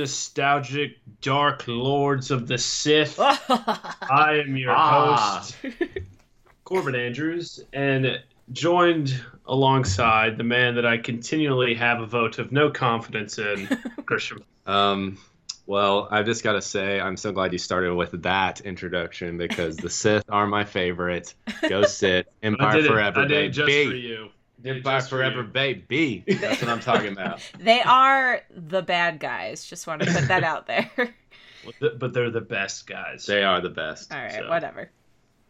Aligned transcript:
nostalgic 0.00 0.96
dark 1.20 1.64
lords 1.68 2.30
of 2.30 2.46
the 2.48 2.58
Sith? 2.58 3.18
I 3.20 4.42
am 4.46 4.56
your 4.56 4.72
Ah. 4.72 5.38
host, 5.40 5.56
Corbin 6.64 6.94
Andrews, 6.94 7.60
and 7.72 8.20
joined 8.52 9.14
alongside 9.46 10.36
the 10.38 10.44
man 10.44 10.74
that 10.76 10.86
I 10.86 10.98
continually 10.98 11.74
have 11.74 12.00
a 12.00 12.06
vote 12.06 12.38
of 12.38 12.50
no 12.52 12.70
confidence 12.70 13.38
in, 13.38 13.66
Christian. 14.06 14.38
Um, 14.66 15.18
well, 15.66 16.08
I've 16.10 16.26
just 16.26 16.42
got 16.42 16.52
to 16.54 16.62
say, 16.62 17.00
I'm 17.00 17.16
so 17.16 17.30
glad 17.32 17.52
you 17.52 17.58
started 17.58 17.94
with 17.94 18.22
that 18.22 18.60
introduction 18.62 19.38
because 19.38 19.76
the 19.76 19.90
Sith 19.90 20.24
are 20.28 20.46
my 20.46 20.64
favorite. 20.64 21.34
Go 21.68 21.82
Sith, 21.84 22.26
I 22.42 22.46
Empire 22.46 22.72
did 22.76 22.84
it. 22.86 22.88
Forever, 22.88 23.20
I 23.20 23.24
did 23.26 23.44
it 23.44 23.48
just 23.50 23.66
baby. 23.66 23.90
for 23.90 23.96
you. 23.96 24.28
Did 24.62 24.76
it 24.76 24.78
Empire 24.78 25.00
Forever, 25.02 25.38
you. 25.42 25.44
baby. 25.48 26.24
That's 26.26 26.60
what 26.60 26.70
I'm 26.70 26.80
talking 26.80 27.12
about. 27.12 27.40
They 27.58 27.80
are 27.82 28.42
the 28.54 28.82
bad 28.82 29.18
guys. 29.20 29.64
Just 29.66 29.86
want 29.86 30.02
to 30.02 30.12
put 30.12 30.28
that 30.28 30.44
out 30.44 30.66
there. 30.66 30.90
Well, 31.62 31.74
th- 31.78 31.98
But 31.98 32.14
they're 32.14 32.30
the 32.30 32.40
best 32.40 32.86
guys. 32.86 33.26
They 33.26 33.44
are 33.44 33.60
the 33.60 33.68
best. 33.68 34.10
All 34.14 34.18
right, 34.18 34.32
So- 34.32 34.48
whatever. 34.48 34.90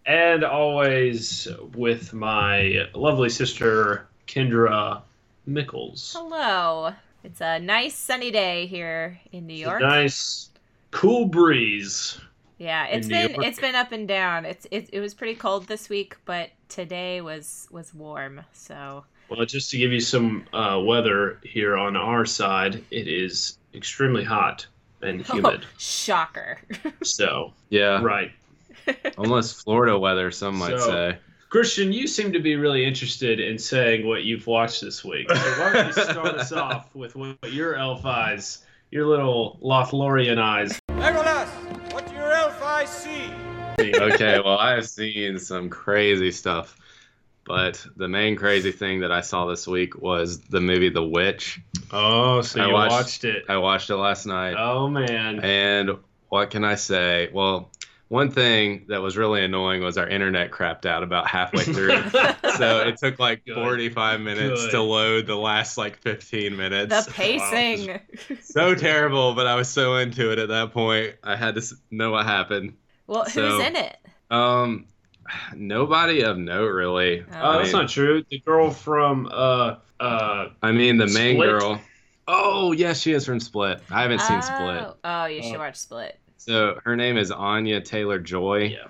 and 0.07 0.43
always 0.43 1.47
with 1.77 2.13
my 2.13 2.89
lovely 2.95 3.29
sister, 3.29 4.09
Kendra 4.27 5.03
Mickles. 5.47 6.15
Hello. 6.19 6.93
It's 7.23 7.41
a 7.41 7.61
nice 7.61 7.95
sunny 7.95 8.33
day 8.33 8.67
here 8.67 9.21
in 9.31 9.47
New 9.47 9.55
It's 9.55 9.61
a 9.63 9.67
York. 9.71 9.83
nice, 9.83 10.49
cool 10.91 11.27
breeze. 11.27 12.19
Yeah, 12.59 12.87
it's 12.87 13.07
been 13.07 13.31
York. 13.31 13.45
it's 13.47 13.61
been 13.61 13.77
up 13.77 13.93
and 13.93 14.09
down. 14.09 14.45
It's 14.47 14.67
it, 14.73 14.91
it 14.93 14.99
was 15.01 15.15
pretty 15.15 15.37
cold 15.37 15.69
this 15.69 15.89
week, 15.89 16.17
but 16.25 16.51
today 16.71 17.21
was 17.21 17.69
was 17.71 17.93
warm. 17.93 18.41
So 18.53 19.05
Well, 19.29 19.45
just 19.45 19.71
to 19.73 19.79
give 19.79 19.93
you 19.93 20.01
some 20.01 20.47
uh, 20.53 20.81
weather 20.85 21.39
here 21.45 21.77
on 21.77 21.97
our 21.97 22.25
side, 22.25 22.83
it 22.91 23.07
is 23.09 23.59
extremely 23.75 24.25
hot 24.25 24.67
and 25.03 25.27
humid. 25.27 25.63
Oh, 25.65 25.69
shocker. 25.79 26.59
so, 27.03 27.53
Yeah, 27.69 28.03
right. 28.03 28.33
almost 29.19 29.63
Florida 29.63 29.99
weather, 29.99 30.31
some 30.31 30.57
might 30.57 30.79
So- 30.79 30.87
say. 30.87 31.19
Christian, 31.51 31.93
you 31.93 32.07
seem 32.07 32.33
to 32.33 32.39
be 32.39 32.55
really 32.55 32.85
interested 32.85 33.41
in 33.41 33.59
saying 33.59 34.07
what 34.07 34.23
you've 34.23 34.47
watched 34.47 34.81
this 34.83 35.05
week. 35.05 35.29
So 35.29 35.35
why 35.61 35.73
don't 35.73 35.87
you 35.89 35.93
start 36.05 36.37
us 36.37 36.53
off 36.53 36.95
with 36.95 37.17
what 37.17 37.37
your 37.53 37.75
elf 37.75 38.07
eyes, 38.07 38.63
your 38.93 39.05
little 39.09 39.59
Lothlorien 39.61 40.39
eyes. 40.39 40.79
Okay, 43.81 44.41
well, 44.45 44.59
I 44.59 44.73
have 44.73 44.89
seen 44.89 45.39
some 45.39 45.69
crazy 45.71 46.31
stuff, 46.31 46.77
but 47.45 47.85
the 47.97 48.09
main 48.09 48.37
crazy 48.37 48.73
thing 48.73 49.01
that 49.01 49.13
I 49.13 49.21
saw 49.23 49.47
this 49.47 49.67
week 49.67 50.01
was 50.01 50.41
the 50.41 50.61
movie 50.61 50.91
The 50.91 51.03
Witch. 51.05 51.61
Oh, 51.91 52.43
so 52.43 52.61
I 52.61 52.67
you 52.67 52.73
watched- 52.73 52.91
watched, 52.93 53.25
it. 53.25 53.45
I 53.49 53.57
watched 53.59 53.91
it 53.91 53.97
last 53.97 54.27
night. 54.27 54.55
Oh 54.59 54.89
man. 54.89 55.41
And 55.41 55.91
what 56.29 56.51
can 56.51 56.65
I 56.65 56.77
say? 56.77 57.29
Well, 57.33 57.71
one 58.09 58.31
thing 58.33 58.87
that 58.89 59.03
was 59.03 59.17
really 59.17 59.45
annoying 59.45 59.83
was 59.85 59.97
our 59.97 60.07
internet 60.09 60.51
crapped 60.51 60.85
out 60.85 61.05
about 61.05 61.29
halfway 61.29 61.63
through. 61.63 62.09
so 62.57 62.81
it 62.81 62.97
took 62.99 63.21
like 63.21 63.45
Good. 63.45 63.55
45 63.55 64.21
minutes 64.21 64.63
Good. 64.65 64.71
to 64.73 64.83
load 64.83 65.27
the 65.29 65.37
last 65.37 65.79
like 65.79 65.99
15 65.99 66.57
minutes. 66.57 67.07
the 67.07 67.13
pacing. 67.13 68.01
so 68.43 68.75
terrible, 68.75 69.35
but 69.35 69.47
I 69.47 69.55
was 69.55 69.69
so 69.69 69.95
into 69.97 70.33
it 70.33 70.41
at 70.41 70.49
that 70.49 70.73
point. 70.73 71.15
I 71.23 71.37
had 71.37 71.55
to 71.55 71.63
know 71.93 72.11
what 72.11 72.27
happened. 72.27 72.75
Well, 73.11 73.25
who's 73.25 73.35
So- 73.35 73.61
in 73.61 73.75
it? 73.77 73.97
Um, 74.31 74.87
nobody 75.55 76.23
of 76.23 76.39
note 76.39 76.69
really. 76.73 77.23
Oh. 77.23 77.25
Oh, 77.35 77.49
I 77.51 77.57
that's 77.59 77.73
mean, 77.73 77.83
not 77.83 77.91
true. 77.91 78.25
The 78.31 78.39
girl 78.41 78.71
from 78.71 79.29
uh 79.33 79.77
uh 79.99 80.49
I 80.63 80.73
mean, 80.73 80.97
the 80.97 81.09
main 81.09 81.39
girl. 81.41 81.81
Oh, 82.29 82.71
yes, 82.71 83.01
she 83.01 83.13
is 83.13 83.27
from 83.27 83.41
Split. 83.41 83.83
I 83.91 84.03
haven't 84.03 84.21
seen 84.21 84.41
Split. 84.41 84.83
Oh, 84.83 84.97
Oh, 85.03 85.25
you 85.27 85.43
should 85.43 85.57
Oh. 85.57 85.59
watch 85.59 85.75
Split. 85.75 86.19
So 86.37 86.79
her 86.85 86.95
name 86.95 87.17
is 87.17 87.33
Anya 87.33 87.81
Taylor 87.81 88.19
Joy. 88.21 88.69
yeah. 88.79 88.87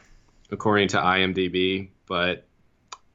according 0.53 0.89
to 0.89 0.97
IMDb, 0.99 1.89
but 2.09 2.45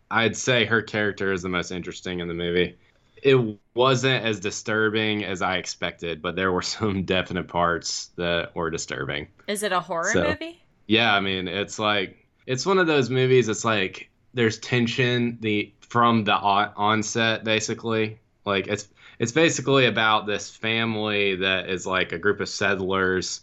I'd 0.09 0.35
say 0.37 0.63
her 0.65 0.81
character 0.81 1.33
is 1.33 1.41
the 1.41 1.49
most 1.49 1.69
interesting 1.69 2.21
in 2.21 2.27
the 2.29 2.33
movie. 2.33 2.77
It 3.21 3.57
wasn't 3.73 4.23
as 4.23 4.39
disturbing 4.39 5.25
as 5.25 5.41
I 5.41 5.57
expected, 5.57 6.21
but 6.21 6.35
there 6.37 6.51
were 6.53 6.61
some 6.77 7.03
definite 7.03 7.47
parts 7.49 8.07
that 8.15 8.55
were 8.55 8.69
disturbing. 8.71 9.27
Is 9.47 9.61
it 9.63 9.71
a 9.73 9.79
horror 9.81 10.11
So- 10.13 10.23
movie? 10.29 10.61
Yeah, 10.87 11.13
I 11.13 11.19
mean, 11.19 11.47
it's 11.47 11.79
like 11.79 12.25
it's 12.45 12.65
one 12.65 12.77
of 12.77 12.87
those 12.87 13.09
movies. 13.09 13.49
It's 13.49 13.65
like 13.65 14.09
there's 14.33 14.59
tension 14.59 15.37
the 15.41 15.73
from 15.81 16.23
the 16.23 16.35
o- 16.35 16.71
onset, 16.75 17.43
basically. 17.43 18.19
Like 18.45 18.67
it's 18.67 18.87
it's 19.19 19.31
basically 19.31 19.87
about 19.87 20.27
this 20.27 20.49
family 20.49 21.35
that 21.37 21.69
is 21.69 21.87
like 21.87 22.11
a 22.11 22.19
group 22.19 22.39
of 22.39 22.49
settlers 22.49 23.41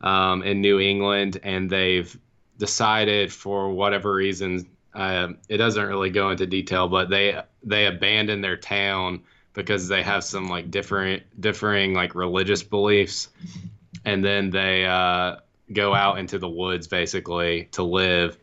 um, 0.00 0.42
in 0.42 0.60
New 0.60 0.78
England, 0.80 1.40
and 1.42 1.68
they've 1.68 2.16
decided 2.58 3.32
for 3.32 3.70
whatever 3.70 4.12
reason. 4.14 4.66
Um, 4.94 5.38
it 5.48 5.56
doesn't 5.56 5.84
really 5.86 6.10
go 6.10 6.30
into 6.30 6.46
detail, 6.46 6.88
but 6.88 7.10
they 7.10 7.40
they 7.64 7.86
abandon 7.86 8.40
their 8.40 8.56
town 8.56 9.22
because 9.54 9.88
they 9.88 10.02
have 10.02 10.22
some 10.22 10.48
like 10.48 10.70
different 10.70 11.22
differing 11.40 11.94
like 11.94 12.14
religious 12.14 12.62
beliefs, 12.62 13.28
and 14.04 14.24
then 14.24 14.50
they 14.50 14.86
uh, 14.86 15.36
go 15.72 15.94
out 15.94 16.18
into 16.18 16.38
the 16.38 16.48
woods 16.48 16.86
basically 16.86 17.68
to 17.72 17.82
live 17.82 18.36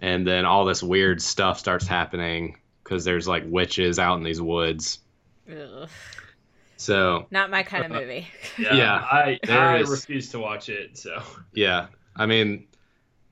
and 0.00 0.26
then 0.26 0.44
all 0.44 0.64
this 0.64 0.82
weird 0.82 1.20
stuff 1.22 1.58
starts 1.58 1.86
happening 1.86 2.58
because 2.84 3.04
there's 3.04 3.26
like 3.28 3.42
witches 3.46 3.98
out 3.98 4.16
in 4.18 4.22
these 4.24 4.40
woods 4.40 4.98
Ugh. 5.50 5.88
so 6.76 7.26
Not 7.30 7.50
my 7.50 7.62
kind 7.62 7.84
of 7.84 7.92
uh, 7.92 8.00
movie. 8.00 8.28
Yeah. 8.58 8.74
Yeah, 8.74 8.94
I 8.94 9.38
I 9.48 9.78
is- 9.78 9.90
refuse 9.90 10.30
to 10.30 10.38
watch 10.38 10.68
it. 10.68 10.96
So 10.98 11.22
yeah 11.52 11.86
i 12.14 12.26
mean 12.26 12.66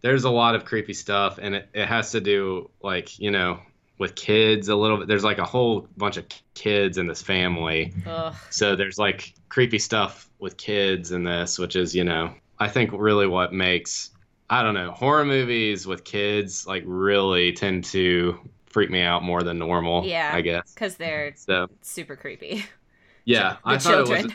there's 0.01 0.25
a 0.25 0.31
lot 0.31 0.55
of 0.55 0.65
creepy 0.65 0.95
stuff 0.95 1.39
and 1.41 1.55
it, 1.55 1.69
it 1.75 1.87
has 1.87 2.13
to 2.13 2.21
do 2.21 2.71
like 2.83 3.19
you 3.19 3.31
know 3.31 3.61
with 3.99 4.15
kids 4.15 4.69
a 4.69 4.75
little 4.75 4.97
bit 4.97 5.07
there's 5.09 5.23
like 5.25 5.37
a 5.39 5.45
whole 5.45 5.87
bunch 5.99 6.17
of 6.17 6.25
kids 6.55 6.97
in 6.97 7.07
this 7.07 7.21
family 7.21 7.93
Ugh. 8.07 8.35
so 8.49 8.75
there's 8.77 8.99
like 8.99 9.35
creepy 9.51 9.79
stuff 9.79 10.31
with 10.39 10.57
kids 10.57 11.13
in 11.13 11.25
this 11.25 11.59
which 11.59 11.77
is 11.77 11.95
you 11.95 12.05
know 12.05 12.33
i 12.61 12.69
think 12.69 12.91
really 12.93 13.27
what 13.27 13.53
makes 13.53 14.11
i 14.49 14.63
don't 14.63 14.75
know 14.75 14.91
horror 14.93 15.25
movies 15.25 15.87
with 15.87 16.05
kids 16.05 16.67
like 16.67 16.83
really 16.87 17.53
tend 17.53 17.85
to 17.85 18.39
freak 18.67 18.91
me 18.91 19.01
out 19.03 19.23
more 19.25 19.43
than 19.43 19.59
normal 19.59 20.05
Yeah. 20.05 20.31
i 20.33 20.41
guess 20.43 20.73
Because 20.73 20.97
they're 20.97 21.33
so 21.37 21.67
super 21.83 22.15
creepy. 22.17 22.65
yeah 23.25 23.57
i 23.65 23.79
thought 23.79 24.01
it 24.01 24.25
was 24.25 24.33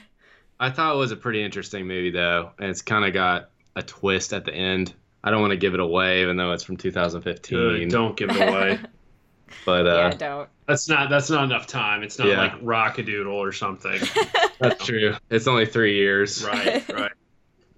i 0.59 0.69
thought 0.69 0.95
it 0.95 0.97
was 0.97 1.11
a 1.11 1.15
pretty 1.15 1.41
interesting 1.43 1.87
movie 1.87 2.11
though 2.11 2.51
and 2.59 2.69
it's 2.69 2.81
kind 2.81 3.05
of 3.05 3.13
got 3.13 3.49
a 3.77 3.83
twist 3.83 4.33
at 4.33 4.43
the 4.45 4.53
end 4.53 4.93
i 5.23 5.31
don't 5.31 5.41
want 5.41 5.51
to 5.51 5.57
give 5.57 5.73
it 5.73 5.79
away 5.79 6.21
even 6.21 6.35
though 6.37 6.51
it's 6.51 6.63
from 6.63 6.75
2015 6.77 7.57
good. 7.57 7.89
Don't 7.89 8.17
give 8.17 8.29
it 8.29 8.41
away. 8.49 8.79
but 9.65 9.85
uh 9.87 9.95
yeah, 9.95 10.09
don't. 10.17 10.49
That's 10.67 10.89
not 10.89 11.09
that's 11.11 11.29
not 11.29 11.43
enough 11.43 11.67
time. 11.67 12.01
It's 12.01 12.17
not 12.17 12.27
Yeah. 12.27 12.37
like 12.39 12.53
Rock-a-Doodle 12.61 13.31
or 13.35 13.51
something. 13.51 14.01
that's 14.59 14.83
true 14.85 15.15
it's 15.29 15.47
only 15.47 15.65
three 15.67 15.95
years 15.97 16.43
right, 16.43 16.87
right. 16.91 17.11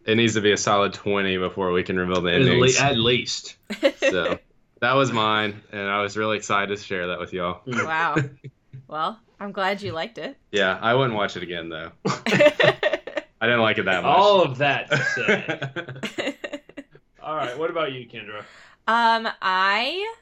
It 0.07 0.15
needs 0.15 0.33
to 0.33 0.41
be 0.41 0.51
a 0.51 0.57
solid 0.57 0.93
20 0.93 1.37
before 1.37 1.71
we 1.71 1.83
can 1.83 1.97
reveal 1.97 2.21
the 2.21 2.29
At, 2.31 2.41
endings 2.41 2.79
le- 2.79 2.85
at 2.85 2.97
least. 2.97 3.57
so 3.97 4.39
that 4.81 4.93
was 4.93 5.11
mine 5.11 5.61
and 5.71 5.81
i 5.81 6.01
was 6.01 6.17
really 6.17 6.37
excited 6.37 6.75
to 6.77 6.83
share 6.83 7.07
that 7.07 7.19
with 7.19 7.33
y'all 7.33 7.61
wow. 7.67 8.15
Well, 8.87 9.19
I'm 9.39 9.51
glad 9.51 9.81
you 9.81 9.91
liked 9.91 10.17
it. 10.17 10.37
yeah 10.51 10.79
i 10.81 10.93
wouldn't 10.93 11.15
watch 11.15 11.35
it 11.37 11.43
again 11.43 11.69
though 11.69 11.91
i 12.05 13.45
didn't 13.45 13.61
like 13.61 13.77
it 13.77 13.85
that 13.85 14.01
much 14.03 14.17
All 14.17 14.41
of 14.41 14.57
that 14.59 14.89
said. 15.15 16.35
All 17.21 17.35
right. 17.35 17.57
What 17.57 17.69
about 17.69 17.91
you, 17.91 18.07
Kendra? 18.07 18.39
um, 18.87 19.27
I 19.41 20.13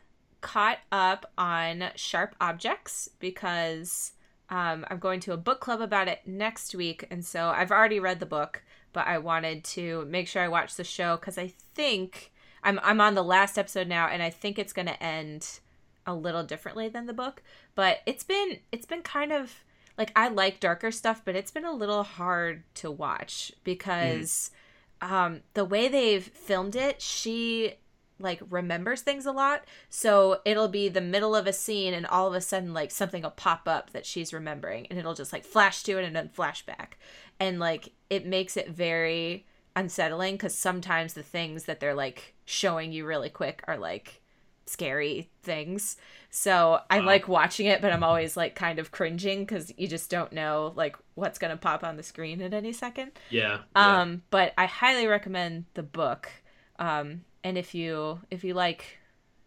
caught 0.41 0.79
up 0.91 1.31
on 1.37 1.91
Sharp 1.95 2.35
Objects 2.41 3.09
because 3.19 4.13
um, 4.49 4.85
I'm 4.89 4.97
going 4.97 5.19
to 5.21 5.33
a 5.33 5.37
book 5.37 5.59
club 5.59 5.81
about 5.81 6.07
it 6.07 6.21
next 6.25 6.73
week, 6.73 7.05
and 7.11 7.23
so 7.23 7.49
I've 7.49 7.69
already 7.71 7.99
read 7.99 8.19
the 8.19 8.25
book, 8.25 8.63
but 8.95 9.07
I 9.07 9.17
wanted 9.17 9.65
to 9.65 10.05
make 10.05 10.25
sure 10.29 10.41
I 10.41 10.47
watched 10.47 10.77
the 10.77 10.85
show 10.85 11.17
because 11.17 11.37
I 11.37 11.51
think 11.75 12.31
I'm 12.63 12.79
I'm 12.81 13.01
on 13.01 13.13
the 13.13 13.23
last 13.23 13.57
episode 13.57 13.89
now, 13.89 14.07
and 14.07 14.23
I 14.23 14.29
think 14.29 14.57
it's 14.57 14.71
going 14.71 14.87
to 14.87 15.03
end 15.03 15.59
a 16.07 16.15
little 16.15 16.43
differently 16.43 16.87
than 16.87 17.05
the 17.05 17.13
book. 17.13 17.43
But 17.75 17.99
it's 18.05 18.23
been 18.23 18.59
it's 18.71 18.85
been 18.85 19.01
kind 19.01 19.33
of 19.33 19.65
like 19.97 20.13
I 20.15 20.29
like 20.29 20.61
darker 20.61 20.91
stuff, 20.91 21.21
but 21.25 21.35
it's 21.35 21.51
been 21.51 21.65
a 21.65 21.73
little 21.73 22.03
hard 22.03 22.63
to 22.75 22.89
watch 22.89 23.51
because 23.65 24.49
um, 25.01 25.41
the 25.55 25.65
way 25.65 25.89
they've 25.89 26.23
filmed 26.23 26.77
it, 26.77 27.01
she 27.01 27.73
like 28.19 28.41
remembers 28.49 29.01
things 29.01 29.25
a 29.25 29.31
lot. 29.31 29.65
So 29.89 30.39
it'll 30.45 30.67
be 30.69 30.87
the 30.89 31.01
middle 31.01 31.35
of 31.35 31.47
a 31.47 31.53
scene 31.53 31.93
and 31.93 32.05
all 32.07 32.27
of 32.27 32.33
a 32.33 32.41
sudden 32.41 32.73
like 32.73 32.91
something 32.91 33.23
will 33.23 33.31
pop 33.31 33.67
up 33.67 33.91
that 33.91 34.05
she's 34.05 34.33
remembering 34.33 34.87
and 34.89 34.97
it'll 34.97 35.13
just 35.13 35.33
like 35.33 35.43
flash 35.45 35.83
to 35.83 35.97
it 35.97 36.05
and 36.05 36.15
then 36.15 36.29
flashback. 36.29 36.93
And 37.39 37.59
like 37.59 37.93
it 38.09 38.25
makes 38.25 38.55
it 38.57 38.69
very 38.69 39.45
unsettling 39.75 40.37
cuz 40.37 40.55
sometimes 40.55 41.13
the 41.13 41.23
things 41.23 41.65
that 41.65 41.79
they're 41.79 41.93
like 41.93 42.35
showing 42.45 42.91
you 42.91 43.05
really 43.05 43.29
quick 43.29 43.61
are 43.67 43.77
like 43.77 44.21
scary 44.65 45.29
things. 45.43 45.97
So 46.29 46.79
I 46.89 46.99
Wow. 46.99 47.05
like 47.05 47.27
watching 47.27 47.67
it, 47.67 47.81
but 47.81 47.91
I'm 47.91 48.03
always 48.03 48.35
like 48.35 48.55
kind 48.55 48.79
of 48.79 48.91
cringing 48.91 49.41
because 49.45 49.71
you 49.77 49.87
just 49.87 50.09
don't 50.09 50.33
know 50.33 50.73
like 50.75 50.95
what's 51.15 51.37
gonna 51.39 51.57
pop 51.57 51.83
on 51.83 51.97
the 51.97 52.03
screen 52.03 52.41
at 52.41 52.53
any 52.53 52.73
second. 52.73 53.11
Yeah. 53.29 53.63
yeah. 53.75 54.01
Um, 54.01 54.23
but 54.29 54.53
I 54.57 54.65
highly 54.65 55.07
recommend 55.07 55.65
the 55.73 55.83
book. 55.83 56.29
Um, 56.79 57.23
and 57.45 57.59
if 57.59 57.75
you 57.75 58.19
if 58.31 58.43
you 58.43 58.55
like 58.55 58.97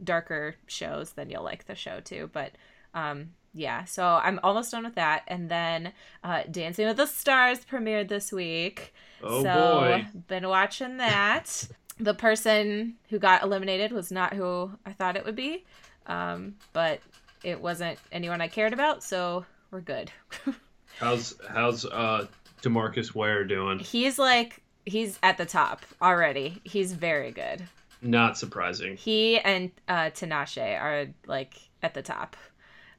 darker 0.02 0.54
shows, 0.68 1.12
then 1.12 1.28
you'll 1.28 1.42
like 1.42 1.66
the 1.66 1.74
show 1.74 1.98
too. 2.00 2.30
But 2.32 2.52
um, 2.94 3.30
yeah, 3.52 3.84
so 3.84 4.04
I'm 4.06 4.38
almost 4.44 4.70
done 4.70 4.84
with 4.84 4.94
that. 4.94 5.24
And 5.26 5.50
then 5.50 5.92
uh, 6.22 6.44
Dancing 6.48 6.86
with 6.86 6.96
the 6.96 7.06
Stars 7.06 7.58
premiered 7.70 8.08
this 8.08 8.32
week. 8.32 8.94
oh 9.20 9.42
so 9.42 9.80
boy. 9.80 10.06
been 10.28 10.48
watching 10.48 10.98
that. 10.98 11.66
the 11.98 12.14
person 12.14 12.94
who 13.10 13.18
got 13.18 13.42
eliminated 13.42 13.90
was 13.90 14.12
not 14.12 14.32
who 14.32 14.70
I 14.86 14.92
thought 14.92 15.16
it 15.16 15.24
would 15.24 15.34
be, 15.34 15.64
um, 16.06 16.54
but 16.72 17.00
it 17.42 17.60
wasn't 17.60 17.98
anyone 18.12 18.40
I 18.40 18.46
cared 18.46 18.72
about, 18.72 19.02
so 19.02 19.44
we're 19.72 19.80
good. 19.80 20.12
How's 21.00 21.34
how's 21.48 21.84
uh 21.84 22.26
Demarcus 22.60 23.14
Ware 23.14 23.44
doing? 23.44 23.78
he's 23.78 24.18
like 24.18 24.62
he's 24.84 25.16
at 25.22 25.38
the 25.38 25.46
top 25.46 25.84
already. 26.02 26.60
He's 26.64 26.92
very 26.92 27.30
good. 27.30 27.62
Not 28.00 28.38
surprising. 28.38 28.96
He 28.96 29.38
and 29.38 29.70
uh, 29.88 30.10
Tinashe 30.10 30.80
are 30.80 31.06
like 31.26 31.54
at 31.82 31.94
the 31.94 32.02
top. 32.02 32.36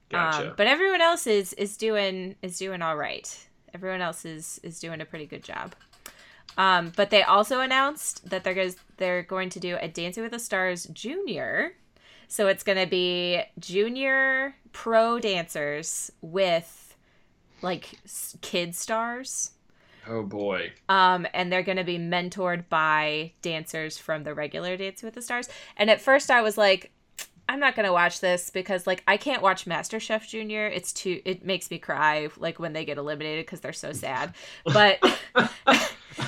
Gotcha. 0.09 0.49
Um, 0.49 0.53
but 0.57 0.67
everyone 0.67 1.01
else 1.01 1.27
is 1.27 1.53
is 1.53 1.77
doing 1.77 2.35
is 2.41 2.57
doing 2.57 2.81
all 2.81 2.97
right. 2.97 3.47
Everyone 3.73 4.01
else 4.01 4.25
is 4.25 4.59
is 4.63 4.79
doing 4.79 5.01
a 5.01 5.05
pretty 5.05 5.25
good 5.25 5.43
job. 5.43 5.75
Um, 6.57 6.91
but 6.95 7.09
they 7.09 7.23
also 7.23 7.61
announced 7.61 8.29
that 8.29 8.43
they're 8.43 8.53
going 8.53 8.75
they're 8.97 9.23
going 9.23 9.49
to 9.51 9.59
do 9.59 9.77
a 9.79 9.87
Dancing 9.87 10.23
with 10.23 10.33
the 10.33 10.39
Stars 10.39 10.85
Junior. 10.87 11.73
So 12.27 12.47
it's 12.47 12.63
going 12.63 12.77
to 12.77 12.85
be 12.85 13.41
junior 13.57 14.55
pro 14.71 15.19
dancers 15.19 16.11
with 16.21 16.95
like 17.61 17.99
kid 18.41 18.75
stars. 18.75 19.51
Oh 20.09 20.23
boy. 20.23 20.71
Um, 20.89 21.27
and 21.33 21.51
they're 21.51 21.63
going 21.63 21.77
to 21.77 21.83
be 21.83 21.97
mentored 21.99 22.67
by 22.69 23.31
dancers 23.41 23.97
from 23.97 24.23
the 24.23 24.33
regular 24.33 24.75
Dancing 24.77 25.07
with 25.07 25.15
the 25.15 25.21
Stars. 25.21 25.47
And 25.77 25.89
at 25.89 26.01
first, 26.01 26.29
I 26.31 26.41
was 26.41 26.57
like, 26.57 26.91
I'm 27.47 27.59
not 27.59 27.75
going 27.75 27.85
to 27.85 27.93
watch 27.93 28.19
this 28.19 28.49
because, 28.51 28.85
like, 28.85 29.03
I 29.07 29.17
can't 29.17 29.41
watch 29.41 29.65
MasterChef 29.65 30.27
Junior. 30.27 30.67
It's 30.67 30.93
too, 30.93 31.21
it 31.25 31.43
makes 31.43 31.71
me 31.71 31.79
cry, 31.79 32.29
like, 32.37 32.59
when 32.59 32.73
they 32.73 32.85
get 32.85 32.97
eliminated 32.97 33.45
because 33.45 33.59
they're 33.61 33.73
so 33.73 33.91
sad. 33.91 34.33
But, 34.65 34.99
but, 35.33 35.49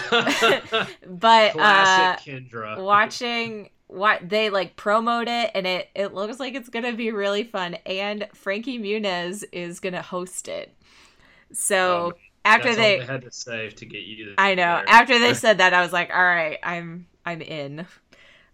uh, 0.10 1.52
Classic 1.52 2.34
Kendra. 2.50 2.82
watching 2.82 3.70
what 3.88 4.22
they 4.30 4.50
like 4.50 4.78
promote 4.78 5.28
it 5.28 5.52
and 5.54 5.68
it 5.68 5.90
it 5.94 6.14
looks 6.14 6.40
like 6.40 6.56
it's 6.56 6.70
gonna 6.70 6.94
be 6.94 7.12
really 7.12 7.44
fun 7.44 7.74
and 7.86 8.26
frankie 8.34 8.80
muniz 8.80 9.44
is 9.52 9.82
gonna 9.82 10.02
host 10.02 10.48
it 10.48 10.74
so 11.52 12.06
Um, 12.08 12.14
after 12.44 12.70
That's 12.70 12.78
they 12.78 13.00
all 13.00 13.06
they 13.06 13.14
had 13.14 13.22
to 13.24 13.32
save 13.32 13.76
to 13.76 13.86
get 13.86 14.04
you. 14.04 14.34
I 14.38 14.56
know. 14.56 14.64
there. 14.64 14.86
After 14.88 15.20
they 15.20 15.34
said 15.46 15.60
that, 15.60 15.74
I 15.74 15.82
was 15.82 15.94
like, 15.94 16.10
"All 16.14 16.24
right, 16.24 16.60
I'm 16.64 17.08
I'm 17.26 17.42
in." 17.42 17.86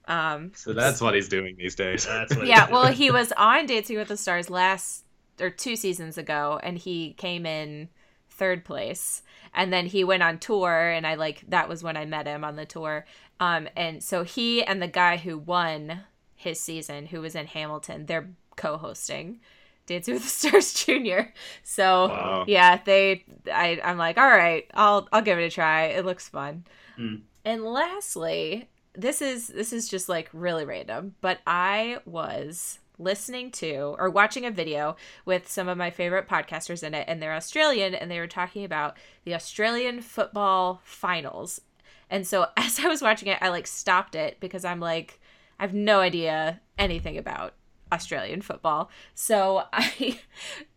Um, 0.08 0.52
So 0.56 0.74
that's 0.74 1.02
what 1.02 1.14
he's 1.14 1.28
doing 1.30 1.56
these 1.58 1.76
days. 1.76 2.06
That's 2.06 2.36
what. 2.36 2.48
yeah. 2.48 2.70
Well, 2.70 2.88
he 2.88 3.12
was 3.12 3.32
on 3.38 3.66
Dancing 3.66 3.98
with 3.98 4.08
the 4.08 4.18
Stars 4.18 4.50
last 4.50 5.04
or 5.40 5.50
two 5.50 5.76
seasons 5.76 6.18
ago, 6.18 6.60
and 6.64 6.78
he 6.78 7.14
came 7.14 7.46
in 7.46 7.90
third 8.30 8.66
place, 8.66 9.22
and 9.54 9.72
then 9.72 9.86
he 9.86 10.04
went 10.04 10.24
on 10.24 10.40
tour, 10.40 10.90
and 10.90 11.06
I 11.08 11.16
like 11.16 11.44
that 11.50 11.70
was 11.70 11.84
when 11.84 11.98
I 11.98 12.06
met 12.06 12.28
him 12.28 12.44
on 12.44 12.56
the 12.56 12.66
tour. 12.66 13.06
Um, 13.40 13.68
and 13.76 14.04
so 14.04 14.24
he 14.24 14.64
and 14.64 14.82
the 14.82 14.88
guy 14.88 15.18
who 15.18 15.38
won 15.38 16.02
his 16.36 16.60
season, 16.60 17.08
who 17.08 17.22
was 17.22 17.36
in 17.36 17.48
Hamilton, 17.48 18.06
they're 18.06 18.30
co-hosting 18.56 19.40
Dancing 19.88 20.14
with 20.14 20.24
the 20.24 20.30
Stars 20.50 20.74
Junior. 20.74 21.34
So 21.64 22.10
Wow. 22.10 22.46
yeah, 22.48 22.80
they 22.86 23.26
I 23.52 23.82
I'm 23.84 23.98
like, 23.98 24.18
all 24.20 24.30
right, 24.30 24.70
I'll 24.76 25.08
I'll 25.12 25.24
give 25.24 25.40
it 25.40 25.46
a 25.46 25.50
try. 25.50 25.86
It 25.86 26.06
looks 26.06 26.30
fun. 26.30 26.66
Mm. 27.00 27.22
And 27.44 27.64
lastly, 27.64 28.70
this 28.94 29.22
is 29.22 29.48
this 29.48 29.74
is 29.74 29.88
just 29.90 30.08
like 30.10 30.30
really 30.34 30.66
random, 30.66 31.16
but 31.22 31.40
I 31.48 32.00
was 32.06 32.80
listening 33.00 33.52
to 33.52 33.96
or 34.00 34.10
watching 34.10 34.46
a 34.46 34.52
video 34.52 34.96
with 35.24 35.48
some 35.48 35.68
of 35.68 35.78
my 35.78 35.92
favorite 35.92 36.28
podcasters 36.28 36.82
in 36.82 36.96
it 36.96 37.06
and 37.08 37.22
they're 37.22 37.36
Australian 37.36 37.94
and 37.94 38.10
they 38.10 38.20
were 38.20 38.26
talking 38.28 38.64
about 38.64 38.98
the 39.24 39.36
Australian 39.36 40.02
football 40.02 40.82
finals. 40.84 41.62
And 42.10 42.26
so 42.26 42.48
as 42.58 42.80
I 42.80 42.88
was 42.88 43.02
watching 43.02 43.28
it, 43.28 43.38
I 43.42 43.50
like 43.50 43.68
stopped 43.68 44.16
it 44.16 44.40
because 44.40 44.66
I'm 44.66 44.80
like 44.80 45.20
I 45.60 45.64
have 45.64 45.74
no 45.74 46.00
idea 46.02 46.60
anything 46.78 47.18
about 47.18 47.54
Australian 47.92 48.42
football. 48.42 48.90
So 49.14 49.64
I 49.74 50.20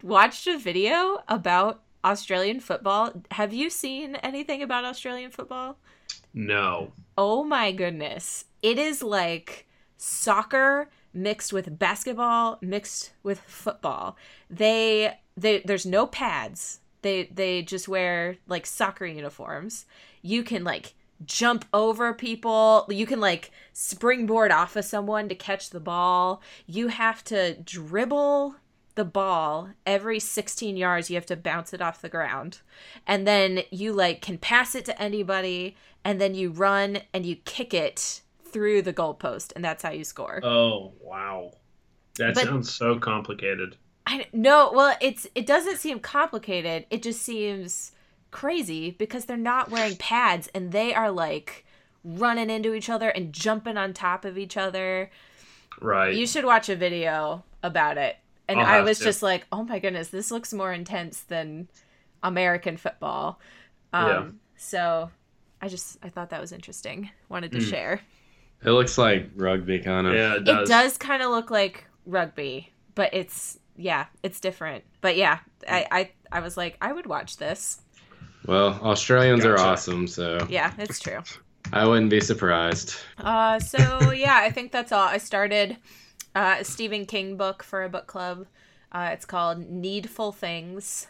watched 0.03 0.47
a 0.47 0.59
video 0.59 1.23
about 1.29 1.83
Australian 2.05 2.61
football. 2.61 3.13
Have 3.33 3.53
you 3.53 3.71
seen 3.71 4.17
anything 4.17 4.63
about 4.63 4.85
Australian 4.85 5.31
football? 5.31 5.79
no. 6.33 6.93
Oh 7.19 7.45
my 7.45 7.73
goodness. 7.73 8.47
It 8.63 8.79
is 8.79 9.03
like 9.03 9.67
soccer 9.97 10.89
mixed 11.13 11.53
with 11.53 11.79
basketball 11.79 12.59
mixed 12.63 13.13
with 13.23 13.41
football. 13.41 14.17
They 14.49 15.19
they 15.37 15.61
there's 15.61 15.87
no 15.87 16.07
pads. 16.07 16.81
They 17.03 17.25
they 17.25 17.63
just 17.63 17.89
wear 17.89 18.37
like 18.47 18.65
soccer 18.67 19.07
uniforms. 19.07 19.87
You 20.23 20.43
can 20.43 20.65
like 20.65 20.95
jump 21.25 21.65
over 21.73 22.13
people. 22.15 22.87
You 22.89 23.07
can 23.07 23.21
like 23.21 23.51
springboard 23.73 24.51
off 24.53 24.77
of 24.77 24.85
someone 24.85 25.29
to 25.29 25.35
catch 25.35 25.71
the 25.71 25.81
ball. 25.81 26.43
You 26.67 26.89
have 26.89 27.23
to 27.25 27.55
dribble 27.63 28.57
the 28.97 29.05
ball 29.05 29.71
every 29.87 30.19
16 30.19 30.77
yards 30.77 31.09
you 31.09 31.15
have 31.17 31.25
to 31.25 31.37
bounce 31.37 31.73
it 31.73 31.81
off 31.81 32.03
the 32.03 32.09
ground 32.09 32.59
and 33.07 33.25
then 33.27 33.61
you 33.71 33.93
like 33.93 34.21
can 34.21 34.37
pass 34.37 34.75
it 34.75 34.85
to 34.85 35.01
anybody 35.01 35.77
and 36.05 36.21
then 36.21 36.35
you 36.35 36.51
run 36.51 36.99
and 37.15 37.25
you 37.25 37.37
kick 37.37 37.73
it 37.73 38.21
through 38.45 38.83
the 38.83 38.93
goalpost 38.93 39.53
and 39.55 39.65
that's 39.65 39.85
how 39.85 39.91
you 39.91 40.03
score 40.03 40.41
Oh 40.45 40.93
wow. 41.01 41.53
That 42.19 42.35
But- 42.35 42.45
sounds 42.45 42.75
so 42.75 42.99
complicated. 42.99 43.77
I 44.07 44.27
no, 44.33 44.73
well, 44.75 44.97
it's 45.01 45.27
it 45.37 45.47
doesn't 45.47 45.77
seem 45.79 46.01
complicated. 46.01 46.85
It 46.91 47.03
just 47.03 47.23
seems 47.23 47.93
crazy 48.31 48.91
because 48.93 49.25
they're 49.25 49.37
not 49.37 49.71
wearing 49.71 49.97
pads 49.97 50.49
and 50.55 50.73
they 50.73 50.95
are 50.95 51.11
like 51.11 51.65
running 52.05 52.49
into 52.51 52.73
each 52.75 52.89
other 52.89 53.09
and 53.11 53.33
jumping 53.33 53.77
on 53.77 53.93
top 53.93 54.25
of 54.25 54.39
each 54.39 54.57
other. 54.57 55.11
Right. 55.81 56.15
You 56.15 56.27
should 56.27 56.45
watch 56.45 56.69
a 56.69 56.77
video 56.77 57.45
about 57.63 57.99
it. 57.99 58.17
And 58.49 58.59
I'll 58.61 58.67
I 58.67 58.81
was 58.81 58.99
to. 58.99 59.05
just 59.05 59.23
like, 59.23 59.47
"Oh 59.53 59.63
my 59.63 59.79
goodness, 59.79 60.09
this 60.09 60.31
looks 60.31 60.53
more 60.53 60.73
intense 60.73 61.21
than 61.21 61.69
American 62.23 62.77
football." 62.77 63.39
Um 63.93 64.07
Yeah. 64.09 64.27
so 64.57 65.11
I 65.63 65.69
just 65.69 65.99
I 66.03 66.09
thought 66.09 66.31
that 66.31 66.41
was 66.41 66.53
interesting. 66.53 67.11
Wanted 67.29 67.53
to 67.53 67.59
Mm. 67.59 67.71
share. 67.71 68.01
It 68.65 68.71
looks 68.71 68.99
like 68.99 69.31
rugby 69.37 69.79
kind 69.79 70.07
of. 70.07 70.15
yeah, 70.15 70.35
it 70.35 70.43
It 70.43 70.45
does. 70.45 70.69
does 70.69 70.99
kind 70.99 71.23
of 71.23 71.31
look 71.31 71.51
like 71.51 71.87
rugby, 72.07 72.73
but 72.95 73.13
it's 73.15 73.59
yeah, 73.77 74.07
it's 74.23 74.41
different. 74.41 74.85
But 75.01 75.17
yeah, 75.17 75.39
I 75.69 75.87
I, 75.91 76.11
I 76.33 76.41
was 76.41 76.57
like, 76.57 76.77
I 76.83 76.93
would 76.93 77.07
watch 77.07 77.37
this. 77.39 77.81
Well, 78.51 78.81
Australians 78.83 79.45
are 79.45 79.57
awesome, 79.57 80.09
so 80.09 80.45
Yeah, 80.51 80.73
it's 80.77 80.99
true. 80.99 81.21
I 81.73 81.87
wouldn't 81.87 82.11
be 82.11 82.21
surprised. 82.21 82.97
Uh, 83.17 83.61
so 83.61 84.11
yeah, 84.11 84.39
I 84.43 84.51
think 84.51 84.73
that's 84.73 84.91
all. 84.91 85.07
I 85.07 85.19
started 85.19 85.77
uh, 86.35 86.57
a 86.59 86.65
Stephen 86.65 87.07
King 87.07 87.37
book 87.37 87.63
for 87.63 87.85
a 87.85 87.89
book 87.89 88.09
club. 88.09 88.47
Uh, 88.91 89.11
it's 89.13 89.25
called 89.25 89.71
Needful 89.71 90.33
Things. 90.33 91.07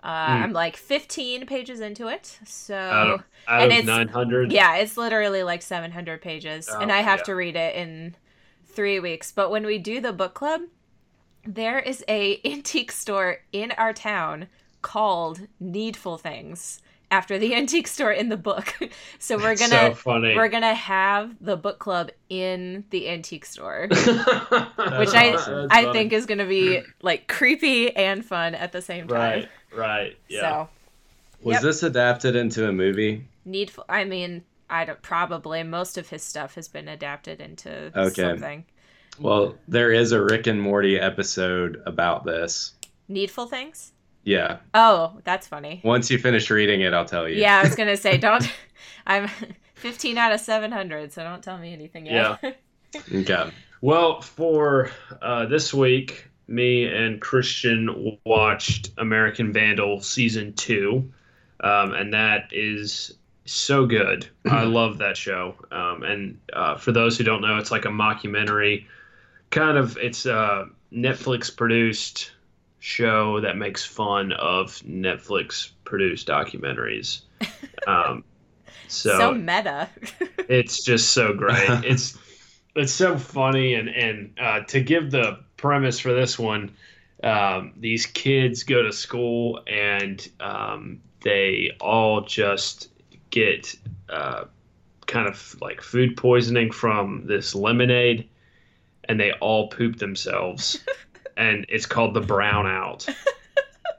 Uh, 0.00 0.26
Hmm. 0.36 0.42
I'm 0.44 0.52
like 0.52 0.76
15 0.76 1.44
pages 1.46 1.80
into 1.80 2.06
it, 2.06 2.38
so 2.46 2.76
out 2.76 3.08
of 3.10 3.24
out 3.48 3.62
and 3.62 3.72
it's- 3.72 3.86
nine 3.86 4.06
hundred. 4.06 4.52
yeah, 4.52 4.76
it's 4.76 4.96
literally 4.96 5.42
like 5.42 5.60
700 5.60 6.22
pages, 6.22 6.68
Oh, 6.70 6.78
and 6.78 6.92
I 6.92 7.00
have 7.00 7.20
yeah. 7.20 7.24
to 7.24 7.34
read 7.34 7.56
it 7.56 7.74
in 7.74 8.14
three 8.66 9.00
weeks. 9.00 9.32
But 9.32 9.50
when 9.50 9.66
we 9.66 9.78
do 9.78 10.00
the 10.00 10.12
book 10.12 10.34
club, 10.34 10.60
there 11.44 11.80
is 11.80 12.04
a 12.06 12.40
antique 12.44 12.92
store 12.92 13.38
in 13.50 13.72
our 13.72 13.92
town 13.92 14.46
called 14.84 15.40
Needful 15.58 16.18
Things 16.18 16.80
after 17.10 17.38
the 17.38 17.54
antique 17.60 17.88
store 17.88 18.12
in 18.12 18.28
the 18.28 18.36
book. 18.36 18.72
so 19.18 19.36
we're 19.38 19.56
gonna 19.56 19.94
funny. 19.96 20.36
we're 20.36 20.48
gonna 20.48 20.74
have 20.74 21.34
the 21.40 21.56
book 21.56 21.78
club 21.80 22.10
in 22.28 22.84
the 22.90 23.08
antique 23.08 23.44
store. 23.46 23.88
Which 23.90 24.08
Which 24.98 25.14
I 25.14 25.66
I 25.70 25.90
think 25.92 26.12
is 26.12 26.26
gonna 26.26 26.46
be 26.46 26.82
like 27.02 27.26
creepy 27.26 27.94
and 27.96 28.24
fun 28.24 28.54
at 28.54 28.72
the 28.72 28.82
same 28.82 29.08
time. 29.08 29.18
right, 29.18 29.48
right, 29.74 30.16
yeah. 30.28 30.40
So 30.40 30.68
Was 31.42 31.54
Yep. 31.54 31.62
this 31.62 31.82
adapted 31.82 32.36
into 32.36 32.68
a 32.68 32.72
movie? 32.72 33.26
needful. 33.46 33.84
I 33.88 34.04
mean, 34.04 34.42
I 34.70 34.84
don't 34.86 35.00
probably 35.02 35.62
most 35.62 35.98
of 35.98 36.08
his 36.08 36.22
stuff 36.22 36.54
has 36.56 36.68
been 36.68 36.88
adapted 36.88 37.40
into 37.40 37.90
Okay. 37.96 38.22
something. 38.22 38.64
Well, 39.20 39.54
there 39.68 39.92
is 39.92 40.10
a 40.12 40.20
Rick 40.22 40.46
and 40.48 40.60
Morty 40.60 40.98
episode 40.98 41.80
about 41.86 42.24
this. 42.24 42.72
Needful 43.06 43.46
things. 43.46 43.92
Yeah. 44.24 44.58
Oh, 44.72 45.20
that's 45.24 45.46
funny. 45.46 45.80
Once 45.84 46.10
you 46.10 46.18
finish 46.18 46.50
reading 46.50 46.80
it, 46.80 46.92
I'll 46.92 47.04
tell 47.04 47.28
you. 47.28 47.36
Yeah, 47.36 47.58
I 47.58 47.62
was 47.62 47.74
gonna 47.74 47.96
say 47.96 48.16
don't. 48.18 48.50
I'm 49.06 49.28
15 49.74 50.16
out 50.18 50.32
of 50.32 50.40
700, 50.40 51.12
so 51.12 51.22
don't 51.22 51.42
tell 51.42 51.58
me 51.58 51.72
anything 51.72 52.06
yet. 52.06 52.38
Yeah. 52.42 53.00
okay. 53.20 53.50
Well, 53.80 54.22
for 54.22 54.90
uh, 55.20 55.46
this 55.46 55.74
week, 55.74 56.30
me 56.48 56.86
and 56.86 57.20
Christian 57.20 58.18
watched 58.24 58.90
American 58.96 59.52
Vandal 59.52 60.00
season 60.00 60.54
two, 60.54 61.12
um, 61.60 61.92
and 61.92 62.14
that 62.14 62.48
is 62.50 63.14
so 63.44 63.84
good. 63.84 64.26
I 64.50 64.64
love 64.64 64.98
that 64.98 65.18
show. 65.18 65.54
Um, 65.70 66.02
and 66.02 66.40
uh, 66.52 66.76
for 66.76 66.92
those 66.92 67.18
who 67.18 67.24
don't 67.24 67.42
know, 67.42 67.58
it's 67.58 67.70
like 67.70 67.84
a 67.84 67.88
mockumentary, 67.88 68.86
kind 69.50 69.76
of. 69.76 69.98
It's 69.98 70.24
a 70.24 70.68
Netflix 70.92 71.54
produced 71.54 72.32
show 72.84 73.40
that 73.40 73.56
makes 73.56 73.82
fun 73.82 74.30
of 74.32 74.72
Netflix 74.82 75.70
produced 75.84 76.28
documentaries. 76.28 77.22
Um, 77.86 78.24
So, 78.88 79.18
so 79.18 79.34
meta. 79.34 79.90
it's 80.48 80.82
just 80.84 81.10
so 81.10 81.34
great. 81.34 81.68
it's 81.84 82.16
it's 82.74 82.92
so 82.92 83.18
funny 83.18 83.74
and 83.74 83.88
and 83.88 84.38
uh, 84.40 84.60
to 84.68 84.80
give 84.80 85.10
the 85.10 85.40
premise 85.56 85.98
for 85.98 86.12
this 86.14 86.38
one, 86.38 86.74
um, 87.22 87.72
these 87.76 88.06
kids 88.06 88.62
go 88.62 88.82
to 88.82 88.92
school 88.92 89.60
and 89.66 90.26
um, 90.40 91.00
they 91.20 91.72
all 91.80 92.22
just 92.22 92.88
get 93.30 93.74
uh, 94.08 94.44
kind 95.06 95.28
of 95.28 95.56
like 95.60 95.80
food 95.82 96.16
poisoning 96.16 96.70
from 96.70 97.26
this 97.26 97.54
lemonade, 97.54 98.28
and 99.08 99.18
they 99.20 99.32
all 99.32 99.68
poop 99.68 99.96
themselves, 99.98 100.78
and 101.36 101.66
it's 101.68 101.86
called 101.86 102.14
the 102.14 102.22
brownout. 102.22 103.12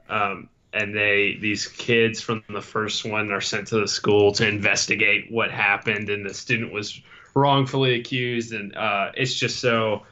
Um, 0.08 0.48
and 0.72 0.94
they 0.94 1.36
these 1.40 1.66
kids 1.66 2.20
from 2.20 2.42
the 2.48 2.60
first 2.60 3.04
one 3.04 3.32
are 3.32 3.40
sent 3.40 3.68
to 3.68 3.80
the 3.80 3.88
school 3.88 4.32
to 4.32 4.46
investigate 4.46 5.32
what 5.32 5.50
happened 5.50 6.10
and 6.10 6.24
the 6.24 6.34
student 6.34 6.72
was 6.72 7.00
wrongfully 7.34 7.98
accused 7.98 8.52
and 8.52 8.76
uh, 8.76 9.10
it's 9.14 9.34
just 9.34 9.58
so 9.58 10.02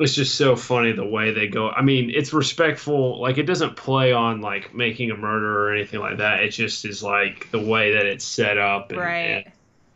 it's 0.00 0.14
just 0.14 0.36
so 0.36 0.56
funny 0.56 0.92
the 0.92 1.06
way 1.06 1.30
they 1.30 1.46
go 1.46 1.68
i 1.70 1.82
mean 1.82 2.10
it's 2.10 2.32
respectful 2.32 3.20
like 3.20 3.38
it 3.38 3.44
doesn't 3.44 3.76
play 3.76 4.12
on 4.12 4.40
like 4.40 4.74
making 4.74 5.10
a 5.10 5.16
murder 5.16 5.68
or 5.68 5.74
anything 5.74 6.00
like 6.00 6.18
that 6.18 6.42
it 6.42 6.48
just 6.48 6.84
is 6.84 7.02
like 7.02 7.50
the 7.50 7.60
way 7.60 7.92
that 7.92 8.06
it's 8.06 8.24
set 8.24 8.58
up 8.58 8.90
and, 8.90 9.00
right. 9.00 9.44
and 9.46 9.52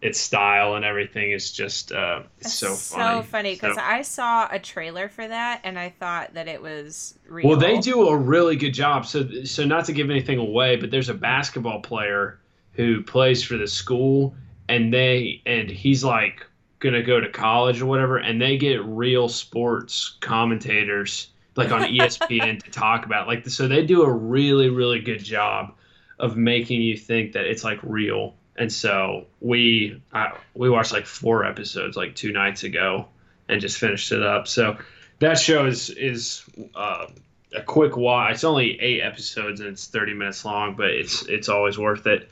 its 0.06 0.20
style 0.20 0.76
and 0.76 0.84
everything 0.84 1.32
is 1.32 1.50
just 1.50 1.90
uh 1.90 2.22
it's 2.38 2.54
so 2.54 2.74
funny 2.74 3.16
So 3.16 3.22
funny 3.22 3.54
because 3.54 3.74
So- 3.74 3.82
I 3.82 4.02
saw 4.02 4.48
a 4.50 4.58
trailer 4.58 5.08
for 5.08 5.26
that 5.26 5.60
and 5.64 5.76
I 5.76 5.90
thought 5.90 6.34
that 6.34 6.46
it 6.46 6.62
was 6.62 7.18
real. 7.28 7.48
Well, 7.48 7.58
they 7.58 7.78
do 7.78 8.08
a 8.08 8.16
really 8.16 8.54
good 8.54 8.72
job. 8.72 9.04
So, 9.04 9.28
so 9.44 9.64
not 9.64 9.84
to 9.86 9.92
give 9.92 10.08
anything 10.08 10.38
away, 10.38 10.76
but 10.76 10.92
there's 10.92 11.08
a 11.08 11.14
basketball 11.14 11.80
player 11.80 12.38
who 12.72 13.02
plays 13.02 13.42
for 13.42 13.56
the 13.56 13.66
school, 13.66 14.34
and 14.68 14.92
they 14.92 15.42
and 15.44 15.68
he's 15.68 16.04
like 16.04 16.46
gonna 16.78 17.02
go 17.02 17.18
to 17.20 17.28
college 17.28 17.80
or 17.82 17.86
whatever, 17.86 18.18
and 18.18 18.40
they 18.40 18.56
get 18.58 18.84
real 18.84 19.28
sports 19.28 20.16
commentators 20.20 21.28
like 21.56 21.72
on 21.72 21.82
ESPN 21.96 22.62
to 22.62 22.70
talk 22.70 23.06
about. 23.06 23.26
Like, 23.26 23.48
so 23.48 23.66
they 23.66 23.84
do 23.84 24.02
a 24.02 24.12
really, 24.12 24.68
really 24.68 25.00
good 25.00 25.24
job 25.24 25.74
of 26.20 26.36
making 26.36 26.80
you 26.82 26.96
think 26.96 27.32
that 27.32 27.44
it's 27.46 27.64
like 27.64 27.80
real. 27.82 28.34
And 28.58 28.72
so 28.72 29.26
we 29.40 30.00
I, 30.12 30.32
we 30.54 30.70
watched 30.70 30.92
like 30.92 31.06
four 31.06 31.44
episodes 31.44 31.96
like 31.96 32.14
two 32.14 32.32
nights 32.32 32.62
ago 32.64 33.06
and 33.48 33.60
just 33.60 33.78
finished 33.78 34.10
it 34.12 34.22
up. 34.22 34.48
So 34.48 34.78
that 35.18 35.38
show 35.38 35.66
is 35.66 35.90
is 35.90 36.42
uh, 36.74 37.06
a 37.54 37.62
quick 37.62 37.96
watch. 37.96 38.32
It's 38.34 38.44
only 38.44 38.80
eight 38.80 39.00
episodes 39.02 39.60
and 39.60 39.68
it's 39.70 39.86
thirty 39.86 40.14
minutes 40.14 40.44
long, 40.44 40.74
but 40.76 40.88
it's 40.90 41.22
it's 41.26 41.48
always 41.48 41.78
worth 41.78 42.06
it. 42.06 42.30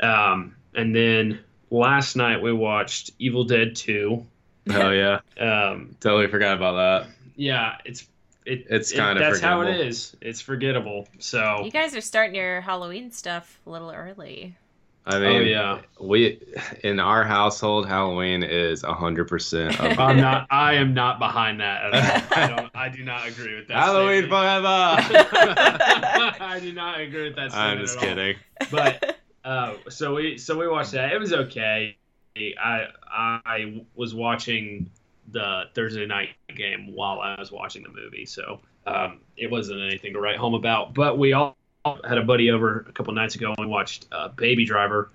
Um, 0.00 0.56
and 0.74 0.94
then 0.94 1.40
last 1.70 2.16
night 2.16 2.42
we 2.42 2.52
watched 2.52 3.10
Evil 3.18 3.44
Dead 3.44 3.74
Two. 3.76 4.26
Oh 4.70 4.90
yeah, 4.90 5.20
Um, 5.40 5.96
totally 6.00 6.28
forgot 6.28 6.56
about 6.56 6.74
that. 7.04 7.10
yeah, 7.34 7.76
it's 7.84 8.06
it, 8.44 8.66
It's 8.70 8.92
it- 8.92 8.96
kinda 8.96 9.20
that's 9.20 9.40
how 9.40 9.62
it 9.62 9.80
is. 9.86 10.14
It's 10.20 10.40
forgettable. 10.40 11.08
So 11.18 11.62
You 11.64 11.70
guys 11.70 11.96
are 11.96 12.00
starting 12.00 12.34
your 12.36 12.60
Halloween 12.60 13.10
stuff 13.10 13.58
a 13.66 13.70
little 13.70 13.90
early. 13.90 14.54
I 15.04 15.16
oh 15.16 15.20
mean, 15.20 15.46
yeah, 15.48 15.80
we 16.00 16.40
in 16.84 17.00
our 17.00 17.24
household, 17.24 17.88
Halloween 17.88 18.44
is 18.44 18.82
hundred 18.82 19.26
percent 19.26 19.80
I'm 19.80 20.16
not. 20.16 20.46
I 20.50 20.74
am 20.74 20.94
not 20.94 21.18
behind 21.18 21.60
that 21.60 21.92
at 21.92 21.94
all. 21.94 22.38
I 22.38 22.46
don't. 22.46 22.70
I 22.74 22.88
do 22.88 23.04
not 23.04 23.26
agree 23.26 23.56
with 23.56 23.66
that. 23.68 23.78
Halloween 23.78 24.22
statement. 24.22 24.30
forever. 24.30 24.68
I 26.40 26.58
do 26.60 26.72
not 26.72 27.00
agree 27.00 27.24
with 27.24 27.36
that. 27.36 27.52
I'm 27.52 27.78
just 27.78 27.96
at 27.96 28.02
all. 28.02 28.08
kidding. 28.08 28.36
but 28.70 29.18
uh, 29.44 29.74
so 29.88 30.14
we 30.14 30.38
so 30.38 30.56
we 30.56 30.68
watched 30.68 30.92
that. 30.92 31.12
It 31.12 31.18
was 31.18 31.32
okay. 31.32 31.96
I 32.36 32.86
I 33.10 33.82
was 33.96 34.14
watching 34.14 34.88
the 35.32 35.64
Thursday 35.74 36.06
night 36.06 36.30
game 36.56 36.94
while 36.94 37.20
I 37.20 37.38
was 37.40 37.50
watching 37.50 37.82
the 37.82 37.90
movie, 37.90 38.24
so 38.24 38.60
um, 38.86 39.20
it 39.36 39.50
wasn't 39.50 39.80
anything 39.80 40.12
to 40.12 40.20
write 40.20 40.36
home 40.36 40.54
about. 40.54 40.94
But 40.94 41.18
we 41.18 41.32
all 41.32 41.56
had 41.84 42.18
a 42.18 42.22
buddy 42.22 42.50
over 42.50 42.86
a 42.88 42.92
couple 42.92 43.12
nights 43.14 43.34
ago 43.34 43.48
and 43.56 43.58
we 43.58 43.66
watched 43.66 44.06
uh, 44.12 44.28
Baby 44.28 44.64
Driver, 44.64 45.10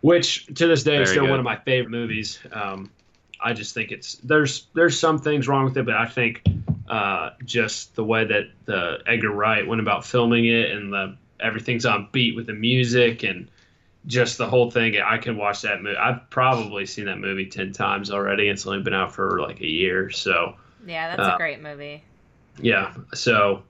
which 0.00 0.46
to 0.46 0.66
this 0.66 0.82
day 0.82 1.00
is 1.00 1.10
still 1.10 1.24
good. 1.24 1.30
one 1.30 1.38
of 1.38 1.44
my 1.44 1.56
favorite 1.56 1.90
movies. 1.90 2.38
Um, 2.52 2.90
I 3.40 3.52
just 3.52 3.74
think 3.74 3.90
it's 3.90 4.14
there's 4.16 4.66
there's 4.74 4.98
some 4.98 5.18
things 5.18 5.48
wrong 5.48 5.64
with 5.64 5.76
it, 5.76 5.84
but 5.86 5.94
I 5.94 6.06
think 6.06 6.42
uh, 6.88 7.30
just 7.44 7.94
the 7.96 8.04
way 8.04 8.24
that 8.24 8.50
the 8.64 8.98
Edgar 9.06 9.30
Wright 9.30 9.66
went 9.66 9.80
about 9.80 10.04
filming 10.04 10.46
it 10.46 10.70
and 10.70 10.92
the 10.92 11.16
everything's 11.40 11.84
on 11.86 12.08
beat 12.12 12.36
with 12.36 12.46
the 12.46 12.52
music 12.54 13.22
and 13.22 13.48
just 14.06 14.36
the 14.38 14.46
whole 14.46 14.70
thing. 14.70 14.96
I 14.98 15.16
can 15.18 15.36
watch 15.36 15.62
that 15.62 15.82
movie. 15.82 15.96
I've 15.96 16.28
probably 16.30 16.84
seen 16.86 17.06
that 17.06 17.18
movie 17.18 17.46
ten 17.46 17.72
times 17.72 18.10
already. 18.10 18.48
It's 18.48 18.66
only 18.66 18.82
been 18.82 18.94
out 18.94 19.12
for 19.14 19.40
like 19.40 19.60
a 19.60 19.66
year, 19.66 20.10
so 20.10 20.54
Yeah, 20.86 21.16
that's 21.16 21.28
Uh, 21.28 21.34
a 21.34 21.38
great 21.38 21.62
movie. 21.62 22.02
yeah. 22.60 22.94
So 23.14 23.62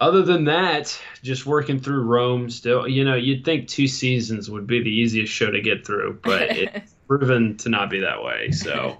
other 0.00 0.22
than 0.22 0.44
that, 0.44 0.98
just 1.22 1.46
working 1.46 1.78
through 1.78 2.02
Rome 2.02 2.50
still. 2.50 2.88
You 2.88 3.04
know, 3.04 3.14
you'd 3.14 3.44
think 3.44 3.68
two 3.68 3.86
seasons 3.86 4.50
would 4.50 4.66
be 4.66 4.82
the 4.82 4.90
easiest 4.90 5.32
show 5.32 5.50
to 5.50 5.60
get 5.60 5.86
through, 5.86 6.20
but 6.22 6.42
it's 6.56 6.94
proven 7.06 7.56
to 7.58 7.68
not 7.68 7.90
be 7.90 8.00
that 8.00 8.22
way. 8.22 8.50
So 8.50 8.98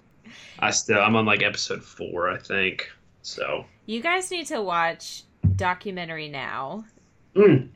I 0.58 0.70
still 0.70 1.00
I'm 1.00 1.16
on 1.16 1.26
like 1.26 1.42
episode 1.42 1.82
four, 1.82 2.30
I 2.30 2.38
think. 2.38 2.90
So 3.22 3.64
you 3.86 4.00
guys 4.00 4.30
need 4.30 4.46
to 4.46 4.60
watch 4.60 5.24
documentary 5.56 6.28
now. 6.28 6.84
Mm. 7.34 7.68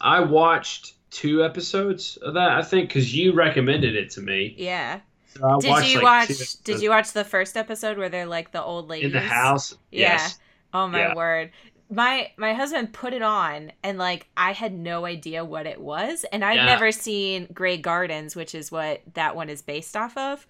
I 0.00 0.20
watched 0.20 0.94
two 1.10 1.44
episodes 1.44 2.16
of 2.18 2.34
that, 2.34 2.52
I 2.52 2.62
think, 2.62 2.88
because 2.88 3.14
you 3.14 3.32
recommended 3.32 3.96
it 3.96 4.10
to 4.12 4.20
me. 4.20 4.54
Yeah. 4.56 5.00
So 5.34 5.58
Did 5.60 5.70
watched, 5.70 5.88
you 5.88 6.02
like, 6.02 6.28
watch? 6.28 6.62
Did 6.64 6.82
you 6.82 6.90
watch 6.90 7.12
the 7.12 7.24
first 7.24 7.56
episode 7.56 7.98
where 7.98 8.08
they're 8.08 8.26
like 8.26 8.52
the 8.52 8.62
old 8.62 8.88
ladies 8.88 9.06
in 9.06 9.12
the 9.12 9.20
house? 9.20 9.76
Yeah. 9.90 10.12
Yes. 10.12 10.38
Oh 10.72 10.86
my 10.86 11.00
Yeah. 11.00 11.14
word. 11.14 11.50
My 11.92 12.30
my 12.36 12.54
husband 12.54 12.92
put 12.92 13.12
it 13.12 13.22
on 13.22 13.72
and 13.82 13.98
like 13.98 14.28
I 14.36 14.52
had 14.52 14.72
no 14.72 15.04
idea 15.04 15.44
what 15.44 15.66
it 15.66 15.80
was 15.80 16.24
and 16.32 16.44
I've 16.44 16.56
Yeah. 16.56 16.66
never 16.66 16.92
seen 16.92 17.48
Grey 17.52 17.76
Gardens, 17.78 18.36
which 18.36 18.54
is 18.54 18.70
what 18.70 19.02
that 19.14 19.34
one 19.34 19.48
is 19.50 19.60
based 19.60 19.96
off 19.96 20.16
of. 20.16 20.46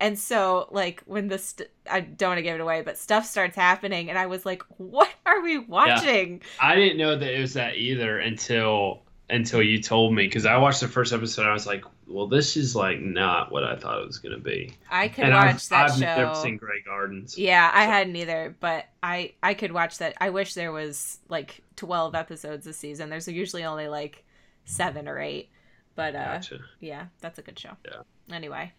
And 0.00 0.16
so 0.16 0.68
like 0.70 1.02
when 1.06 1.26
the 1.26 1.38
st- 1.38 1.68
I 1.90 2.00
don't 2.00 2.30
want 2.30 2.38
to 2.38 2.42
give 2.42 2.54
it 2.54 2.60
away, 2.60 2.82
but 2.82 2.96
stuff 2.96 3.26
starts 3.26 3.56
happening 3.56 4.08
and 4.08 4.16
I 4.16 4.26
was 4.26 4.46
like, 4.46 4.62
"What 4.76 5.10
are 5.26 5.40
we 5.40 5.58
watching?" 5.58 6.42
I 6.60 6.76
didn't 6.76 6.98
know 6.98 7.16
that 7.16 7.36
it 7.36 7.40
was 7.40 7.54
that 7.54 7.76
either 7.76 8.20
until 8.20 9.02
until 9.30 9.62
you 9.62 9.82
told 9.82 10.14
me 10.14 10.26
because 10.26 10.46
I 10.46 10.56
watched 10.56 10.80
the 10.80 10.88
first 10.88 11.12
episode. 11.12 11.42
and 11.42 11.50
I 11.50 11.52
was 11.52 11.66
like, 11.66 11.84
well, 12.06 12.26
this 12.26 12.56
is 12.56 12.74
like 12.74 13.00
not 13.00 13.52
what 13.52 13.62
I 13.64 13.76
thought 13.76 14.00
it 14.00 14.06
was 14.06 14.18
gonna 14.18 14.38
be. 14.38 14.72
I 14.90 15.08
could 15.08 15.24
and 15.24 15.34
watch 15.34 15.46
I've, 15.54 15.68
that 15.68 15.90
I've 15.90 15.94
show. 15.98 16.00
never 16.00 16.34
seen 16.34 16.56
Grey 16.56 16.80
Gardens. 16.84 17.36
Yeah, 17.36 17.70
I 17.72 17.84
So- 17.86 17.90
hadn't 17.90 18.16
either, 18.16 18.56
but 18.60 18.86
I 19.02 19.34
I 19.42 19.54
could 19.54 19.72
watch 19.72 19.98
that. 19.98 20.14
I 20.20 20.30
wish 20.30 20.54
there 20.54 20.72
was 20.72 21.18
like 21.28 21.62
12 21.76 22.14
episodes 22.14 22.66
a 22.66 22.72
season. 22.72 23.10
There's 23.10 23.28
usually 23.28 23.64
only 23.64 23.88
like 23.88 24.24
7 24.64 25.06
or 25.08 25.18
8. 25.18 25.48
But 25.94 26.14
uh 26.14 26.34
Gotcha. 26.34 26.60
yeah, 26.80 27.06
that's 27.20 27.38
a 27.38 27.42
good 27.42 27.58
show. 27.58 27.72
Yeah. 27.84 28.34
Anyway. 28.34 28.72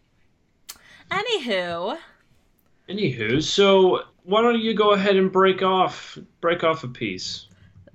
Anywho, 1.12 1.98
Anywho, 2.88 3.42
so 3.44 4.02
why 4.24 4.42
don't 4.42 4.60
you 4.60 4.74
go 4.74 4.92
ahead 4.92 5.16
and 5.16 5.32
break 5.32 5.62
off 5.62 6.18
break 6.42 6.64
off 6.64 6.84
a 6.84 6.88
piece 6.88 7.48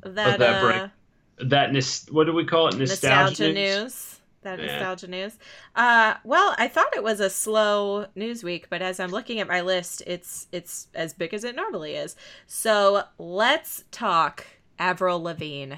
that, 0.03 0.39
that 0.39 0.63
break. 0.63 0.91
That 1.39 1.73
nis- 1.73 2.07
what 2.11 2.25
do 2.27 2.33
we 2.33 2.45
call 2.45 2.69
it 2.69 2.77
nostalgia, 2.77 3.45
nostalgia 3.45 3.53
news? 3.53 3.83
news. 3.83 4.11
That 4.43 4.59
Yeah. 4.59 4.67
nostalgia 4.67 5.07
news. 5.09 5.39
Uh 5.75 6.15
well, 6.25 6.55
I 6.59 6.69
thought 6.69 6.95
it 6.95 7.03
was 7.03 7.21
a 7.21 7.31
slow 7.31 8.07
news 8.15 8.45
week, 8.45 8.69
but 8.71 8.83
as 8.83 9.01
I'm 9.01 9.11
looking 9.11 9.41
at 9.41 9.49
my 9.49 9.61
list, 9.63 10.03
it's 10.07 10.47
it's 10.53 10.89
as 10.95 11.15
big 11.15 11.33
as 11.35 11.45
it 11.45 11.57
normally 11.57 11.95
is. 11.95 12.15
So, 12.47 13.05
let's 13.19 13.85
talk 13.91 14.47
Avril 14.79 15.23
Lavigne. 15.23 15.77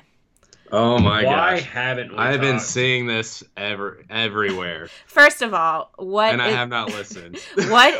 Oh 0.73 0.99
my 0.99 1.23
Why 1.23 1.61
gosh. 1.61 1.63
haven't 1.63 2.11
we 2.11 2.19
I've 2.19 2.41
been 2.41 2.59
seeing 2.59 3.07
this 3.07 3.45
ever 3.57 4.03
everywhere, 4.11 4.89
First 5.07 5.41
of 5.43 5.55
all, 5.55 5.91
what 5.97 6.33
and 6.33 6.43
I 6.43 6.49
have 6.49 6.69
not 6.69 6.89
listened. 6.89 7.39
What 7.69 7.95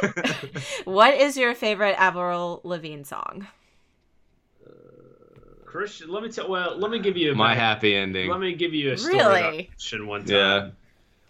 what 0.85 1.15
is 1.15 1.37
your 1.37 1.55
favorite 1.55 1.95
Avril 1.97 2.61
Lavigne 2.65 3.05
song? 3.05 3.47
Christian, 5.77 6.09
let 6.11 6.23
me 6.23 6.31
tell. 6.31 6.49
Well, 6.49 6.77
let 6.79 6.91
me 6.91 6.99
give 6.99 7.17
you 7.17 7.33
a 7.33 7.35
my 7.35 7.49
better- 7.51 7.61
happy 7.61 7.95
ending. 7.95 8.31
Let 8.31 8.41
me 8.41 8.55
give 8.55 8.73
you 8.75 8.93
a 8.93 8.97
story 8.97 9.17
Really? 9.19 9.41
about 9.41 9.69
Christian 9.69 10.07
one 10.07 10.25
time. 10.25 10.35
Yeah. 10.37 10.69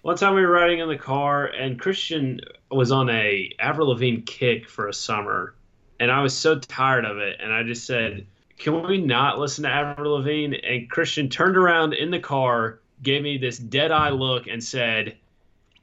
one 0.02 0.16
time 0.16 0.34
we 0.34 0.42
were 0.42 0.52
riding 0.52 0.78
in 0.78 0.88
the 0.88 0.96
car, 0.96 1.46
and 1.46 1.80
Christian 1.80 2.40
was 2.70 2.92
on 2.92 3.10
a 3.10 3.50
Avril 3.58 3.88
Lavigne 3.88 4.20
kick 4.22 4.68
for 4.68 4.88
a 4.88 4.94
summer, 4.94 5.54
and 5.98 6.10
I 6.10 6.20
was 6.22 6.32
so 6.36 6.58
tired 6.58 7.04
of 7.04 7.18
it, 7.18 7.38
and 7.40 7.52
I 7.52 7.62
just 7.64 7.86
said, 7.86 8.24
"Can 8.58 8.86
we 8.86 8.98
not 8.98 9.38
listen 9.38 9.64
to 9.64 9.70
Avril 9.70 10.12
Lavigne?" 10.14 10.56
And 10.62 10.88
Christian 10.90 11.28
turned 11.28 11.56
around 11.56 11.94
in 11.94 12.10
the 12.12 12.20
car, 12.20 12.78
gave 13.02 13.22
me 13.22 13.38
this 13.38 13.58
dead 13.58 13.90
eye 13.90 14.10
look, 14.10 14.46
and 14.46 14.62
said, 14.62 15.16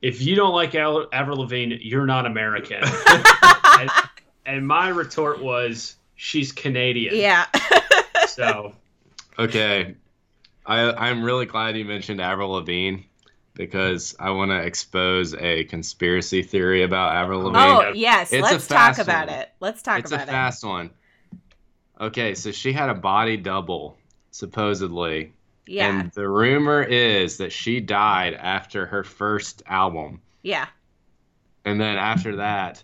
"If 0.01 0.21
you 0.21 0.35
don't 0.35 0.53
like 0.53 0.73
Al- 0.75 1.07
Avril 1.11 1.39
Lavigne, 1.39 1.75
you're 1.81 2.05
not 2.05 2.25
American." 2.25 2.81
and, 3.79 3.91
and 4.45 4.65
my 4.67 4.87
retort 4.89 5.41
was, 5.43 5.95
"She's 6.15 6.51
Canadian." 6.53 7.15
Yeah. 7.15 7.45
So 8.35 8.73
Okay, 9.39 9.95
I 10.65 10.91
I'm 10.91 11.23
really 11.23 11.45
glad 11.45 11.75
you 11.77 11.85
mentioned 11.85 12.21
Avril 12.21 12.51
Lavigne 12.51 13.01
because 13.55 14.15
I 14.19 14.31
want 14.31 14.51
to 14.51 14.57
expose 14.57 15.35
a 15.35 15.63
conspiracy 15.65 16.41
theory 16.43 16.83
about 16.83 17.15
Avril 17.15 17.41
oh, 17.41 17.45
Lavigne. 17.49 17.89
oh 17.89 17.91
yes, 17.93 18.33
It's 18.33 18.41
let's 18.41 18.67
talk 18.67 18.97
about 18.97 19.27
one. 19.27 19.39
it. 19.39 19.49
Let's 19.59 19.81
talk 19.81 19.99
it's 19.99 20.11
about 20.11 20.21
it. 20.21 20.23
It's 20.23 20.29
a 20.29 20.33
fast 20.33 20.63
one. 20.63 20.89
Okay, 22.01 22.33
so 22.33 22.51
she 22.51 22.73
had 22.73 22.89
a 22.89 22.95
body 22.95 23.37
double, 23.37 23.97
supposedly. 24.31 25.33
Yeah. 25.67 25.99
And 25.99 26.11
the 26.11 26.27
rumor 26.27 26.81
is 26.83 27.37
that 27.37 27.51
she 27.51 27.79
died 27.79 28.33
after 28.33 28.85
her 28.87 29.03
first 29.03 29.63
album. 29.67 30.21
yeah. 30.41 30.67
And 31.65 31.79
then 31.79 31.95
after 31.95 32.35
that, 32.37 32.83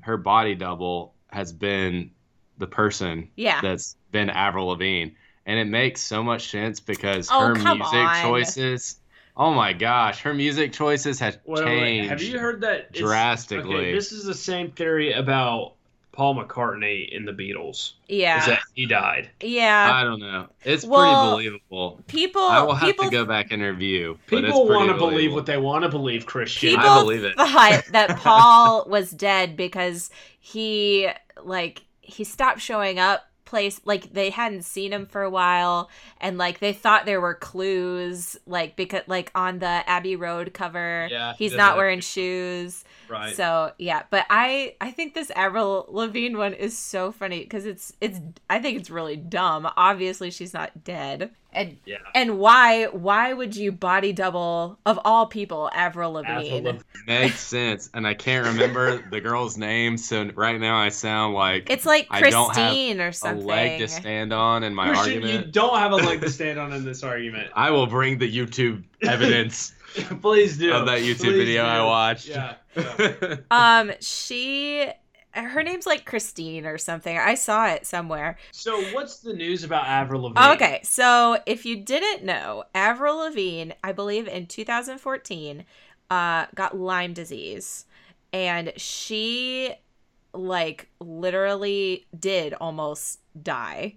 her 0.00 0.16
body 0.16 0.56
double 0.56 1.14
has 1.28 1.52
been 1.52 2.10
the 2.58 2.66
person 2.66 3.28
Yeah. 3.36 3.60
that's 3.60 3.96
been 4.12 4.30
Avril 4.30 4.66
Lavigne. 4.68 5.10
And 5.46 5.58
it 5.58 5.66
makes 5.66 6.00
so 6.00 6.22
much 6.22 6.50
sense 6.50 6.80
because 6.80 7.28
Oh, 7.30 7.40
her 7.48 7.54
music 7.54 7.76
on. 7.94 8.22
choices. 8.22 8.96
Oh 9.36 9.52
my 9.52 9.72
gosh, 9.72 10.20
her 10.22 10.32
music 10.32 10.72
choices 10.72 11.18
have 11.20 11.38
Wait, 11.44 11.64
wait, 11.64 11.64
wait. 11.64 11.80
changed. 11.80 12.10
Have 12.10 12.22
you 12.22 12.38
heard 12.38 12.60
that 12.62 12.92
drastically. 12.92 13.76
Okay, 13.76 13.92
this 13.94 14.12
is 14.12 14.24
the 14.24 14.32
same 14.34 14.70
theory 14.70 15.12
about 15.12 15.74
Paul 16.12 16.36
McCartney 16.36 17.08
in 17.10 17.24
the 17.24 17.32
Beatles. 17.32 17.94
Is 18.08 18.18
yeah. 18.20 18.46
that 18.46 18.60
he 18.74 18.86
died? 18.86 19.30
Yeah. 19.40 19.90
I 19.92 20.04
don't 20.04 20.20
know. 20.20 20.46
It's 20.62 20.84
Well, 20.84 21.34
pretty 21.34 21.48
believable. 21.50 22.00
people 22.06 22.40
I 22.42 22.62
will 22.62 22.74
have 22.76 22.86
people 22.88 23.06
to 23.06 23.10
go 23.10 23.24
back 23.24 23.48
and 23.50 23.60
review. 23.60 24.16
People 24.28 24.68
want 24.68 24.88
to 24.90 24.96
believe 24.96 25.34
what 25.34 25.44
they 25.46 25.56
want 25.56 25.82
to 25.82 25.88
believe, 25.88 26.24
Christian. 26.24 26.70
people 26.70 26.86
I 26.88 27.00
believe 27.02 27.24
it. 27.24 27.34
thought 27.36 27.82
that 27.90 28.16
Paul 28.20 28.86
was 28.88 29.10
dead 29.10 29.56
because 29.56 30.08
he 30.38 31.08
like 31.42 31.82
he 32.04 32.24
stopped 32.24 32.60
showing 32.60 32.98
up 32.98 33.28
place 33.44 33.80
like 33.84 34.12
they 34.12 34.30
hadn't 34.30 34.62
seen 34.62 34.92
him 34.92 35.06
for 35.06 35.22
a 35.22 35.30
while 35.30 35.90
and 36.20 36.38
like 36.38 36.60
they 36.60 36.72
thought 36.72 37.04
there 37.04 37.20
were 37.20 37.34
clues 37.34 38.36
like 38.46 38.74
because 38.74 39.02
like 39.06 39.30
on 39.34 39.58
the 39.58 39.66
Abbey 39.66 40.16
Road 40.16 40.54
cover. 40.54 41.08
Yeah, 41.10 41.34
he's 41.38 41.54
not 41.54 41.76
wearing 41.76 42.00
shoes 42.00 42.84
right. 43.08 43.34
so 43.34 43.72
yeah 43.78 44.02
but 44.10 44.26
I 44.30 44.74
I 44.80 44.90
think 44.90 45.14
this 45.14 45.30
Avril 45.34 45.86
Lavigne 45.88 46.36
one 46.36 46.54
is 46.54 46.76
so 46.76 47.12
funny 47.12 47.40
because 47.40 47.66
it's 47.66 47.92
it's 48.00 48.20
I 48.50 48.60
think 48.60 48.78
it's 48.78 48.90
really 48.90 49.16
dumb 49.16 49.68
obviously 49.76 50.30
she's 50.30 50.52
not 50.52 50.84
dead 50.84 51.30
and 51.52 51.76
yeah. 51.84 51.98
and 52.14 52.38
why 52.38 52.86
why 52.86 53.32
would 53.32 53.54
you 53.54 53.70
body 53.70 54.12
double 54.12 54.78
of 54.84 54.98
all 55.04 55.26
people 55.26 55.70
Avril 55.72 55.94
Avril 55.94 56.12
Lavigne 56.12 56.66
Lavigne. 56.66 56.82
Makes 57.06 57.40
sense. 57.40 57.90
And 57.94 58.06
I 58.06 58.14
can't 58.14 58.46
remember 58.46 58.98
the 59.10 59.20
girl's 59.20 59.56
name, 59.56 59.96
so 59.96 60.24
right 60.34 60.58
now 60.58 60.76
I 60.76 60.88
sound 60.88 61.34
like 61.34 61.70
It's 61.70 61.86
like 61.86 62.06
I 62.10 62.20
don't 62.20 62.54
have 62.54 62.70
Christine 62.70 63.00
or 63.00 63.12
a 63.24 63.34
leg 63.34 63.80
to 63.80 63.88
stand 63.88 64.32
on 64.32 64.64
in 64.64 64.74
my 64.74 64.90
Christian, 64.90 65.22
you 65.22 65.44
don't 65.44 65.78
have 65.78 65.92
a 65.92 65.96
leg 65.96 66.20
to 66.22 66.30
stand 66.38 66.58
on 66.58 66.72
in 66.72 66.84
this 66.84 67.02
argument. 67.02 67.50
I 67.54 67.70
will 67.70 67.86
bring 67.86 68.18
the 68.18 68.30
YouTube 68.30 68.82
evidence 69.02 69.74
Please 70.22 70.58
do. 70.58 70.72
of 70.72 70.86
that 70.86 71.00
YouTube 71.00 71.20
Please 71.20 71.38
video 71.38 71.62
do. 71.62 71.68
I 71.68 71.84
watched. 71.84 72.26
Yeah. 72.26 72.54
yeah. 72.76 73.36
Um, 73.50 73.92
she, 74.00 74.88
her 75.32 75.62
name's 75.62 75.86
like 75.86 76.04
Christine 76.04 76.66
or 76.66 76.78
something. 76.78 77.16
I 77.16 77.34
saw 77.34 77.68
it 77.68 77.86
somewhere. 77.86 78.36
So, 78.50 78.80
what's 78.92 79.18
the 79.18 79.32
news 79.32 79.62
about 79.62 79.86
Avril 79.86 80.22
Lavigne? 80.22 80.40
Oh, 80.42 80.52
okay, 80.54 80.80
so 80.82 81.38
if 81.46 81.64
you 81.64 81.76
didn't 81.76 82.24
know, 82.24 82.64
Avril 82.74 83.18
Lavigne, 83.18 83.72
I 83.84 83.92
believe 83.92 84.26
in 84.26 84.46
2014, 84.46 85.64
uh, 86.10 86.46
got 86.54 86.76
Lyme 86.76 87.12
disease, 87.12 87.84
and 88.32 88.72
she, 88.76 89.74
like, 90.32 90.88
literally 90.98 92.06
did 92.18 92.52
almost 92.54 93.20
die. 93.40 93.94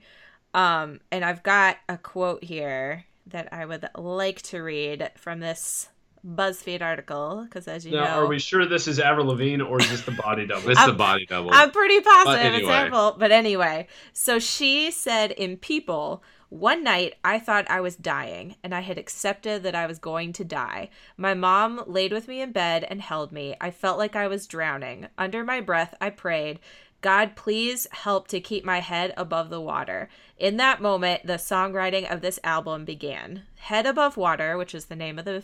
Um, 0.53 1.01
and 1.11 1.25
I've 1.25 1.43
got 1.43 1.77
a 1.89 1.97
quote 1.97 2.43
here 2.43 3.05
that 3.29 3.51
I 3.51 3.65
would 3.65 3.87
like 3.95 4.41
to 4.43 4.59
read 4.59 5.11
from 5.15 5.39
this 5.39 5.89
BuzzFeed 6.25 6.81
article 6.81 7.43
because, 7.45 7.67
as 7.67 7.85
you 7.85 7.93
Now, 7.93 8.05
know, 8.05 8.23
are 8.23 8.27
we 8.27 8.39
sure 8.39 8.65
this 8.65 8.87
is 8.87 8.99
Avril 8.99 9.27
Lavigne 9.27 9.63
or 9.63 9.79
is 9.79 9.89
this 9.89 10.01
the 10.01 10.11
body 10.11 10.45
double? 10.45 10.69
It's 10.69 10.85
the 10.85 10.93
body 10.93 11.25
double. 11.25 11.51
I'm 11.53 11.71
pretty 11.71 12.01
positive 12.01 12.25
But 12.25 12.45
it's 12.45 12.55
anyway. 12.55 12.73
Avril. 12.73 13.15
But 13.17 13.31
anyway, 13.31 13.87
so 14.13 14.39
she 14.39 14.91
said 14.91 15.31
in 15.31 15.57
People, 15.57 16.23
one 16.49 16.83
night 16.83 17.15
I 17.23 17.39
thought 17.39 17.69
I 17.69 17.81
was 17.81 17.95
dying 17.95 18.55
and 18.63 18.73
I 18.73 18.79
had 18.81 18.97
accepted 18.97 19.63
that 19.63 19.75
I 19.75 19.85
was 19.85 19.99
going 19.99 20.33
to 20.33 20.43
die. 20.45 20.89
My 21.17 21.33
mom 21.33 21.83
laid 21.87 22.11
with 22.11 22.27
me 22.27 22.41
in 22.41 22.51
bed 22.51 22.85
and 22.89 23.01
held 23.01 23.31
me. 23.31 23.55
I 23.59 23.71
felt 23.71 23.97
like 23.97 24.15
I 24.15 24.27
was 24.27 24.47
drowning. 24.47 25.07
Under 25.17 25.43
my 25.43 25.61
breath, 25.61 25.93
I 25.99 26.09
prayed, 26.09 26.59
God, 27.01 27.35
please 27.35 27.87
help 27.91 28.27
to 28.29 28.39
keep 28.39 28.65
my 28.65 28.79
head 28.79 29.13
above 29.15 29.49
the 29.49 29.61
water. 29.61 30.09
In 30.37 30.57
that 30.57 30.81
moment, 30.81 31.25
the 31.25 31.33
songwriting 31.33 32.11
of 32.11 32.21
this 32.21 32.39
album 32.43 32.85
began. 32.85 33.43
Head 33.55 33.85
Above 33.85 34.17
Water, 34.17 34.57
which 34.57 34.73
is 34.73 34.85
the 34.85 34.95
name 34.95 35.19
of 35.19 35.25
the 35.25 35.43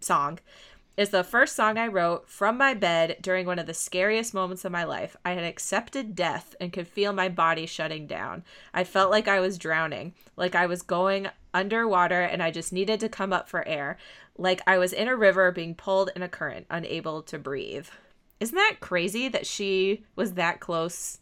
song, 0.00 0.40
is 0.96 1.10
the 1.10 1.22
first 1.22 1.54
song 1.54 1.78
I 1.78 1.86
wrote 1.86 2.28
from 2.28 2.58
my 2.58 2.74
bed 2.74 3.18
during 3.20 3.46
one 3.46 3.60
of 3.60 3.66
the 3.66 3.74
scariest 3.74 4.34
moments 4.34 4.64
of 4.64 4.72
my 4.72 4.82
life. 4.82 5.16
I 5.24 5.32
had 5.32 5.44
accepted 5.44 6.16
death 6.16 6.56
and 6.60 6.72
could 6.72 6.88
feel 6.88 7.12
my 7.12 7.28
body 7.28 7.66
shutting 7.66 8.08
down. 8.08 8.42
I 8.74 8.82
felt 8.82 9.12
like 9.12 9.28
I 9.28 9.38
was 9.38 9.58
drowning, 9.58 10.14
like 10.36 10.56
I 10.56 10.66
was 10.66 10.82
going 10.82 11.28
underwater 11.54 12.22
and 12.22 12.42
I 12.42 12.50
just 12.50 12.72
needed 12.72 12.98
to 13.00 13.08
come 13.08 13.32
up 13.32 13.48
for 13.48 13.66
air, 13.68 13.96
like 14.36 14.60
I 14.66 14.78
was 14.78 14.92
in 14.92 15.06
a 15.06 15.16
river 15.16 15.52
being 15.52 15.76
pulled 15.76 16.10
in 16.16 16.22
a 16.22 16.28
current, 16.28 16.66
unable 16.68 17.22
to 17.22 17.38
breathe. 17.38 17.86
Isn't 18.40 18.54
that 18.56 18.76
crazy 18.80 19.28
that 19.28 19.46
she 19.46 20.04
was 20.16 20.34
that 20.34 20.60
close 20.60 21.18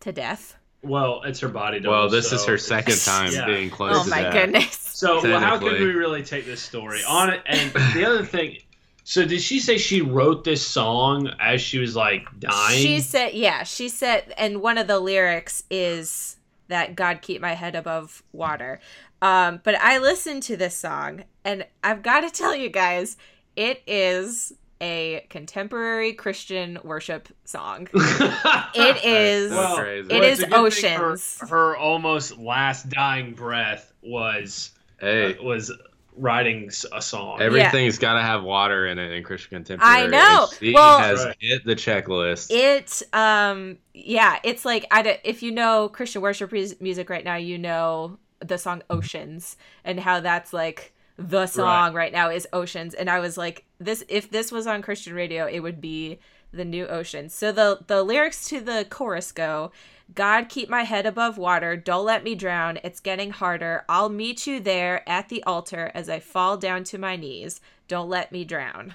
to 0.00 0.12
death? 0.12 0.56
well, 0.82 1.22
it's 1.22 1.40
her 1.40 1.48
body 1.48 1.80
double. 1.80 1.96
well, 1.96 2.08
this 2.10 2.28
so 2.28 2.36
is 2.36 2.44
her 2.44 2.58
second 2.58 2.98
time 3.00 3.32
Yeah. 3.32 3.46
being 3.46 3.70
close 3.70 3.90
to 3.90 3.94
death. 3.94 4.00
Oh 4.00 4.04
to 4.04 4.10
my 4.10 4.22
death. 4.22 4.32
goodness. 4.32 4.80
So, 4.94 5.20
well, 5.22 5.40
how 5.40 5.58
can 5.58 5.72
we 5.72 5.86
really 5.92 6.22
take 6.22 6.44
this 6.46 6.62
story 6.62 7.02
on 7.08 7.28
it? 7.30 7.42
And 7.46 7.72
the 7.94 8.04
other 8.06 8.24
thing, 8.24 8.58
so 9.02 9.24
did 9.24 9.40
she 9.42 9.58
say 9.60 9.76
she 9.76 10.02
wrote 10.02 10.44
this 10.44 10.64
song 10.64 11.30
as 11.40 11.60
she 11.60 11.78
was 11.78 11.96
like 11.96 12.26
dying? 12.38 12.80
She 12.80 13.00
said, 13.00 13.32
yeah, 13.34 13.64
she 13.64 13.88
said, 13.88 14.32
and 14.38 14.62
one 14.62 14.78
of 14.78 14.86
the 14.86 15.00
lyrics 15.00 15.64
is 15.68 16.36
that 16.68 16.94
God 16.96 17.22
keep 17.22 17.40
my 17.42 17.54
head 17.54 17.74
above 17.74 18.22
water. 18.32 18.78
Um, 19.20 19.60
but 19.64 19.74
I 19.80 19.98
listened 19.98 20.42
to 20.44 20.56
this 20.56 20.76
song, 20.76 21.24
and 21.44 21.66
I've 21.82 22.02
got 22.02 22.20
to 22.20 22.30
tell 22.42 22.54
you 22.54 22.68
guys, 22.70 23.16
it 23.56 23.82
is 23.86 24.52
a 24.80 25.26
contemporary 25.30 26.12
Christian 26.12 26.78
worship 26.84 27.28
song. 27.44 27.88
it 27.94 29.04
is 29.04 29.50
well, 29.50 29.78
it 29.78 30.08
well, 30.08 30.22
is 30.22 30.44
oceans. 30.52 30.84
a 30.84 30.96
her- 30.98 31.10
Oceans. 31.12 31.50
Her, 31.50 31.76
almost 31.76 32.38
last 32.38 32.88
dying 32.88 33.32
breath 33.34 33.92
was 34.02 34.72
Hey, 35.00 35.36
was 35.42 35.72
writing 36.16 36.70
a 36.92 37.02
song. 37.02 37.40
everything's 37.40 37.98
got 37.98 38.14
to 38.14 38.22
have 38.22 38.44
water 38.44 38.86
in 38.86 38.98
it 38.98 39.10
in 39.12 39.22
Christian 39.24 39.50
contemporary. 39.64 40.04
I 40.04 40.06
know. 40.06 40.46
and 40.48 40.58
She 40.58 40.72
Well- 40.72 40.98
has 40.98 41.24
Right. 41.24 41.36
hit 41.40 41.64
the 41.64 41.74
checklist. 41.74 42.50
It, 42.50 43.02
um, 43.12 43.78
yeah, 43.92 44.38
it's 44.44 44.64
like 44.64 44.86
I 44.90 45.18
if 45.24 45.42
you 45.42 45.50
know 45.50 45.88
Christian 45.88 46.22
worship 46.22 46.52
music 46.80 47.10
right 47.10 47.24
now, 47.24 47.36
you 47.36 47.58
know 47.58 48.18
the 48.40 48.58
song 48.58 48.82
Oceans 48.90 49.56
and 49.84 49.98
how 49.98 50.20
that's 50.20 50.52
like 50.52 50.93
the 51.16 51.46
song 51.46 51.94
right. 51.94 52.12
now 52.12 52.30
is 52.30 52.46
Oceans. 52.52 52.94
And 52.94 53.08
I 53.08 53.20
was 53.20 53.36
like, 53.36 53.64
this 53.78 54.04
if 54.08 54.30
this 54.30 54.50
was 54.50 54.66
on 54.66 54.82
Christian 54.82 55.14
radio, 55.14 55.46
it 55.46 55.60
would 55.60 55.80
be 55.80 56.18
the 56.52 56.64
new 56.64 56.86
Oceans. 56.86 57.34
So 57.34 57.52
the 57.52 57.80
the 57.86 58.02
lyrics 58.02 58.48
to 58.48 58.60
the 58.60 58.86
chorus 58.88 59.32
go. 59.32 59.72
God, 60.14 60.50
keep 60.50 60.68
my 60.68 60.82
head 60.82 61.06
above 61.06 61.38
water. 61.38 61.76
Don't 61.76 62.04
let 62.04 62.24
me 62.24 62.34
drown. 62.34 62.78
It's 62.84 63.00
getting 63.00 63.30
harder. 63.30 63.84
I'll 63.88 64.10
meet 64.10 64.46
you 64.46 64.60
there 64.60 65.08
at 65.08 65.30
the 65.30 65.42
altar 65.44 65.90
as 65.94 66.10
I 66.10 66.20
fall 66.20 66.58
down 66.58 66.84
to 66.84 66.98
my 66.98 67.16
knees. 67.16 67.60
Don't 67.88 68.10
let 68.10 68.30
me 68.30 68.44
drown. 68.44 68.94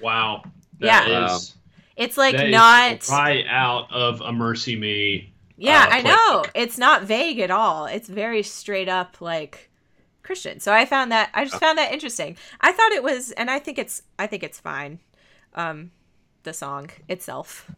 Wow. 0.00 0.42
Yeah. 0.78 1.06
That 1.08 1.32
is- 1.34 1.54
It's 1.96 2.16
like 2.16 2.34
that 2.36 2.46
is 2.46 2.52
not 2.52 3.08
right 3.10 3.44
out 3.46 3.92
of 3.92 4.22
a 4.22 4.32
mercy 4.32 4.74
me. 4.74 5.32
Yeah, 5.58 5.84
uh, 5.84 5.94
I 5.96 6.00
know. 6.02 6.44
It's 6.54 6.78
not 6.78 7.02
vague 7.02 7.38
at 7.38 7.50
all. 7.50 7.84
It's 7.86 8.08
very 8.08 8.42
straight 8.42 8.88
up 8.88 9.20
like 9.20 9.70
Christian. 10.22 10.60
So 10.60 10.72
I 10.72 10.86
found 10.86 11.12
that 11.12 11.30
I 11.34 11.44
just 11.44 11.58
found 11.58 11.78
that 11.78 11.92
interesting. 11.92 12.36
I 12.60 12.72
thought 12.72 12.92
it 12.92 13.02
was 13.02 13.32
and 13.32 13.50
I 13.50 13.58
think 13.58 13.78
it's 13.78 14.02
I 14.18 14.26
think 14.26 14.42
it's 14.42 14.60
fine. 14.60 15.00
Um 15.54 15.90
the 16.44 16.52
song 16.52 16.90
itself. 17.08 17.70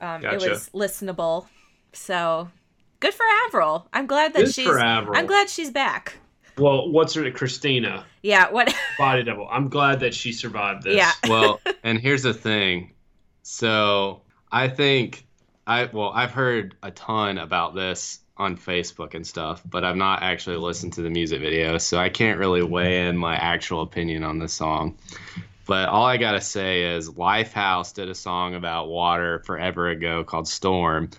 Um 0.00 0.22
Gotcha. 0.22 0.34
it 0.46 0.50
was 0.50 0.70
listenable. 0.74 1.46
So 1.92 2.48
good 3.00 3.14
for 3.14 3.24
Avril. 3.46 3.88
I'm 3.92 4.06
glad 4.06 4.32
that 4.34 4.46
Good 4.46 4.54
she's 4.54 4.66
for 4.66 4.78
Avril. 4.78 5.16
I'm 5.16 5.26
glad 5.26 5.50
she's 5.50 5.70
back. 5.70 6.14
Well, 6.58 6.90
what's 6.90 7.14
her 7.14 7.30
Christina 7.30 8.04
Yeah, 8.22 8.50
what? 8.50 8.74
body 8.98 9.22
double? 9.22 9.48
I'm 9.50 9.68
glad 9.68 10.00
that 10.00 10.14
she 10.14 10.32
survived 10.32 10.82
this. 10.84 10.96
Yeah. 10.96 11.12
well, 11.28 11.60
and 11.82 11.98
here's 11.98 12.22
the 12.22 12.34
thing. 12.34 12.92
So 13.42 14.22
I 14.50 14.68
think 14.68 15.26
I 15.66 15.84
well, 15.92 16.10
I've 16.14 16.32
heard 16.32 16.76
a 16.82 16.90
ton 16.90 17.38
about 17.38 17.74
this 17.74 18.18
on 18.36 18.56
Facebook 18.56 19.14
and 19.14 19.26
stuff, 19.26 19.62
but 19.68 19.84
I've 19.84 19.96
not 19.96 20.22
actually 20.22 20.56
listened 20.56 20.94
to 20.94 21.02
the 21.02 21.10
music 21.10 21.40
video, 21.40 21.78
so 21.78 21.98
I 21.98 22.08
can't 22.08 22.38
really 22.38 22.62
weigh 22.62 23.06
in 23.06 23.16
my 23.16 23.36
actual 23.36 23.82
opinion 23.82 24.24
on 24.24 24.38
this 24.38 24.52
song. 24.52 24.96
But 25.66 25.88
all 25.88 26.04
I 26.04 26.16
gotta 26.16 26.40
say 26.40 26.96
is 26.96 27.10
Lifehouse 27.10 27.94
did 27.94 28.08
a 28.08 28.14
song 28.14 28.54
about 28.54 28.88
water 28.88 29.40
forever 29.40 29.90
ago 29.90 30.24
called 30.24 30.48
Storm. 30.48 31.10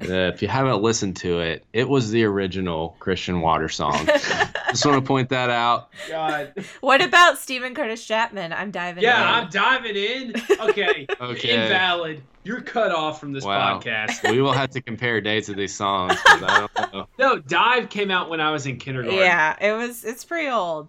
And, 0.00 0.10
uh, 0.10 0.14
if 0.32 0.42
you 0.42 0.48
haven't 0.48 0.80
listened 0.80 1.16
to 1.18 1.40
it, 1.40 1.64
it 1.72 1.88
was 1.88 2.10
the 2.10 2.24
original 2.24 2.96
Christian 3.00 3.40
water 3.40 3.68
song. 3.68 4.06
Just 4.70 4.86
want 4.86 4.96
to 4.96 5.06
point 5.06 5.28
that 5.30 5.50
out. 5.50 5.90
God. 6.08 6.52
what 6.80 7.02
about 7.02 7.38
Steven 7.38 7.74
Curtis 7.74 8.04
Chapman? 8.06 8.52
I'm 8.52 8.70
diving 8.70 9.02
Yeah, 9.02 9.20
in. 9.38 9.44
I'm 9.44 9.50
diving 9.50 9.96
in. 9.96 10.34
Okay. 10.60 11.06
Okay. 11.20 11.64
Invalid. 11.64 12.22
You're 12.44 12.60
cut 12.60 12.92
off 12.92 13.18
from 13.20 13.32
this 13.32 13.44
Wow. 13.44 13.78
podcast. 13.80 14.30
We 14.30 14.40
will 14.40 14.52
have 14.52 14.70
to 14.70 14.80
compare 14.80 15.20
dates 15.20 15.48
of 15.48 15.56
these 15.56 15.74
songs. 15.74 16.14
I 16.26 16.68
don't 16.76 16.92
know. 16.94 17.06
No, 17.18 17.38
Dive 17.40 17.88
came 17.90 18.10
out 18.10 18.30
when 18.30 18.40
I 18.40 18.50
was 18.52 18.66
in 18.66 18.78
kindergarten. 18.78 19.18
yeah, 19.18 19.56
it 19.60 19.72
was. 19.72 20.04
It's 20.04 20.24
pretty 20.24 20.48
old. 20.48 20.88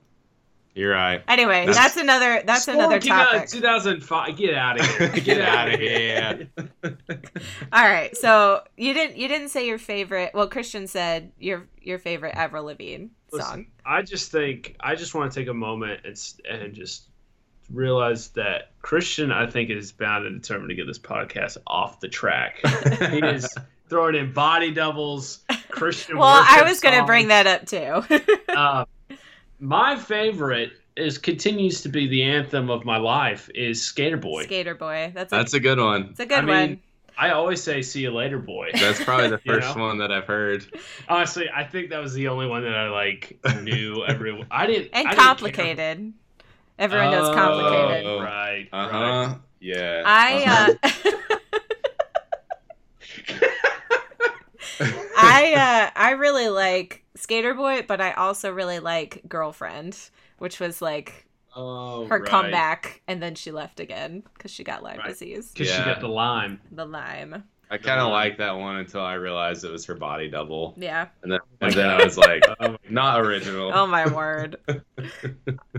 You're 0.80 0.94
right. 0.94 1.22
Anyway, 1.28 1.66
that's, 1.66 1.78
That's- 1.78 1.98
another. 1.98 2.42
That's 2.46 2.62
Storm 2.62 2.78
another 2.78 3.00
came 3.02 3.12
out 3.12 3.34
in 3.34 3.40
topic. 3.40 3.50
2005. 3.50 4.38
Get 4.38 4.54
out 4.54 4.80
of 4.80 4.86
here. 4.86 5.10
Get 5.26 5.42
outta 5.42 5.78
here. 5.78 6.48
All 7.74 7.84
right, 7.84 8.16
so 8.16 8.64
you 8.78 8.94
didn't 8.94 9.18
you 9.18 9.28
didn't 9.28 9.50
say 9.50 9.68
your 9.68 9.78
favorite. 9.78 10.32
Well, 10.34 10.48
Christian 10.48 10.88
said 10.88 11.34
your 11.38 11.68
your 11.82 12.00
favorite 12.00 12.34
Avril 12.38 12.64
Lavigne 12.64 13.08
Listen, 13.30 13.50
song. 13.50 13.66
I 13.86 14.04
just 14.04 14.32
think 14.32 14.78
I 14.80 14.96
just 14.96 15.14
want 15.14 15.34
to 15.34 15.38
take 15.38 15.50
a 15.50 15.54
moment 15.54 16.00
and 16.06 16.18
and 16.50 16.74
just 16.74 17.04
realize 17.70 18.30
that 18.30 18.72
Christian 18.82 19.34
I 19.34 19.48
think 19.50 19.72
is 19.72 19.92
bound 19.92 20.28
and 20.28 20.42
determined 20.42 20.70
to 20.70 20.76
get 20.76 20.88
this 20.88 20.98
podcast 20.98 21.58
off 21.68 22.00
the 22.00 22.08
track. 22.08 22.60
he 23.12 23.20
is 23.20 23.54
throwing 23.90 24.16
in 24.16 24.32
body 24.32 24.72
doubles. 24.72 25.40
Christian. 25.68 26.18
Well, 26.18 26.42
I 26.48 26.64
was 26.64 26.80
going 26.80 26.98
to 26.98 27.06
bring 27.06 27.28
that 27.28 27.48
up 27.48 27.66
too. 27.66 28.22
Uh, 28.48 28.86
my 29.60 29.96
favorite 29.98 30.72
is 30.96 31.18
continues 31.18 31.82
to 31.82 31.90
be 31.90 32.08
the 32.08 32.24
anthem 32.24 32.70
of 32.70 32.84
my 32.86 32.98
life 32.98 33.50
is 33.56 33.82
Skater 33.82 34.18
Boy. 34.18 34.44
Skater 34.44 34.76
Boy. 34.76 35.12
That's 35.16 35.32
a, 35.32 35.36
That's 35.36 35.54
a 35.54 35.60
good 35.60 35.80
one. 35.80 36.08
it's 36.12 36.20
a 36.20 36.26
good 36.26 36.40
I 36.40 36.42
mean, 36.42 36.70
one. 36.70 36.80
I 37.18 37.32
always 37.32 37.62
say 37.62 37.82
"See 37.82 38.02
you 38.02 38.12
later, 38.12 38.38
boy." 38.40 38.70
That's 38.74 39.04
probably 39.04 39.28
the 39.30 39.42
You 39.46 39.54
first 39.56 39.76
know? 39.76 39.84
one 39.88 39.98
that 39.98 40.10
I've 40.12 40.24
heard. 40.26 40.66
Honestly, 41.10 41.50
I 41.54 41.66
think 41.66 41.90
that 41.90 42.00
was 42.00 42.14
the 42.14 42.30
only 42.30 42.48
one 42.48 42.64
that 42.64 42.74
I 42.76 42.90
like 42.90 43.38
knew. 43.62 44.06
Everyone, 44.08 44.48
I 44.50 44.68
didn't. 44.68 44.90
And 44.94 45.06
I 45.08 45.12
didn't 45.12 45.16
care. 45.18 45.26
complicated. 45.26 46.14
Everyone 46.78 47.12
knows 47.12 47.28
Oh. 47.30 47.34
complicated. 47.34 48.22
Right. 48.22 48.70
Uh 48.72 48.78
right. 48.78 48.92
huh. 49.28 49.36
Yeah. 49.60 50.04
I 50.06 50.78
uh 50.82 50.90
I 55.18 55.54
uh 55.56 56.00
I 56.00 56.12
really 56.12 56.48
like 56.50 57.04
Skater 57.20 57.54
Boy, 57.54 57.84
but 57.88 58.02
I 58.02 58.14
also 58.14 58.52
really 58.52 58.80
like 58.80 59.22
Girlfriend, 59.28 59.98
which 60.38 60.60
was 60.60 60.82
like 60.82 61.26
Oh, 61.56 62.06
her 62.06 62.20
right. 62.20 62.30
comeback 62.30 63.02
and 63.08 63.22
then 63.24 63.34
she 63.36 63.52
left 63.52 63.80
again 63.80 64.24
because 64.36 64.52
she 64.52 64.64
got 64.64 64.84
Lyme 64.84 65.00
Right. 65.00 65.08
disease. 65.08 65.52
Because 65.52 65.74
she 65.74 65.84
got 65.84 66.00
the 66.00 66.08
lime. 66.08 66.62
The 66.72 66.86
Lyme. 66.86 67.44
I 67.72 67.78
kind 67.78 68.00
of 68.00 68.12
liked 68.12 68.40
that 68.40 68.58
one 68.58 68.78
until 68.78 69.02
I 69.02 69.14
realized 69.14 69.64
it 69.64 69.72
was 69.72 69.86
her 69.86 69.94
body 69.96 70.28
double, 70.28 70.74
Yeah. 70.78 71.08
and 71.22 71.32
then 71.32 71.40
and 71.62 71.72
then 71.74 71.88
I 71.90 72.04
was 72.04 72.18
like, 72.18 72.44
Oh, 72.60 72.78
not 72.90 73.20
original. 73.22 73.72
Oh 73.74 73.86
my 73.86 74.08
word. 74.12 74.58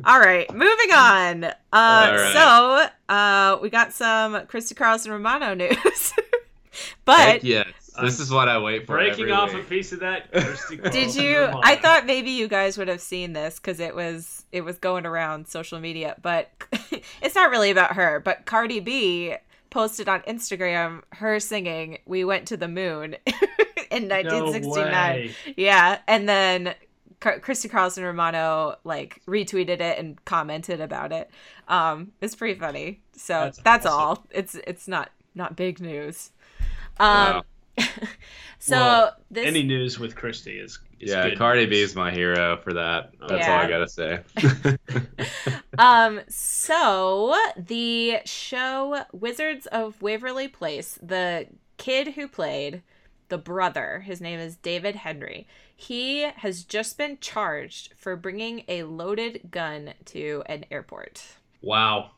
All 0.04 0.20
right, 0.20 0.48
moving 0.52 0.92
on. 0.92 1.44
Uh 1.72 2.16
right. 2.16 2.32
so 2.32 3.14
uh 3.14 3.58
we 3.62 3.70
got 3.70 3.92
some 3.92 4.44
Christy 4.46 4.74
Carlson 4.74 5.12
Romano 5.12 5.54
news. 5.54 6.12
but 7.04 7.18
Heck 7.18 7.44
yes. 7.44 7.66
This 8.02 8.20
is 8.20 8.30
what 8.30 8.48
I 8.48 8.58
wait 8.58 8.86
for. 8.86 8.94
breaking 8.96 9.20
every 9.22 9.32
off 9.32 9.54
week. 9.54 9.64
a 9.64 9.68
piece 9.68 9.92
of 9.92 10.00
that. 10.00 10.30
Did 10.92 11.14
you? 11.14 11.48
I 11.62 11.76
thought 11.76 12.06
maybe 12.06 12.30
you 12.30 12.48
guys 12.48 12.76
would 12.78 12.88
have 12.88 13.00
seen 13.00 13.32
this 13.32 13.56
because 13.56 13.80
it 13.80 13.94
was 13.94 14.44
it 14.52 14.62
was 14.62 14.78
going 14.78 15.06
around 15.06 15.48
social 15.48 15.80
media, 15.80 16.16
but 16.22 16.50
it's 17.22 17.34
not 17.34 17.50
really 17.50 17.70
about 17.70 17.94
her. 17.94 18.20
But 18.20 18.46
Cardi 18.46 18.80
B 18.80 19.34
posted 19.70 20.08
on 20.08 20.20
Instagram 20.22 21.02
her 21.12 21.38
singing 21.40 21.98
"We 22.06 22.24
Went 22.24 22.48
to 22.48 22.56
the 22.56 22.68
Moon" 22.68 23.16
in 23.90 24.08
1969. 24.08 24.84
way. 24.84 25.34
Yeah, 25.56 25.98
and 26.08 26.28
then 26.28 26.74
Car- 27.20 27.38
Christy 27.38 27.68
Carlson 27.68 28.02
Romano 28.04 28.76
like 28.84 29.20
retweeted 29.26 29.80
it 29.80 29.98
and 29.98 30.22
commented 30.24 30.80
about 30.80 31.12
it. 31.12 31.30
Um, 31.68 32.12
it's 32.20 32.34
pretty 32.34 32.58
funny. 32.58 33.00
So 33.12 33.34
That's 33.34 33.58
that's, 33.58 33.86
awesome. 33.86 34.00
all. 34.00 34.26
It's 34.30 34.54
it's 34.66 34.88
not 34.88 35.10
not 35.34 35.54
big 35.56 35.80
news. 35.80 36.30
Um, 36.98 37.06
Wow. 37.08 37.42
so 38.58 38.76
Well, 38.76 39.16
this 39.30 39.46
Any 39.46 39.62
news 39.62 39.98
with 39.98 40.14
Christy 40.16 40.58
is, 40.58 40.78
is 41.00 41.10
Yeah, 41.10 41.22
good 41.22 41.38
Cardi 41.38 41.66
B 41.66 41.80
is 41.80 41.94
my 41.94 42.10
hero 42.10 42.58
for 42.58 42.74
that. 42.74 43.12
That's 43.28 43.46
Yeah. 43.46 43.48
all 43.48 43.58
I 43.58 43.66
gotta 43.68 43.88
say. 43.88 44.20
um 45.78 46.20
so 46.28 47.34
the 47.56 48.18
show 48.24 49.04
wizards 49.12 49.66
of 49.66 50.00
waverly 50.02 50.48
place 50.48 50.98
the 51.02 51.46
kid 51.78 52.08
who 52.08 52.28
played 52.28 52.82
the 53.28 53.38
brother 53.38 54.00
his 54.00 54.20
name 54.20 54.38
is 54.38 54.56
David 54.56 54.96
Henrie 54.96 55.46
he 55.74 56.22
has 56.22 56.64
just 56.64 56.98
been 56.98 57.18
charged 57.20 57.94
for 57.96 58.16
bringing 58.16 58.64
a 58.68 58.82
loaded 58.82 59.50
gun 59.50 59.94
to 60.06 60.42
an 60.46 60.64
airport 60.70 61.22
Wow. 61.62 62.10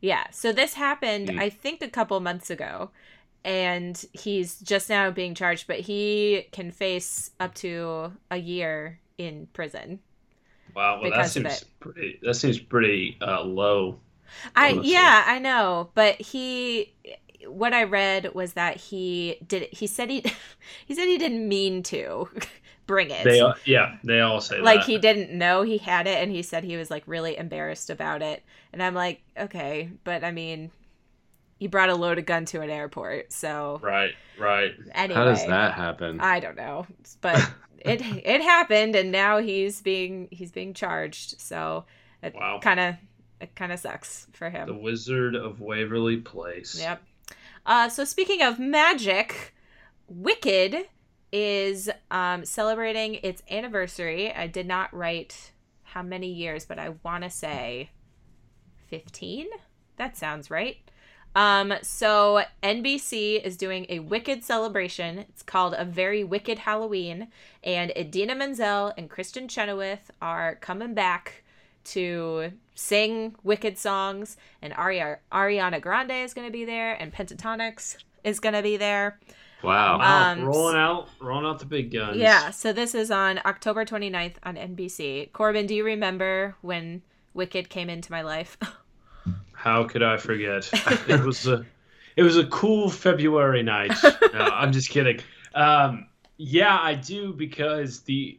yeah 0.00 0.26
so 0.30 0.52
this 0.52 0.74
happened 0.74 1.30
Hmm. 1.30 1.38
i 1.38 1.48
think 1.48 1.82
a 1.82 1.88
couple 1.88 2.18
months 2.20 2.50
ago 2.50 2.90
and 3.44 4.04
he's 4.12 4.58
just 4.60 4.88
now 4.88 5.10
being 5.10 5.34
charged 5.34 5.66
but 5.66 5.80
he 5.80 6.46
can 6.52 6.70
face 6.70 7.30
up 7.40 7.54
to 7.54 8.12
a 8.30 8.36
year 8.36 8.98
in 9.18 9.46
prison 9.52 10.00
Wow. 10.74 11.00
Well, 11.02 11.10
that 11.10 11.30
seems 11.30 11.64
pretty. 11.80 12.18
That 12.22 12.34
seems 12.34 12.58
pretty 12.58 13.16
uh, 13.20 13.42
low. 13.42 13.98
I 14.54 14.70
yeah, 14.82 15.24
I 15.26 15.38
know, 15.38 15.90
but 15.94 16.20
he 16.20 16.94
what 17.46 17.72
I 17.72 17.84
read 17.84 18.34
was 18.34 18.52
that 18.52 18.76
he 18.76 19.38
did 19.46 19.68
he 19.72 19.86
said 19.86 20.10
he 20.10 20.24
he 20.86 20.94
said 20.94 21.06
he 21.06 21.18
didn't 21.18 21.48
mean 21.48 21.82
to 21.84 22.28
bring 22.86 23.10
it. 23.10 23.24
They 23.24 23.40
all, 23.40 23.54
yeah, 23.64 23.96
they 24.04 24.20
all 24.20 24.40
say 24.40 24.60
like 24.60 24.80
that. 24.80 24.86
he 24.86 24.98
didn't 24.98 25.36
know 25.36 25.62
he 25.62 25.78
had 25.78 26.06
it 26.06 26.22
and 26.22 26.30
he 26.30 26.42
said 26.42 26.64
he 26.64 26.76
was 26.76 26.90
like 26.90 27.02
really 27.06 27.36
embarrassed 27.36 27.90
about 27.90 28.22
it. 28.22 28.44
And 28.72 28.82
I'm 28.82 28.94
like, 28.94 29.22
okay, 29.36 29.90
but 30.04 30.22
I 30.22 30.30
mean 30.30 30.70
you 31.60 31.68
brought 31.68 31.90
a 31.90 31.94
loaded 31.94 32.26
gun 32.26 32.44
to 32.46 32.60
an 32.60 32.70
airport, 32.70 33.32
so 33.32 33.78
Right. 33.82 34.12
Right. 34.38 34.72
anyway. 34.92 35.14
How 35.14 35.24
does 35.26 35.46
that 35.46 35.74
happen? 35.74 36.18
I 36.20 36.40
don't 36.40 36.56
know. 36.56 36.86
But 37.20 37.38
it 37.78 38.00
it 38.02 38.40
happened 38.42 38.96
and 38.96 39.12
now 39.12 39.38
he's 39.38 39.80
being 39.80 40.26
he's 40.32 40.50
being 40.50 40.74
charged. 40.74 41.40
So 41.40 41.84
it 42.22 42.34
Wow. 42.34 42.58
kind 42.60 42.80
of 42.80 42.94
it 43.40 43.54
kind 43.54 43.70
of 43.72 43.78
sucks 43.78 44.26
for 44.32 44.50
him. 44.50 44.66
The 44.66 44.74
Wizard 44.74 45.34
of 45.36 45.60
Waverly 45.60 46.16
Place. 46.16 46.78
Yep. 46.80 47.02
Uh, 47.64 47.88
so 47.88 48.04
speaking 48.04 48.42
of 48.42 48.58
magic, 48.58 49.54
Wicked 50.08 50.76
is 51.32 51.88
um, 52.10 52.44
celebrating 52.44 53.14
its 53.22 53.42
anniversary. 53.50 54.32
I 54.32 54.46
did 54.46 54.66
not 54.66 54.92
write 54.92 55.52
how 55.84 56.02
many 56.02 56.32
years, 56.32 56.64
but 56.64 56.78
I 56.78 56.94
want 57.04 57.22
to 57.24 57.30
say 57.30 57.90
15. 58.88 59.46
That 59.96 60.16
sounds 60.16 60.50
right. 60.50 60.76
Um, 61.34 61.74
so 61.82 62.42
NBC 62.62 63.42
is 63.42 63.56
doing 63.56 63.86
a 63.88 64.00
Wicked 64.00 64.44
celebration. 64.44 65.18
It's 65.18 65.42
called 65.42 65.74
A 65.76 65.84
Very 65.84 66.24
Wicked 66.24 66.60
Halloween, 66.60 67.28
and 67.62 67.92
Idina 67.96 68.34
Menzel 68.34 68.92
and 68.98 69.08
Kristin 69.08 69.48
Chenoweth 69.48 70.10
are 70.20 70.56
coming 70.56 70.94
back 70.94 71.42
to 71.84 72.52
sing 72.74 73.36
Wicked 73.42 73.78
songs, 73.78 74.36
and 74.60 74.72
Ari- 74.74 75.16
Ariana 75.32 75.80
Grande 75.80 76.10
is 76.24 76.34
going 76.34 76.46
to 76.46 76.52
be 76.52 76.64
there, 76.64 76.94
and 76.94 77.12
Pentatonix 77.12 77.96
is 78.24 78.40
going 78.40 78.54
to 78.54 78.62
be 78.62 78.76
there. 78.76 79.18
wow. 79.62 79.98
Wow. 79.98 80.32
Um, 80.32 80.44
rolling 80.44 80.76
out, 80.76 81.08
rolling 81.20 81.46
out 81.46 81.58
the 81.58 81.66
big 81.66 81.92
guns. 81.92 82.16
Yeah, 82.16 82.50
so 82.50 82.72
this 82.72 82.94
is 82.94 83.10
on 83.10 83.40
October 83.44 83.84
29th 83.84 84.34
on 84.42 84.56
NBC. 84.56 85.32
Corbin, 85.32 85.66
do 85.66 85.74
you 85.74 85.84
remember 85.84 86.56
when 86.60 87.02
Wicked 87.34 87.68
came 87.68 87.88
into 87.88 88.10
my 88.10 88.22
life? 88.22 88.58
How 89.60 89.84
could 89.84 90.02
I 90.02 90.16
forget? 90.16 90.70
it 91.08 91.20
was 91.20 91.46
a, 91.46 91.66
it 92.16 92.22
was 92.22 92.38
a 92.38 92.46
cool 92.46 92.88
February 92.88 93.62
night. 93.62 93.92
No, 94.32 94.38
I'm 94.40 94.72
just 94.72 94.88
kidding. 94.90 95.20
Um, 95.54 96.06
yeah, 96.38 96.78
I 96.80 96.94
do 96.94 97.32
because 97.34 98.00
the, 98.02 98.38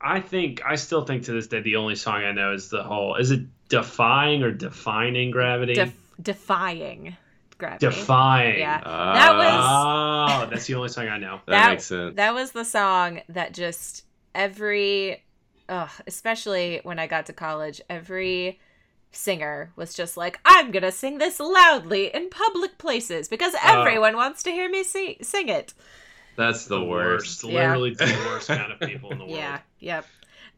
I 0.00 0.20
think 0.20 0.60
I 0.64 0.76
still 0.76 1.04
think 1.04 1.24
to 1.24 1.32
this 1.32 1.46
day 1.48 1.60
the 1.60 1.76
only 1.76 1.96
song 1.96 2.22
I 2.22 2.30
know 2.32 2.52
is 2.52 2.68
the 2.68 2.82
whole. 2.84 3.16
Is 3.16 3.30
it 3.32 3.40
defying 3.68 4.42
or 4.44 4.52
defining 4.52 5.30
gravity? 5.32 5.74
Def- 5.74 5.94
defying 6.22 7.16
gravity. 7.58 7.86
defying. 7.86 8.58
Yeah. 8.60 8.80
Uh, 8.84 9.14
That 9.14 9.36
was- 9.36 10.44
Oh, 10.44 10.50
that's 10.50 10.66
the 10.66 10.74
only 10.74 10.88
song 10.90 11.08
I 11.08 11.18
know. 11.18 11.40
that, 11.46 11.52
that- 11.52 11.70
makes 11.70 11.84
sense. 11.86 12.14
That 12.16 12.34
was 12.34 12.52
the 12.52 12.64
song 12.64 13.22
that 13.30 13.54
just 13.54 14.04
every 14.34 15.24
ugh, 15.68 15.90
especially 16.06 16.80
when 16.84 16.98
I 16.98 17.06
got 17.06 17.26
to 17.26 17.32
college, 17.32 17.80
every 17.88 18.60
singer 19.14 19.72
was 19.76 19.94
just 19.94 20.16
like, 20.16 20.38
I'm 20.44 20.70
gonna 20.70 20.92
sing 20.92 21.18
this 21.18 21.40
loudly 21.40 22.06
in 22.14 22.30
public 22.30 22.78
places 22.78 23.28
because 23.28 23.54
everyone 23.62 24.16
wants 24.16 24.42
to 24.44 24.50
hear 24.50 24.68
me 24.68 24.84
sing, 24.84 25.16
sing 25.22 25.48
it. 25.48 25.74
That's 26.36 26.66
the, 26.66 26.82
worst. 26.82 27.42
worst. 27.42 27.44
Literally 27.44 27.94
the 27.94 28.04
worst 28.28 28.48
kind 28.48 28.72
of 28.72 28.80
people 28.80 29.12
in 29.12 29.18
the 29.18 29.24
world. 29.24 29.36
Yeah, 29.36 29.60
yep. 29.78 30.04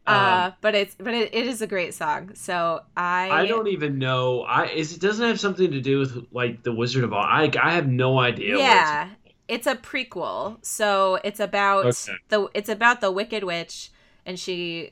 Um, 0.09 0.14
uh, 0.16 0.51
but 0.61 0.75
it's 0.77 0.95
but 0.95 1.14
it, 1.14 1.35
it 1.35 1.47
is 1.47 1.61
a 1.62 1.66
great 1.66 1.92
song. 1.92 2.31
So 2.35 2.81
I 2.97 3.29
I 3.31 3.47
don't 3.47 3.66
even 3.69 3.99
know. 3.99 4.42
I 4.42 4.66
is 4.66 4.95
it 4.95 5.01
doesn't 5.01 5.27
have 5.27 5.40
something 5.40 5.71
to 5.73 5.81
do 5.81 5.99
with 5.99 6.27
like 6.33 6.62
the 6.62 6.73
Wizard 6.73 7.03
of 7.05 7.12
Oz. 7.12 7.27
I 7.29 7.51
I 7.61 7.73
have 7.73 7.88
no 7.88 8.19
idea. 8.19 8.55
what 8.55 8.61
it's- 8.61 8.73
yeah 8.75 9.09
it's 9.49 9.69
a 9.69 9.77
prequel 9.77 10.59
so 10.61 11.21
it's 11.23 11.38
about 11.38 11.87
Okay. 11.87 12.19
the 12.31 12.49
it's 12.53 12.69
about 12.69 13.01
the 13.01 13.12
wicked 13.12 13.45
witch 13.45 13.92
and 14.25 14.40
she 14.40 14.90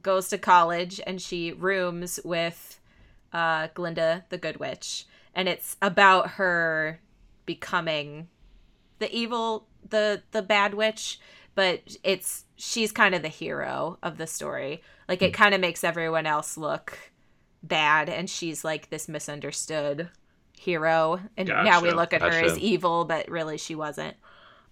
goes 0.00 0.28
to 0.28 0.38
college 0.38 0.98
and 1.06 1.20
she 1.20 1.52
rooms 1.52 2.18
with 2.24 2.80
uh 3.32 3.68
glinda 3.74 4.24
the 4.28 4.38
good 4.38 4.58
witch 4.58 5.06
and 5.34 5.48
it's 5.48 5.76
about 5.82 6.30
her 6.32 7.00
becoming 7.46 8.28
the 8.98 9.10
evil 9.14 9.66
the 9.88 10.22
the 10.32 10.42
bad 10.42 10.74
witch 10.74 11.18
but 11.54 11.80
it's 12.04 12.44
she's 12.56 12.92
kind 12.92 13.14
of 13.14 13.22
the 13.22 13.28
hero 13.28 13.98
of 14.02 14.18
the 14.18 14.26
story 14.26 14.82
like 15.08 15.18
Hmm. 15.20 15.26
it 15.26 15.34
kind 15.34 15.54
of 15.54 15.60
makes 15.60 15.82
everyone 15.84 16.26
else 16.26 16.56
look 16.56 16.98
bad 17.62 18.08
and 18.08 18.28
she's 18.28 18.64
like 18.64 18.90
this 18.90 19.08
misunderstood 19.08 20.08
hero 20.58 21.20
and 21.36 21.48
now 21.48 21.80
we 21.80 21.90
look 21.90 22.12
at 22.12 22.22
her 22.22 22.28
as 22.30 22.58
evil 22.58 23.04
but 23.04 23.28
really 23.28 23.58
she 23.58 23.74
wasn't 23.74 24.16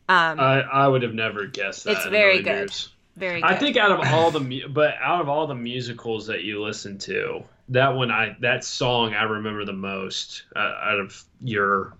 um 0.08 0.38
I 0.40 0.60
I 0.60 0.88
would 0.88 1.02
have 1.02 1.14
never 1.14 1.46
guessed 1.46 1.84
that. 1.84 1.92
It's 1.92 2.06
very 2.06 2.42
good. 2.42 2.70
years. 2.70 2.92
Very 3.16 3.40
good 3.40 3.50
I 3.50 3.56
think 3.56 3.76
out 3.76 3.90
of 3.92 4.00
all 4.12 4.30
the 4.30 4.40
mu- 4.40 4.68
but 4.68 4.94
out 5.00 5.20
of 5.20 5.28
all 5.28 5.46
the 5.46 5.54
musicals 5.54 6.26
that 6.28 6.42
you 6.44 6.62
listen 6.62 6.98
to, 6.98 7.42
that 7.70 7.94
one 7.94 8.10
I 8.10 8.36
that 8.40 8.64
song 8.64 9.14
I 9.14 9.22
remember 9.24 9.64
the 9.64 9.72
most 9.72 10.44
uh, 10.56 10.58
out 10.58 10.98
of 11.00 11.22
your 11.40 11.94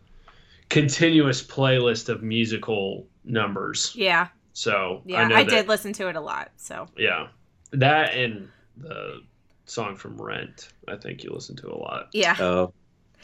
continuous 0.69 1.43
playlist 1.43 2.09
of 2.09 2.23
musical 2.23 3.07
numbers. 3.25 3.93
yeah 3.97 4.29
So 4.53 5.03
yeah 5.05 5.27
know 5.29 5.37
i, 5.37 5.43
that- 5.45 5.51
did 5.51 5.69
listen 5.69 5.93
to 5.95 6.09
it 6.09 6.17
a 6.17 6.21
lot 6.21 6.51
so 6.57 6.87
Yeah, 6.97 7.29
that 7.73 8.15
and 8.15 8.49
the 8.77 9.23
song 9.67 9.97
from 9.97 10.21
Rent. 10.21 10.69
I 10.89 10.97
think 10.97 11.23
you 11.25 11.31
listen 11.33 11.57
to 11.57 11.69
a 11.69 11.77
lot. 11.79 12.09
yeah 12.13 12.37
Oh, 12.41 12.73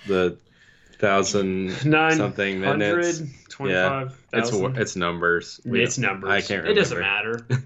the 0.06 0.38
thousand 0.98 1.84
Nine 1.84 2.16
something 2.16 2.60
minutes. 2.60 3.18
hundred 3.18 3.34
twenty-five 3.48 4.18
It's 4.32 4.50
it's 4.52 4.96
numbers. 4.96 5.60
We 5.64 5.82
It's 5.82 5.98
numbers. 5.98 6.30
I 6.30 6.40
can't 6.40 6.66
It 6.66 6.74
doesn't 6.74 6.98
matter. 6.98 7.46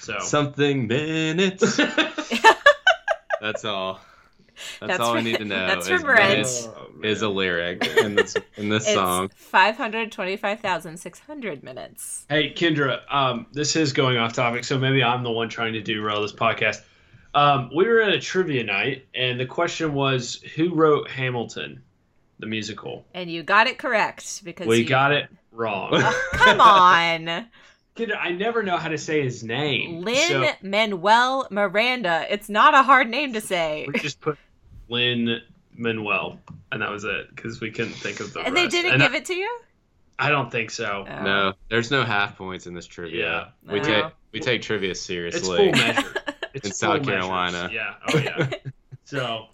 So. 0.00 0.18
Something 0.20 0.86
minutes. 0.86 1.76
That's 3.40 3.64
all. 3.64 4.00
That's, 4.80 4.92
That's 4.92 5.00
all 5.00 5.16
I 5.16 5.20
need 5.20 5.36
to 5.38 5.44
know. 5.44 5.66
that's 5.66 5.86
is 5.88 6.00
from 6.00 6.10
Rent. 6.10 6.46
Oh, 6.46 6.86
is 7.02 7.20
a 7.22 7.28
lyric 7.28 7.84
in 7.98 8.14
this 8.14 8.34
in 8.56 8.68
this 8.70 8.84
it's 8.86 8.94
song. 8.94 9.28
525600 9.34 11.62
minutes 11.62 12.24
Hey, 12.28 12.52
Kendra, 12.54 13.00
um, 13.12 13.46
this 13.52 13.76
is 13.76 13.92
going 13.92 14.16
off 14.16 14.32
topic, 14.32 14.64
so 14.64 14.78
maybe 14.78 15.02
I'm 15.02 15.22
the 15.24 15.30
one 15.30 15.48
trying 15.50 15.74
to 15.74 15.82
derail 15.82 16.22
this 16.22 16.32
podcast. 16.32 16.80
Um, 17.34 17.70
we 17.74 17.86
were 17.86 18.00
at 18.00 18.14
a 18.14 18.20
trivia 18.20 18.64
night, 18.64 19.06
and 19.14 19.38
the 19.38 19.44
question 19.46 19.92
was 19.92 20.36
who 20.54 20.74
wrote 20.74 21.10
Hamilton, 21.10 21.82
the 22.38 22.46
musical? 22.46 23.04
and 23.14 23.30
you 23.30 23.42
got 23.42 23.66
it 23.66 23.78
correct 23.78 24.44
because 24.44 24.66
We 24.66 24.78
you... 24.78 24.84
got 24.84 25.12
it 25.12 25.28
wrong. 25.52 25.90
Oh, 25.92 26.28
come 26.34 26.60
on 26.60 27.46
Kendra, 27.96 28.18
I 28.20 28.30
never 28.32 28.62
know 28.62 28.76
how 28.76 28.88
to 28.88 28.98
say 28.98 29.22
his 29.22 29.42
name. 29.42 30.02
lynn 30.02 30.16
so 30.28 30.50
manuel 30.62 31.46
miranda 31.50 32.26
it's 32.30 32.48
not 32.48 32.74
a 32.74 32.82
hard 32.82 33.08
name 33.08 33.32
to 33.32 33.40
say 33.40 33.86
we 33.92 33.98
just 34.00 34.20
put 34.20 34.36
Lynn 34.88 35.40
Manuel, 35.78 36.38
and 36.72 36.80
that 36.80 36.90
was 36.90 37.04
it 37.04 37.34
because 37.34 37.60
we 37.60 37.70
couldn't 37.70 37.94
think 37.94 38.20
of 38.20 38.32
the 38.32 38.40
and 38.40 38.56
they 38.56 38.68
didn't 38.68 38.92
And 38.92 39.02
give 39.02 39.12
I, 39.12 39.16
it 39.16 39.24
to 39.26 39.34
you 39.34 39.58
I 40.18 40.30
don't 40.30 40.50
think 40.50 40.70
so. 40.70 41.04
Oh. 41.06 41.22
No, 41.22 41.52
there's 41.68 41.90
no 41.90 42.02
half 42.02 42.38
points 42.38 42.66
in 42.66 42.72
this 42.72 42.86
trivia. 42.86 43.52
Yeah. 43.66 43.72
We 43.72 43.80
Oh. 43.80 43.82
take 43.82 44.04
we 44.32 44.40
take 44.40 44.62
trivia 44.62 44.94
seriously. 44.94 45.38
It's 45.40 45.46
seriously. 45.46 45.72
full 45.72 45.94
measure. 45.94 46.14
It's 46.54 46.66
In 46.68 46.72
South 46.72 46.96
full 47.04 47.06
measures. 47.06 47.20
Carolina. 47.26 47.68
Yeah. 47.70 47.94
Oh 48.08 48.18
yeah. 48.18 48.50
so. 49.04 49.46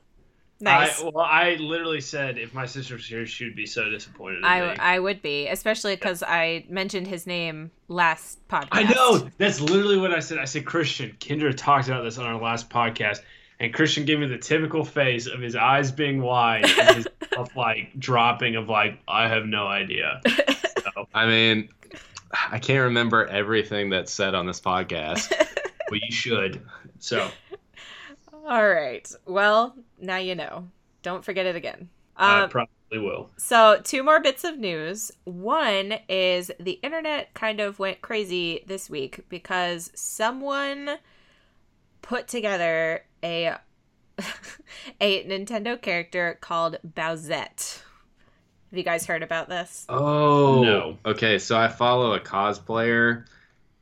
Nice 0.63 1.01
I, 1.01 1.05
well, 1.05 1.25
I 1.25 1.55
literally 1.55 2.01
said 2.01 2.39
if 2.39 2.55
my 2.55 2.67
sister 2.67 2.95
was 2.95 3.07
here, 3.07 3.27
she 3.27 3.45
would 3.45 3.57
be 3.57 3.67
so 3.67 3.91
disappointed. 3.91 4.39
In 4.39 4.45
I, 4.45 4.61
me. 4.61 4.77
I 4.79 4.99
would 4.99 5.21
be, 5.21 5.49
especially 5.49 5.95
because 5.95 6.23
I 6.23 6.65
mentioned 6.69 7.07
his 7.07 7.27
name 7.27 7.71
last 7.89 8.47
podcast. 8.49 8.69
I 8.73 8.85
know. 8.85 9.29
That's 9.39 9.61
literally 9.61 9.99
what 9.99 10.13
I 10.13 10.21
said. 10.21 10.39
I 10.39 10.45
said, 10.45 10.65
Christian, 10.65 11.17
Kendra 11.21 11.55
talked 11.57 11.89
about 11.89 12.03
this 12.03 12.19
on 12.19 12.27
our 12.27 12.41
last 12.41 12.71
podcast, 12.71 13.21
and 13.61 13.75
Christian 13.75 14.05
gave 14.05 14.19
me 14.19 14.27
the 14.27 14.39
typical 14.39 14.85
face 14.85 15.27
of 15.27 15.41
his 15.41 15.57
eyes 15.57 15.93
being 15.93 16.23
wide 16.23 16.65
and 16.65 16.97
his 16.97 17.09
mouth 17.37 17.55
like 17.57 17.99
dropping 17.99 18.57
of 18.57 18.69
like, 18.69 18.99
I 19.07 19.29
have 19.29 19.47
no 19.47 19.67
idea. 19.67 20.21
So, 20.95 21.07
I 21.15 21.27
mean, 21.27 21.69
I 22.51 22.59
can't 22.59 22.83
remember 22.83 23.25
everything 23.25 23.91
that's 23.91 24.13
said 24.13 24.35
on 24.35 24.47
this 24.47 24.61
podcast. 24.61 25.33
but 25.89 26.01
you 26.01 26.11
should. 26.11 26.61
So, 26.99 27.31
All 28.47 28.69
right. 28.69 29.11
Well, 29.27 29.77
now 30.03 30.19
you 30.19 30.35
know. 30.35 30.69
Don't 31.03 31.25
forget 31.25 31.47
it 31.47 31.57
again. 31.57 31.89
I 32.17 32.43
Um, 32.43 32.51
probably 32.51 32.71
will. 32.99 33.31
so, 33.39 33.81
two 33.83 34.03
more 34.03 34.21
bits 34.21 34.45
of 34.45 34.59
news. 34.59 35.11
One 35.25 35.95
is 36.09 36.51
the 36.61 36.73
internet 36.83 37.33
kind 37.35 37.61
of 37.61 37.79
went 37.79 38.03
crazy 38.03 38.65
this 38.67 38.91
week 38.91 39.25
because 39.31 39.91
someone 39.95 40.99
put 42.03 42.29
together 42.29 43.05
a 43.25 43.57
a 45.01 45.25
Nintendo 45.25 45.81
character 45.81 46.39
called 46.41 46.77
Bowsette. 46.87 47.83
Have 48.71 48.79
you 48.79 48.85
guys 48.85 49.07
heard 49.07 49.23
about 49.23 49.49
this? 49.49 49.89
Oh 49.89 50.63
No. 50.63 50.99
Okay, 51.05 51.39
so 51.39 51.57
I 51.59 51.69
follow 51.69 52.13
a 52.15 52.21
cosplayer 52.21 53.27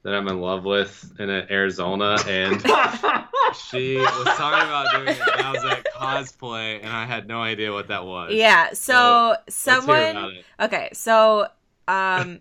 that 0.02 0.14
I'm 0.14 0.28
in 0.28 0.40
love 0.40 0.64
with 0.64 1.12
in 1.18 1.28
Arizona, 1.30 2.18
and 2.26 2.60
she 3.54 3.96
was 3.96 4.36
talking 4.36 4.66
about 4.66 4.92
doing 4.92 5.08
a 5.08 5.12
Bowsette 5.12 5.84
cosplay, 5.94 6.78
and 6.82 6.88
I 6.88 7.04
had 7.04 7.28
no 7.28 7.42
idea 7.42 7.72
what 7.72 7.88
that 7.88 8.04
was. 8.04 8.32
Yeah. 8.32 8.72
So 8.72 9.34
Let's 9.36 9.54
someone. 9.54 10.38
Okay, 10.58 10.90
so 10.92 11.48
um 11.88 12.40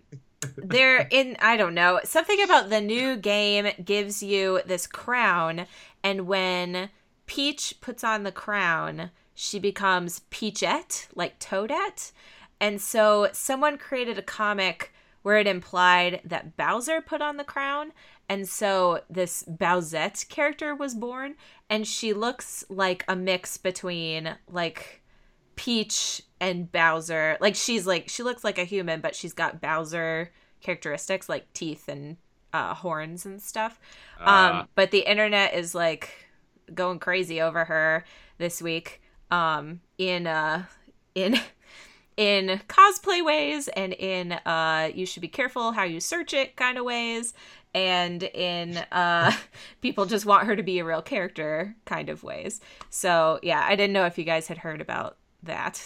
they're 0.56 1.06
in 1.10 1.36
I 1.40 1.56
don't 1.56 1.74
know, 1.74 2.00
something 2.04 2.42
about 2.42 2.70
the 2.70 2.80
new 2.80 3.16
game 3.16 3.68
gives 3.84 4.22
you 4.22 4.60
this 4.64 4.86
crown 4.86 5.66
and 6.02 6.26
when 6.26 6.90
Peach 7.26 7.74
puts 7.80 8.02
on 8.02 8.22
the 8.22 8.32
crown, 8.32 9.10
she 9.34 9.58
becomes 9.58 10.22
Peachette, 10.30 11.08
like 11.14 11.38
Toadette. 11.38 12.12
And 12.60 12.80
so 12.80 13.28
someone 13.32 13.78
created 13.78 14.18
a 14.18 14.22
comic 14.22 14.92
where 15.22 15.38
it 15.38 15.46
implied 15.46 16.20
that 16.24 16.56
Bowser 16.56 17.00
put 17.00 17.20
on 17.20 17.36
the 17.36 17.44
crown 17.44 17.92
and 18.30 18.48
so 18.48 19.00
this 19.10 19.42
Bowsette 19.42 20.28
character 20.28 20.72
was 20.72 20.94
born 20.94 21.34
and 21.68 21.84
she 21.84 22.12
looks 22.12 22.64
like 22.68 23.04
a 23.08 23.16
mix 23.16 23.56
between 23.56 24.36
like 24.48 25.02
Peach 25.56 26.22
and 26.40 26.70
Bowser. 26.70 27.36
Like 27.40 27.56
she's 27.56 27.88
like 27.88 28.08
she 28.08 28.22
looks 28.22 28.44
like 28.44 28.56
a 28.56 28.64
human, 28.64 29.00
but 29.00 29.16
she's 29.16 29.32
got 29.32 29.60
Bowser 29.60 30.30
characteristics 30.60 31.28
like 31.28 31.52
teeth 31.54 31.88
and 31.88 32.18
uh, 32.52 32.72
horns 32.74 33.26
and 33.26 33.42
stuff. 33.42 33.80
Um, 34.20 34.26
Uh, 34.28 34.64
but 34.76 34.90
the 34.92 35.10
internet 35.10 35.54
is 35.54 35.74
like 35.74 36.28
going 36.72 37.00
crazy 37.00 37.40
over 37.40 37.64
her 37.64 38.04
this 38.38 38.62
week. 38.62 39.02
Um, 39.32 39.80
in 39.98 40.28
uh, 40.28 40.64
in 41.14 41.38
in 42.20 42.60
cosplay 42.68 43.24
ways 43.24 43.68
and 43.68 43.94
in 43.94 44.32
uh, 44.32 44.90
you 44.94 45.06
should 45.06 45.22
be 45.22 45.28
careful 45.28 45.72
how 45.72 45.84
you 45.84 46.00
search 46.00 46.34
it 46.34 46.54
kind 46.54 46.76
of 46.76 46.84
ways 46.84 47.32
and 47.74 48.22
in 48.24 48.76
uh 48.92 49.32
people 49.80 50.04
just 50.04 50.26
want 50.26 50.46
her 50.46 50.54
to 50.54 50.62
be 50.62 50.78
a 50.80 50.84
real 50.84 51.00
character 51.02 51.74
kind 51.86 52.08
of 52.10 52.22
ways 52.22 52.60
so 52.90 53.38
yeah 53.42 53.64
i 53.66 53.74
didn't 53.76 53.92
know 53.94 54.04
if 54.06 54.18
you 54.18 54.24
guys 54.24 54.46
had 54.48 54.58
heard 54.58 54.80
about 54.80 55.16
that 55.44 55.80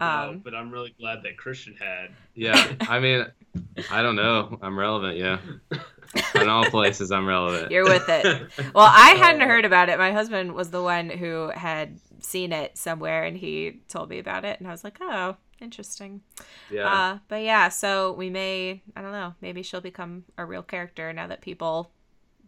No, 0.00 0.06
um 0.06 0.38
but 0.38 0.54
I'm 0.54 0.70
really 0.72 0.94
glad 0.98 1.22
that 1.24 1.36
Christian 1.36 1.74
had. 1.78 2.08
yeah, 2.34 2.72
I 2.88 2.98
mean, 3.00 3.26
I 3.90 4.02
don't 4.02 4.16
know. 4.16 4.58
I'm 4.62 4.76
relevant, 4.78 5.18
yeah. 5.18 5.38
In 6.40 6.48
all 6.48 6.64
places, 6.64 7.12
I'm 7.12 7.26
relevant. 7.26 7.70
you're 7.70 7.84
with 7.84 8.08
it 8.08 8.24
well 8.74 8.88
i 8.90 9.10
hadn't 9.10 9.42
heard 9.48 9.64
about 9.64 9.88
it 9.90 9.98
my 9.98 10.10
husband 10.10 10.52
was 10.54 10.70
the 10.70 10.82
one 10.82 11.08
who 11.10 11.50
had 11.54 12.00
seen 12.20 12.52
it 12.52 12.76
somewhere 12.76 13.22
and 13.24 13.36
he 13.36 13.80
told 13.88 14.08
me 14.10 14.18
about 14.18 14.44
it 14.44 14.58
and 14.58 14.66
i 14.66 14.72
was 14.72 14.82
like 14.82 14.98
oh 15.00 15.36
interesting 15.60 16.20
Yeah. 16.70 16.86
uh 16.92 17.18
but 17.28 17.42
yeah 17.42 17.68
so 17.68 18.12
we 18.12 18.30
may 18.30 18.82
i 18.96 19.02
don't 19.02 19.12
know 19.12 19.34
maybe 19.40 19.62
she'll 19.62 19.80
become 19.80 20.24
a 20.38 20.44
real 20.44 20.62
character 20.62 21.12
now 21.12 21.26
that 21.26 21.40
people 21.40 21.90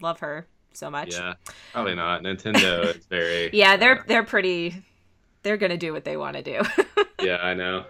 love 0.01 0.20
her 0.20 0.46
so 0.72 0.90
much 0.90 1.12
yeah. 1.14 1.35
Probably 1.72 1.94
not. 1.94 2.22
Nintendo 2.22 2.85
is 2.96 3.05
very. 3.07 3.51
yeah 3.53 3.77
they're 3.77 3.98
uh, 4.01 4.03
they're 4.07 4.25
pretty 4.25 4.83
they're 5.42 5.59
gonna 5.59 5.77
do 5.77 5.92
what 5.92 6.05
they 6.05 6.16
want 6.16 6.37
to 6.37 6.42
do 6.42 6.62
yeah, 7.22 7.37
I 7.37 7.55
know. 7.55 7.85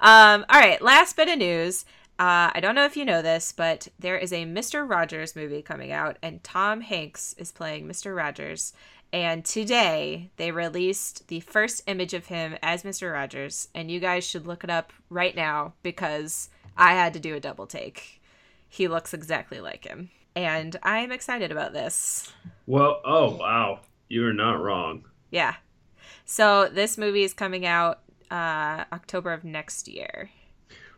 Um, 0.00 0.44
all 0.48 0.58
right, 0.60 0.80
last 0.82 1.16
bit 1.16 1.28
of 1.28 1.38
news. 1.38 1.84
Uh, 2.18 2.50
I 2.54 2.58
don't 2.60 2.74
know 2.74 2.84
if 2.84 2.96
you 2.96 3.04
know 3.04 3.22
this, 3.22 3.52
but 3.52 3.86
there 4.00 4.16
is 4.18 4.32
a 4.32 4.44
Mr. 4.44 4.88
Rogers 4.88 5.36
movie 5.36 5.62
coming 5.62 5.92
out, 5.92 6.16
and 6.22 6.42
Tom 6.42 6.80
Hanks 6.80 7.34
is 7.38 7.52
playing 7.52 7.86
Mr. 7.86 8.16
Rogers. 8.16 8.72
And 9.14 9.44
today 9.44 10.32
they 10.38 10.50
released 10.50 11.28
the 11.28 11.38
first 11.38 11.82
image 11.86 12.14
of 12.14 12.26
him 12.26 12.56
as 12.64 12.82
Mr. 12.82 13.12
Rogers, 13.12 13.68
and 13.72 13.88
you 13.88 14.00
guys 14.00 14.26
should 14.26 14.44
look 14.44 14.64
it 14.64 14.70
up 14.70 14.92
right 15.08 15.36
now 15.36 15.74
because 15.84 16.48
I 16.76 16.94
had 16.94 17.14
to 17.14 17.20
do 17.20 17.36
a 17.36 17.40
double 17.40 17.68
take. 17.68 18.20
He 18.68 18.88
looks 18.88 19.14
exactly 19.14 19.60
like 19.60 19.84
him. 19.84 20.10
And 20.34 20.74
I'm 20.82 21.12
excited 21.12 21.52
about 21.52 21.72
this. 21.72 22.32
Well, 22.66 23.02
oh 23.04 23.36
wow, 23.36 23.82
you 24.08 24.26
are 24.26 24.32
not 24.32 24.60
wrong. 24.60 25.04
Yeah. 25.30 25.54
So 26.24 26.68
this 26.68 26.98
movie 26.98 27.22
is 27.22 27.32
coming 27.32 27.64
out 27.64 28.00
uh, 28.32 28.82
October 28.92 29.32
of 29.32 29.44
next 29.44 29.86
year. 29.86 30.28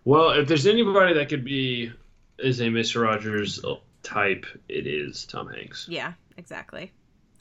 Well, 0.06 0.30
if 0.30 0.48
there's 0.48 0.66
anybody 0.66 1.12
that 1.12 1.28
could 1.28 1.44
be 1.44 1.92
is 2.38 2.60
a 2.60 2.68
Mr. 2.68 3.02
Rogers 3.02 3.62
type, 4.02 4.46
it 4.70 4.86
is 4.86 5.26
Tom 5.26 5.48
Hanks. 5.48 5.86
Yeah, 5.86 6.14
exactly. 6.38 6.92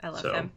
I 0.04 0.10
love 0.10 0.20
So, 0.20 0.34
him. 0.34 0.52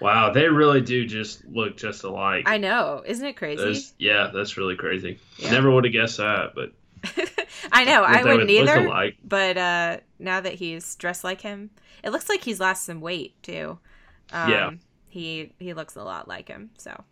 Wow, 0.00 0.32
they 0.32 0.48
really 0.48 0.80
do 0.80 1.04
just 1.06 1.44
look 1.46 1.76
just 1.76 2.04
alike. 2.04 2.44
I 2.46 2.58
know. 2.58 3.02
Isn't 3.06 3.26
it 3.26 3.36
crazy? 3.36 3.62
That's- 3.62 3.92
yeah, 3.98 4.30
that's 4.32 4.56
really 4.56 4.76
crazy. 4.76 5.18
Yeah. 5.38 5.50
Never 5.52 5.70
would 5.70 5.84
have 5.84 5.92
guessed 5.92 6.16
that, 6.18 6.54
but 6.54 6.72
I 7.72 7.84
know. 7.84 8.02
I 8.02 8.22
wouldn't 8.22 8.40
would 8.40 8.50
either. 8.50 8.86
alike. 8.86 9.16
But 9.24 9.56
uh, 9.58 9.96
now 10.18 10.40
that 10.40 10.54
he's 10.54 10.94
dressed 10.96 11.24
like 11.24 11.40
him, 11.40 11.70
it 12.02 12.10
looks 12.10 12.28
like 12.28 12.42
he's 12.42 12.60
lost 12.60 12.84
some 12.84 13.00
weight 13.00 13.40
too. 13.42 13.78
Um, 14.32 14.50
Yeah. 14.50 14.70
He 15.08 15.52
he 15.58 15.74
looks 15.74 15.96
a 15.96 16.02
lot 16.04 16.28
like 16.28 16.48
him. 16.48 16.70
So 16.78 17.02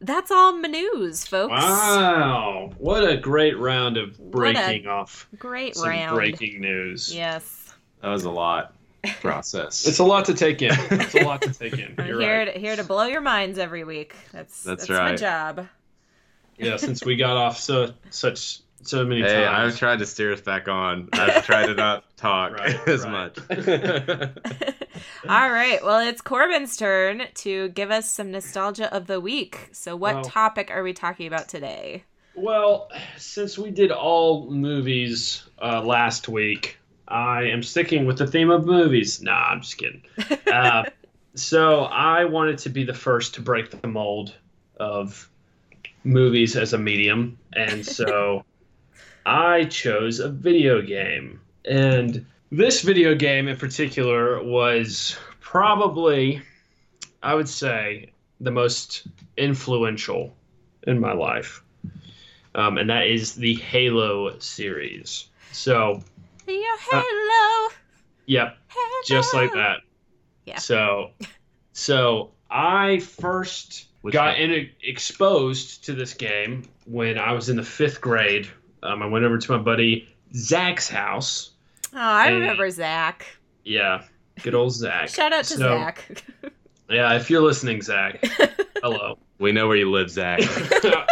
that's 0.00 0.30
all 0.30 0.52
my 0.56 0.68
news, 0.68 1.26
folks. 1.26 1.50
Wow, 1.52 2.70
what 2.78 3.06
a 3.08 3.16
great 3.18 3.58
round 3.58 3.96
of 3.98 4.18
breaking 4.30 4.86
off 4.86 5.28
Great 5.38 5.76
round. 5.76 6.14
breaking 6.16 6.60
news. 6.60 7.14
Yes. 7.14 7.74
That 8.00 8.08
was 8.08 8.24
a 8.24 8.30
lot. 8.30 8.72
Process. 9.20 9.86
It's 9.86 9.98
a 9.98 10.04
lot 10.04 10.26
to 10.26 10.34
take 10.34 10.62
in. 10.62 10.72
It's 10.72 11.14
a 11.14 11.24
lot 11.24 11.42
to 11.42 11.52
take 11.52 11.78
in. 11.78 11.94
I'm 11.98 12.04
here 12.04 12.18
right. 12.18 12.54
to, 12.54 12.60
here 12.60 12.76
to 12.76 12.84
blow 12.84 13.04
your 13.04 13.20
minds 13.20 13.58
every 13.58 13.84
week. 13.84 14.14
That's 14.32 14.62
That's 14.62 14.86
that's, 14.86 14.98
my 14.98 15.16
job. 15.16 15.68
Yeah, 16.58 16.76
since 16.76 17.04
we 17.04 17.16
got 17.16 17.36
off 17.36 17.58
so 17.58 17.94
such 18.10 18.60
so 18.82 19.04
many 19.04 19.22
Hey, 19.22 19.44
I've 19.44 19.78
tried 19.78 19.98
to 20.00 20.06
steer 20.06 20.32
us 20.32 20.40
back 20.40 20.68
on. 20.68 21.08
I've 21.12 21.44
tried 21.44 21.66
to 21.66 21.74
not 21.74 22.04
talk 22.16 22.52
Right, 22.52 22.76
as 22.88 23.04
right. 23.04 23.36
much. 23.36 23.38
All 25.28 25.50
right. 25.50 25.84
Well, 25.84 26.06
it's 26.06 26.20
Corbin's 26.20 26.76
turn 26.76 27.24
to 27.34 27.68
give 27.70 27.90
us 27.90 28.10
some 28.10 28.30
nostalgia 28.30 28.94
of 28.94 29.06
the 29.06 29.20
week. 29.20 29.68
So, 29.72 29.96
what 29.96 30.14
Well- 30.16 30.24
topic 30.24 30.70
are 30.70 30.82
we 30.82 30.92
talking 30.92 31.26
about 31.26 31.48
today? 31.48 32.04
Well, 32.34 32.90
since 33.18 33.58
we 33.58 33.70
did 33.70 33.90
all 33.90 34.48
movies 34.50 35.42
uh, 35.60 35.82
last 35.82 36.28
week, 36.28 36.78
I 37.10 37.44
am 37.44 37.62
sticking 37.62 38.06
with 38.06 38.18
the 38.18 38.26
theme 38.26 38.50
of 38.50 38.66
movies. 38.66 39.22
Nah, 39.22 39.50
I'm 39.50 39.60
just 39.60 39.78
kidding. 39.78 40.02
Uh, 40.50 40.84
so 41.36 41.84
I 41.84 42.24
wanted 42.24 42.58
to 42.58 42.70
be 42.70 42.82
the 42.82 42.92
first 42.92 43.34
to 43.34 43.40
break 43.40 43.70
the 43.70 43.86
mold 43.86 44.34
of 44.80 45.30
movies 46.02 46.56
as 46.56 46.72
a 46.72 46.78
medium, 46.78 47.38
and 47.52 47.86
so 47.86 48.44
I 49.26 49.66
chose 49.66 50.18
a 50.18 50.28
video 50.28 50.82
game. 50.82 51.40
And 51.64 52.26
this 52.50 52.82
video 52.82 53.14
game 53.14 53.46
in 53.46 53.56
particular 53.56 54.42
was 54.42 55.16
probably, 55.38 56.42
I 57.22 57.34
would 57.34 57.48
say, 57.48 58.10
the 58.40 58.50
most 58.50 59.06
influential 59.36 60.34
in 60.88 60.98
my 60.98 61.12
life 61.12 61.62
um, 62.54 62.78
and 62.78 62.90
that 62.90 63.06
is 63.06 63.34
the 63.34 63.54
Halo 63.54 64.38
series. 64.38 65.26
So, 65.52 66.02
Your 66.50 66.76
hello. 66.80 67.68
yep, 68.26 68.56
hello. 68.68 69.02
just 69.06 69.32
like 69.34 69.52
that. 69.54 69.78
Yeah. 70.46 70.58
So, 70.58 71.10
so 71.72 72.32
I 72.50 72.98
first 73.00 73.86
Which 74.02 74.12
got 74.14 74.38
one? 74.38 74.50
in, 74.50 74.70
exposed 74.82 75.84
to 75.84 75.92
this 75.92 76.14
game 76.14 76.64
when 76.86 77.18
I 77.18 77.32
was 77.32 77.48
in 77.48 77.56
the 77.56 77.62
fifth 77.62 78.00
grade. 78.00 78.48
Um, 78.82 79.02
I 79.02 79.06
went 79.06 79.24
over 79.24 79.38
to 79.38 79.52
my 79.52 79.58
buddy 79.58 80.08
Zach's 80.34 80.88
house. 80.88 81.50
Oh, 81.92 81.98
I 81.98 82.28
Hey. 82.28 82.34
remember 82.34 82.68
Zach. 82.70 83.26
Yeah, 83.64 84.02
good 84.42 84.54
old 84.54 84.72
Zach. 84.72 85.08
Shout 85.10 85.32
out 85.32 85.44
to 85.44 85.54
So, 85.56 85.58
Zach. 85.78 86.22
Yeah, 86.88 87.14
if 87.14 87.30
you're 87.30 87.42
listening, 87.42 87.82
Zach, 87.82 88.24
hello. 88.82 89.18
We 89.38 89.52
know 89.52 89.68
where 89.68 89.76
you 89.76 89.90
live, 89.90 90.10
Zach. 90.10 90.40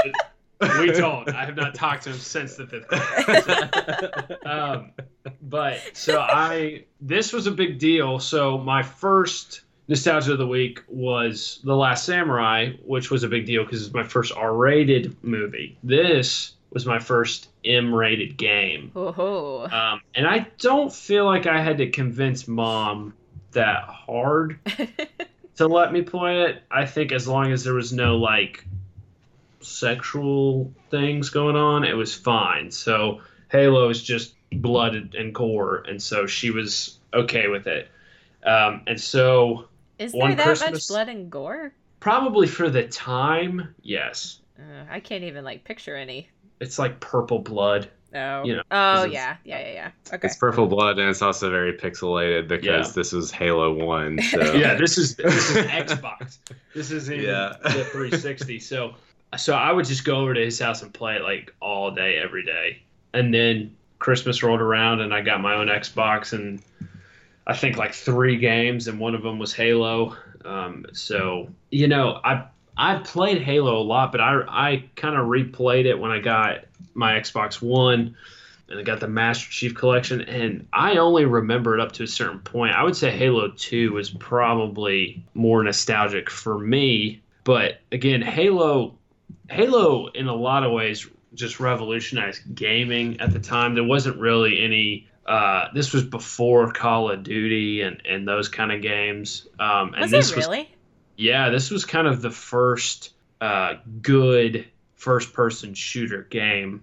we 0.61 0.93
don't. 0.93 1.29
I 1.35 1.45
have 1.45 1.57
not 1.57 1.75
talked 1.75 2.05
to 2.05 2.11
him 2.11 2.19
since 2.19 2.57
the 2.57 2.67
fifth 2.67 2.89
grade. 2.89 4.47
um, 4.47 4.93
but 5.43 5.81
so 5.93 6.21
I 6.21 6.85
this 7.01 7.33
was 7.33 7.47
a 7.47 7.53
big 7.53 7.79
deal. 7.79 8.19
So 8.19 8.59
my 8.59 8.83
first 8.83 9.63
nostalgia 9.89 10.33
of 10.33 10.39
the 10.39 10.47
week 10.47 10.83
was 10.89 11.61
The 11.65 11.75
Last 11.75 12.05
Samurai, 12.05 12.73
which 12.85 13.11
was 13.11 13.23
a 13.25 13.29
big 13.29 13.47
deal 13.47 13.65
because 13.65 13.85
it's 13.85 13.95
my 13.95 14.03
first 14.05 14.33
R-rated 14.37 15.17
movie. 15.25 15.79
This 15.83 16.53
was 16.71 16.85
my 16.85 16.99
first 16.99 17.49
M-rated 17.65 18.37
game, 18.37 18.93
Oh, 18.95 19.67
um, 19.73 20.03
and 20.15 20.27
I 20.27 20.47
don't 20.59 20.93
feel 20.93 21.25
like 21.25 21.47
I 21.47 21.63
had 21.63 21.79
to 21.79 21.91
convince 21.91 22.47
mom 22.47 23.15
that 23.53 23.85
hard 23.85 24.59
to 25.57 25.67
let 25.67 25.93
me 25.93 26.03
play 26.03 26.43
it. 26.43 26.63
I 26.71 26.85
think 26.85 27.11
as 27.13 27.27
long 27.27 27.53
as 27.53 27.65
there 27.65 27.73
was 27.73 27.93
no 27.93 28.19
like 28.19 28.67
sexual 29.61 30.73
things 30.91 31.31
going 31.31 31.57
on, 31.57 31.85
it 31.85 31.95
was 31.95 32.15
fine. 32.15 32.71
So 32.71 33.21
Halo 33.51 33.89
is 33.89 34.03
just 34.03 34.35
blood 34.53 35.15
and 35.15 35.35
gore, 35.35 35.85
and 35.89 36.03
so 36.03 36.27
she 36.27 36.51
was 36.51 36.99
okay 37.15 37.49
with 37.49 37.67
it. 37.67 37.89
Um, 38.45 38.83
and 38.87 39.01
so 39.01 39.69
is 39.99 40.13
there 40.13 40.35
that 40.35 40.61
much 40.73 40.89
blood 40.89 41.09
and 41.09 41.31
gore? 41.31 41.73
probably 42.01 42.47
for 42.47 42.71
the 42.71 42.87
time, 42.87 43.75
yes, 43.83 44.41
Uh, 44.59 44.85
I 44.91 45.01
can't 45.01 45.25
even 45.25 45.45
like 45.45 45.65
picture 45.65 45.97
any. 45.97 46.29
it's 46.61 46.79
like 46.79 47.01
purple 47.01 47.41
blood. 47.41 47.89
Oh, 48.15 48.45
You 48.45 48.57
know, 48.57 48.63
oh 48.71 49.05
yeah, 49.05 49.37
yeah, 49.45 49.59
yeah, 49.61 49.73
yeah. 49.73 49.91
Okay. 50.15 50.27
It's 50.29 50.37
purple 50.37 50.67
blood, 50.67 50.99
and 50.99 51.11
it's 51.11 51.21
also 51.21 51.51
very 51.51 51.75
pixelated 51.75 52.49
because 52.49 52.65
Yeah. 52.89 52.93
this 52.95 53.13
is 53.13 53.31
Halo 53.31 53.75
One. 53.85 54.19
So 54.23 54.55
Yeah, 54.55 54.75
this 54.75 54.97
is 54.97 55.15
this 55.17 55.51
is 55.51 55.57
Xbox. 55.67 56.39
This 56.75 56.91
is 56.91 57.09
in 57.11 57.21
Yeah. 57.21 57.55
the 57.63 57.85
360. 57.93 58.61
So 58.61 58.95
so 59.37 59.55
I 59.55 59.73
would 59.73 59.85
just 59.85 60.05
go 60.05 60.21
over 60.21 60.35
to 60.35 60.45
his 60.45 60.59
house 60.59 60.83
and 60.83 60.93
play 60.93 61.17
it 61.17 61.23
like 61.23 61.55
all 61.61 61.91
day, 61.91 62.17
every 62.17 62.45
day. 62.45 62.83
And 63.13 63.33
then 63.33 63.77
Christmas 63.99 64.43
rolled 64.43 64.61
around 64.61 65.01
and 65.01 65.13
I 65.13 65.21
got 65.21 65.41
my 65.41 65.55
own 65.55 65.67
Xbox 65.67 66.33
and 66.33 66.63
I 67.47 67.55
think 67.55 67.77
like 67.77 67.95
three 67.95 68.37
games 68.37 68.89
and 68.89 69.01
one 69.01 69.15
of 69.15 69.23
them 69.23 69.39
was 69.39 69.53
Halo. 69.53 70.17
Um, 70.45 70.87
so 70.93 71.49
you 71.71 71.89
know 71.89 72.21
I 72.25 72.45
I 72.77 72.97
played 72.97 73.43
Halo 73.43 73.77
a 73.79 73.83
lot, 73.83 74.13
but 74.13 74.21
I 74.21 74.43
I 74.49 74.85
kind 74.97 75.17
of 75.17 75.27
replayed 75.27 75.85
it 75.85 75.99
when 75.99 76.11
I 76.11 76.21
got 76.21 76.65
my 76.95 77.15
Xbox 77.15 77.61
One 77.61 78.17
and 78.69 78.79
I 78.79 78.83
got 78.83 79.01
the 79.01 79.09
Master 79.09 79.51
Chief 79.51 79.75
Collection, 79.75 80.21
and 80.23 80.67
I 80.75 80.99
only 80.99 81.25
remember 81.25 81.75
it 81.75 81.81
up 81.81 81.93
to 81.93 82.03
a 82.03 82.07
certain 82.07 82.41
point. 82.41 82.75
I 82.75 82.83
would 82.83 82.97
say 82.97 83.11
Halo 83.11 83.51
2 83.57 83.93
was 83.93 84.11
probably 84.11 85.23
more 85.33 85.63
nostalgic 85.63 86.29
for 86.29 86.59
me, 86.59 87.23
but 87.45 87.81
again, 87.93 88.21
Halo, 88.21 88.98
Halo 89.49 90.09
in 90.09 90.29
a 90.29 90.35
lot 90.35 90.65
of 90.65 90.73
ways 90.73 91.07
just 91.35 91.61
revolutionized 91.61 92.55
gaming 92.55 93.21
at 93.21 93.33
the 93.33 93.41
time. 93.41 93.75
There 93.75 93.85
wasn't 93.85 94.19
really 94.19 94.63
any. 94.63 95.09
Uh, 95.27 95.69
this 95.75 95.93
was 95.93 96.05
before 96.05 96.73
Call 96.73 97.11
of 97.11 97.23
Duty 97.23 97.83
and, 97.83 98.01
and 98.07 98.27
those 98.27 98.49
kind 98.49 98.73
of 98.73 98.81
games. 98.81 99.47
Um, 99.61 99.93
and 99.93 100.03
was 100.03 100.11
this 100.11 100.31
it 100.31 100.37
was 100.37 100.47
really? 100.47 100.71
yeah, 101.17 101.51
this 101.51 101.71
was 101.71 101.85
kind 101.85 102.07
of 102.07 102.23
the 102.23 102.31
first 102.31 103.13
uh, 103.41 103.75
good 104.01 104.67
first 104.95 105.33
person 105.33 105.75
shooter 105.75 106.23
game 106.25 106.83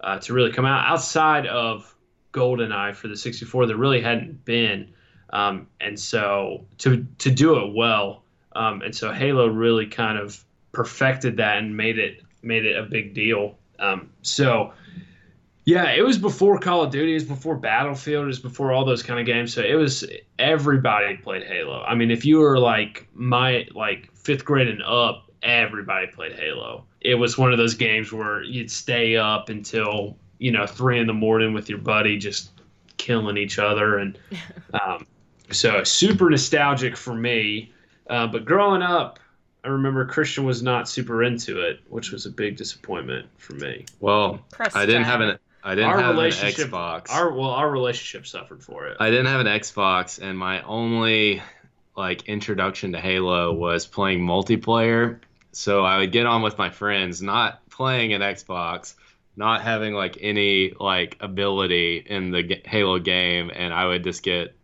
uh, 0.00 0.18
to 0.18 0.32
really 0.32 0.52
come 0.52 0.64
out 0.64 0.86
outside 0.86 1.46
of 1.46 1.94
GoldenEye 2.32 2.94
for 2.94 3.08
the 3.08 3.16
64. 3.16 3.66
There 3.66 3.76
really 3.76 4.00
hadn't 4.00 4.44
been. 4.44 4.94
Um, 5.30 5.68
and 5.80 5.98
so 5.98 6.66
to, 6.78 7.06
to 7.18 7.30
do 7.30 7.58
it 7.58 7.74
well, 7.74 8.22
um, 8.54 8.82
and 8.82 8.94
so 8.94 9.12
Halo 9.12 9.46
really 9.46 9.86
kind 9.86 10.18
of 10.18 10.42
perfected 10.72 11.36
that 11.36 11.58
and 11.58 11.76
made 11.76 11.98
it 11.98 12.22
made 12.42 12.64
it 12.64 12.76
a 12.76 12.82
big 12.82 13.14
deal. 13.14 13.58
Um, 13.78 14.10
so 14.22 14.72
yeah, 15.64 15.90
it 15.92 16.02
was 16.02 16.18
before 16.18 16.58
Call 16.58 16.82
of 16.82 16.90
Duty, 16.90 17.12
it 17.12 17.14
was 17.14 17.24
before 17.24 17.56
Battlefield, 17.56 18.24
it 18.24 18.26
was 18.26 18.40
before 18.40 18.72
all 18.72 18.84
those 18.84 19.02
kind 19.02 19.20
of 19.20 19.26
games. 19.26 19.54
So 19.54 19.62
it 19.62 19.74
was 19.74 20.04
everybody 20.38 21.16
played 21.18 21.44
Halo. 21.44 21.82
I 21.82 21.94
mean, 21.94 22.10
if 22.10 22.24
you 22.24 22.38
were 22.38 22.58
like 22.58 23.06
my 23.14 23.66
like 23.74 24.12
fifth 24.14 24.44
grade 24.44 24.68
and 24.68 24.82
up, 24.82 25.30
everybody 25.42 26.08
played 26.08 26.32
Halo. 26.32 26.84
It 27.00 27.14
was 27.14 27.38
one 27.38 27.52
of 27.52 27.58
those 27.58 27.74
games 27.74 28.12
where 28.12 28.42
you'd 28.42 28.70
stay 28.70 29.16
up 29.16 29.48
until 29.48 30.16
you 30.38 30.50
know 30.50 30.66
three 30.66 30.98
in 30.98 31.06
the 31.06 31.12
morning 31.12 31.52
with 31.52 31.68
your 31.68 31.78
buddy, 31.78 32.18
just 32.18 32.50
killing 32.96 33.36
each 33.36 33.60
other, 33.60 33.98
and 33.98 34.18
um, 34.84 35.06
so 35.50 35.84
super 35.84 36.28
nostalgic 36.28 36.96
for 36.96 37.14
me. 37.14 37.72
Uh, 38.10 38.26
but 38.26 38.44
growing 38.44 38.82
up, 38.82 39.20
I 39.64 39.68
remember 39.68 40.04
Christian 40.06 40.44
was 40.44 40.62
not 40.62 40.88
super 40.88 41.22
into 41.22 41.60
it, 41.60 41.80
which 41.88 42.10
was 42.10 42.26
a 42.26 42.30
big 42.30 42.56
disappointment 42.56 43.26
for 43.38 43.54
me. 43.54 43.84
Well, 44.00 44.40
Crust 44.50 44.76
I 44.76 44.86
didn't 44.86 45.04
have 45.04 45.20
an 45.20 45.38
I 45.64 45.74
didn't 45.76 45.90
our 45.90 46.00
have 46.00 46.18
an 46.18 46.30
Xbox. 46.30 47.10
our 47.10 47.30
well, 47.30 47.50
our 47.50 47.70
relationship 47.70 48.26
suffered 48.26 48.62
for 48.62 48.88
it. 48.88 48.96
I 48.98 49.10
didn't 49.10 49.26
have 49.26 49.40
an 49.40 49.46
Xbox, 49.46 50.20
and 50.20 50.36
my 50.36 50.62
only 50.62 51.42
like 51.96 52.28
introduction 52.28 52.92
to 52.92 53.00
Halo 53.00 53.52
was 53.52 53.86
playing 53.86 54.20
multiplayer. 54.20 55.20
So 55.52 55.84
I 55.84 55.98
would 55.98 56.10
get 56.10 56.26
on 56.26 56.42
with 56.42 56.58
my 56.58 56.70
friends, 56.70 57.22
not 57.22 57.68
playing 57.68 58.14
an 58.14 58.22
Xbox, 58.22 58.94
not 59.36 59.62
having 59.62 59.94
like 59.94 60.18
any 60.20 60.72
like 60.80 61.18
ability 61.20 62.04
in 62.04 62.30
the 62.32 62.42
g- 62.42 62.62
Halo 62.64 62.98
game, 62.98 63.52
and 63.54 63.72
I 63.72 63.86
would 63.86 64.02
just 64.02 64.24
get 64.24 64.56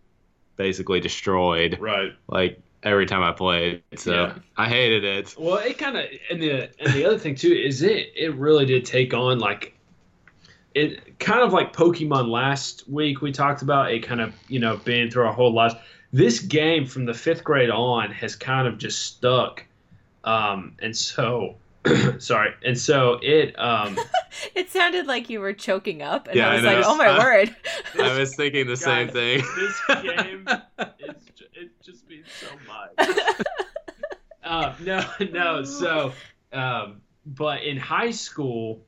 basically 0.57 0.99
destroyed 0.99 1.79
right. 1.79 2.13
like 2.27 2.61
every 2.83 3.07
time 3.07 3.23
I 3.23 3.33
played. 3.33 3.83
So 3.97 4.13
Yeah. 4.13 4.35
I 4.57 4.69
hated 4.69 5.05
it. 5.05 5.35
Well, 5.39 5.57
it 5.59 5.79
kind 5.79 5.97
of 5.97 6.05
and 6.31 6.41
the 6.43 6.71
and 6.81 6.93
the 6.95 7.05
other 7.05 7.19
thing 7.19 7.35
too 7.35 7.53
is 7.53 7.83
it 7.83 8.13
it 8.17 8.35
really 8.37 8.67
did 8.67 8.85
take 8.85 9.13
on 9.15 9.39
like 9.39 9.75
it 10.75 11.19
kind 11.19 11.41
of 11.41 11.53
like 11.53 11.73
Pokemon 11.75 12.29
last 12.31 12.89
week 12.89 13.21
we 13.21 13.33
talked 13.33 13.63
about 13.63 13.91
it 13.93 14.01
kind 14.07 14.21
of 14.21 14.35
you 14.49 14.59
know 14.61 14.77
being 14.85 15.11
through 15.11 15.25
our 15.27 15.33
whole 15.33 15.53
lives. 15.53 15.75
This 16.13 16.41
game 16.41 16.87
from 16.87 17.05
the 17.05 17.15
fifth 17.15 17.45
grade 17.45 17.69
on 17.71 18.11
has 18.13 18.35
kind 18.35 18.67
of 18.67 18.79
just 18.79 19.05
stuck, 19.05 19.65
um, 20.25 20.75
and 20.81 20.97
so 20.97 21.57
sorry, 22.19 22.55
and 22.65 22.79
so 22.79 23.19
it 23.23 23.59
um, 23.59 23.99
It 24.55 24.71
sounded 24.71 25.07
like 25.07 25.29
you 25.29 25.41
were 25.41 25.53
choking 25.53 26.01
up, 26.01 26.27
and 26.29 26.37
Yeah, 26.37 26.49
I 26.49 26.53
I 26.53 26.55
was 26.57 26.65
like, 26.65 26.85
"Oh 26.87 26.97
my 26.97 27.19
word!" 27.25 27.55
I 28.01 28.19
was 28.19 28.35
thinking 28.35 28.67
the 28.67 28.77
same 28.91 29.09
thing. 29.09 29.43
This 29.57 30.03
game, 30.03 30.47
it's, 30.99 31.27
ju- 31.27 31.28
it 31.59 31.83
just 31.83 32.09
means 32.09 32.27
so 32.41 32.47
much. 32.67 33.19
Uh, 34.45 34.75
no, 34.81 35.05
no. 35.33 35.65
So, 35.65 36.13
um, 36.53 37.01
but 37.27 37.63
in 37.63 37.77
high 37.77 38.13
school, 38.13 38.81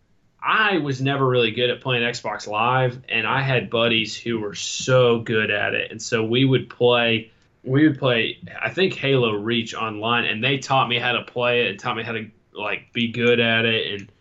I 0.42 0.78
was 0.78 1.00
never 1.00 1.26
really 1.26 1.50
good 1.50 1.70
at 1.70 1.80
playing 1.80 2.02
Xbox 2.02 2.46
Live, 2.46 3.02
and 3.08 3.26
I 3.26 3.42
had 3.42 3.68
buddies 3.68 4.16
who 4.16 4.40
were 4.40 4.54
so 4.54 5.20
good 5.20 5.50
at 5.50 5.74
it, 5.74 5.90
and 5.90 6.00
so 6.00 6.24
we 6.24 6.44
would 6.44 6.70
play. 6.70 7.30
We 7.62 7.86
would 7.86 7.98
play, 7.98 8.38
I 8.58 8.70
think 8.70 8.94
Halo 8.94 9.34
Reach 9.34 9.74
online, 9.74 10.24
and 10.24 10.42
they 10.42 10.56
taught 10.56 10.88
me 10.88 10.98
how 10.98 11.12
to 11.12 11.22
play 11.22 11.66
it 11.66 11.70
and 11.72 11.78
taught 11.78 11.94
me 11.94 12.02
how 12.02 12.12
to 12.12 12.30
like 12.54 12.90
be 12.94 13.08
good 13.08 13.38
at 13.38 13.66
it, 13.66 14.00
and 14.00 14.12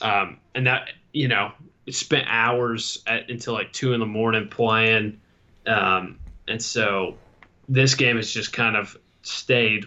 um, 0.00 0.38
and 0.54 0.66
that 0.66 0.88
you 1.12 1.28
know 1.28 1.52
spent 1.90 2.24
hours 2.26 3.02
at 3.06 3.28
until 3.28 3.52
like 3.52 3.70
two 3.74 3.92
in 3.92 4.00
the 4.00 4.06
morning 4.06 4.48
playing, 4.48 5.20
um, 5.66 6.18
and 6.48 6.62
so 6.62 7.18
this 7.68 7.94
game 7.94 8.16
has 8.16 8.30
just 8.30 8.52
kind 8.52 8.76
of 8.76 8.96
stayed 9.22 9.86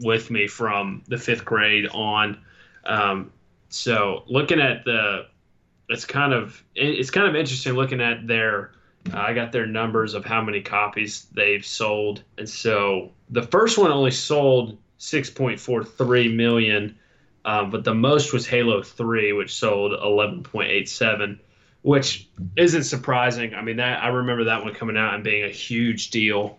with 0.00 0.30
me 0.30 0.46
from 0.46 1.02
the 1.08 1.18
fifth 1.18 1.44
grade 1.44 1.86
on. 1.88 2.38
Um, 2.84 3.32
so 3.68 4.24
looking 4.26 4.60
at 4.60 4.84
the, 4.84 5.26
it's 5.88 6.04
kind 6.04 6.32
of 6.32 6.62
it's 6.74 7.10
kind 7.10 7.28
of 7.28 7.36
interesting 7.36 7.74
looking 7.74 8.00
at 8.00 8.26
their. 8.26 8.72
Uh, 9.12 9.18
I 9.18 9.34
got 9.34 9.52
their 9.52 9.66
numbers 9.66 10.14
of 10.14 10.24
how 10.24 10.42
many 10.42 10.60
copies 10.60 11.26
they've 11.32 11.64
sold, 11.64 12.24
and 12.38 12.48
so 12.48 13.12
the 13.30 13.42
first 13.42 13.78
one 13.78 13.92
only 13.92 14.10
sold 14.10 14.78
6.43 14.98 16.34
million, 16.34 16.98
um, 17.44 17.70
but 17.70 17.84
the 17.84 17.94
most 17.94 18.32
was 18.32 18.48
Halo 18.48 18.82
3, 18.82 19.32
which 19.32 19.54
sold 19.54 19.92
11.87, 19.92 21.38
which 21.82 22.28
isn't 22.56 22.82
surprising. 22.82 23.54
I 23.54 23.62
mean 23.62 23.76
that 23.76 24.02
I 24.02 24.08
remember 24.08 24.44
that 24.44 24.64
one 24.64 24.74
coming 24.74 24.96
out 24.96 25.14
and 25.14 25.22
being 25.22 25.44
a 25.44 25.50
huge 25.50 26.10
deal 26.10 26.58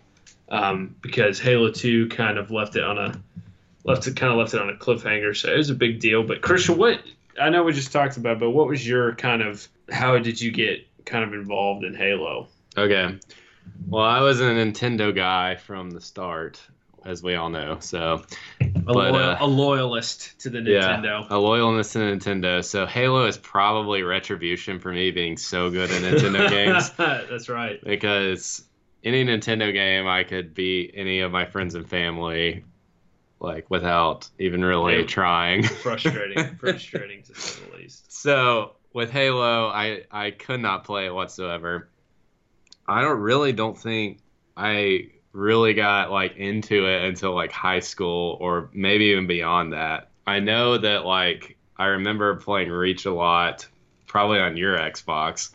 um, 0.50 0.94
because 1.00 1.38
Halo 1.38 1.70
2 1.70 2.08
kind 2.08 2.38
of 2.38 2.50
left 2.50 2.76
it 2.76 2.84
on 2.84 2.98
a 2.98 3.20
left 3.84 4.06
it 4.06 4.16
kind 4.16 4.32
of 4.32 4.38
left 4.38 4.54
it 4.54 4.60
on 4.60 4.68
a 4.68 4.74
cliffhanger. 4.74 5.36
So 5.36 5.52
it 5.52 5.56
was 5.56 5.70
a 5.70 5.74
big 5.74 6.00
deal. 6.00 6.22
But 6.22 6.42
Christian, 6.42 6.76
what 6.76 7.00
I 7.40 7.50
know 7.50 7.62
we 7.62 7.72
just 7.72 7.92
talked 7.92 8.16
about, 8.16 8.38
but 8.38 8.50
what 8.50 8.66
was 8.68 8.86
your 8.86 9.14
kind 9.14 9.42
of 9.42 9.66
how 9.90 10.18
did 10.18 10.40
you 10.40 10.50
get 10.50 10.86
kind 11.04 11.24
of 11.24 11.32
involved 11.32 11.84
in 11.84 11.94
Halo? 11.94 12.48
Okay. 12.76 13.18
Well, 13.88 14.04
I 14.04 14.20
was 14.20 14.40
a 14.40 14.44
Nintendo 14.44 15.14
guy 15.14 15.56
from 15.56 15.90
the 15.90 16.00
start, 16.00 16.60
as 17.04 17.22
we 17.22 17.34
all 17.34 17.50
know. 17.50 17.78
So 17.80 18.22
A, 18.60 18.64
But, 18.68 18.94
loyal, 18.94 19.16
uh, 19.16 19.36
a 19.40 19.46
loyalist 19.46 20.38
to 20.40 20.50
the 20.50 20.58
Nintendo. 20.58 21.20
Yeah, 21.22 21.26
a 21.30 21.38
loyalness 21.38 21.92
to 21.92 21.98
Nintendo. 21.98 22.64
So 22.64 22.86
Halo 22.86 23.26
is 23.26 23.36
probably 23.38 24.02
retribution 24.02 24.78
for 24.78 24.92
me 24.92 25.10
being 25.10 25.36
so 25.36 25.70
good 25.70 25.90
at 25.90 26.02
Nintendo 26.02 26.48
games 26.50 26.90
That's 26.90 27.48
right. 27.48 27.82
because 27.84 28.64
any 29.04 29.24
Nintendo 29.24 29.72
game 29.72 30.06
I 30.06 30.24
could 30.24 30.54
beat 30.54 30.92
any 30.94 31.20
of 31.20 31.32
my 31.32 31.46
friends 31.46 31.74
and 31.74 31.88
family 31.88 32.64
like 33.40 33.70
without 33.70 34.28
even 34.38 34.64
really 34.64 35.04
trying. 35.04 35.62
Frustrating. 35.82 36.56
frustrating 36.56 37.22
to 37.22 37.34
say 37.34 37.60
the 37.70 37.76
least. 37.76 38.12
So 38.12 38.72
with 38.92 39.10
Halo, 39.10 39.68
I 39.68 40.02
I 40.10 40.30
could 40.32 40.60
not 40.60 40.84
play 40.84 41.06
it 41.06 41.14
whatsoever. 41.14 41.88
I 42.86 43.02
don't 43.02 43.20
really 43.20 43.52
don't 43.52 43.78
think 43.78 44.18
I 44.56 45.10
really 45.32 45.74
got 45.74 46.10
like 46.10 46.36
into 46.36 46.86
it 46.86 47.04
until 47.04 47.34
like 47.34 47.52
high 47.52 47.80
school 47.80 48.36
or 48.40 48.70
maybe 48.72 49.06
even 49.06 49.26
beyond 49.26 49.72
that. 49.72 50.10
I 50.26 50.40
know 50.40 50.78
that 50.78 51.04
like 51.04 51.56
I 51.76 51.86
remember 51.86 52.34
playing 52.36 52.70
Reach 52.70 53.06
a 53.06 53.12
lot, 53.12 53.66
probably 54.06 54.40
on 54.40 54.56
your 54.56 54.76
Xbox. 54.76 55.52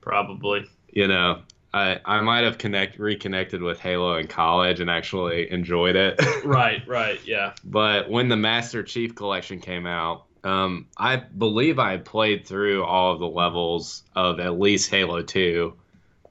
Probably. 0.00 0.66
You 0.92 1.06
know, 1.06 1.42
I 1.72 2.00
I 2.04 2.20
might 2.20 2.44
have 2.44 2.58
connect 2.58 2.98
reconnected 2.98 3.62
with 3.62 3.80
Halo 3.80 4.16
in 4.16 4.26
college 4.26 4.80
and 4.80 4.90
actually 4.90 5.50
enjoyed 5.50 5.96
it. 5.96 6.20
Right, 6.44 6.86
right, 6.86 7.20
yeah. 7.26 7.52
But 7.64 8.08
when 8.08 8.28
the 8.28 8.36
Master 8.36 8.82
Chief 8.82 9.14
Collection 9.14 9.60
came 9.60 9.86
out, 9.86 10.24
um, 10.42 10.86
I 10.96 11.16
believe 11.16 11.78
I 11.78 11.98
played 11.98 12.46
through 12.46 12.82
all 12.84 13.12
of 13.12 13.20
the 13.20 13.28
levels 13.28 14.02
of 14.16 14.40
at 14.40 14.58
least 14.58 14.90
Halo 14.90 15.22
2 15.22 15.74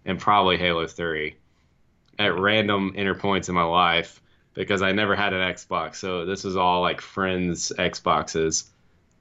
and 0.05 0.19
probably 0.19 0.57
Halo 0.57 0.87
3 0.87 1.35
at 2.17 2.37
random 2.37 2.93
interpoints 2.97 3.49
in 3.49 3.55
my 3.55 3.63
life 3.63 4.21
because 4.55 4.81
I 4.81 4.91
never 4.91 5.15
had 5.15 5.33
an 5.33 5.53
Xbox. 5.53 5.95
So 5.95 6.25
this 6.25 6.43
was 6.43 6.57
all 6.57 6.81
like 6.81 7.01
friends' 7.01 7.71
Xboxes. 7.77 8.65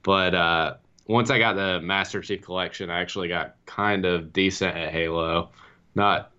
But 0.03 0.33
uh, 0.33 0.73
once 1.05 1.29
I 1.29 1.39
got 1.39 1.53
the 1.53 1.79
Master 1.81 2.21
Chief 2.21 2.41
Collection, 2.41 2.89
I 2.89 2.99
actually 2.99 3.27
got 3.27 3.55
kind 3.65 4.05
of 4.05 4.33
decent 4.33 4.75
at 4.75 4.91
Halo. 4.91 5.51
Not 5.95 6.31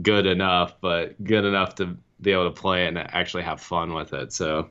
good 0.00 0.26
enough, 0.26 0.80
but 0.80 1.22
good 1.22 1.44
enough 1.44 1.76
to 1.76 1.96
be 2.20 2.32
able 2.32 2.50
to 2.50 2.60
play 2.60 2.84
it 2.84 2.88
and 2.88 2.98
actually 2.98 3.42
have 3.42 3.60
fun 3.60 3.92
with 3.94 4.12
it. 4.12 4.32
So 4.32 4.70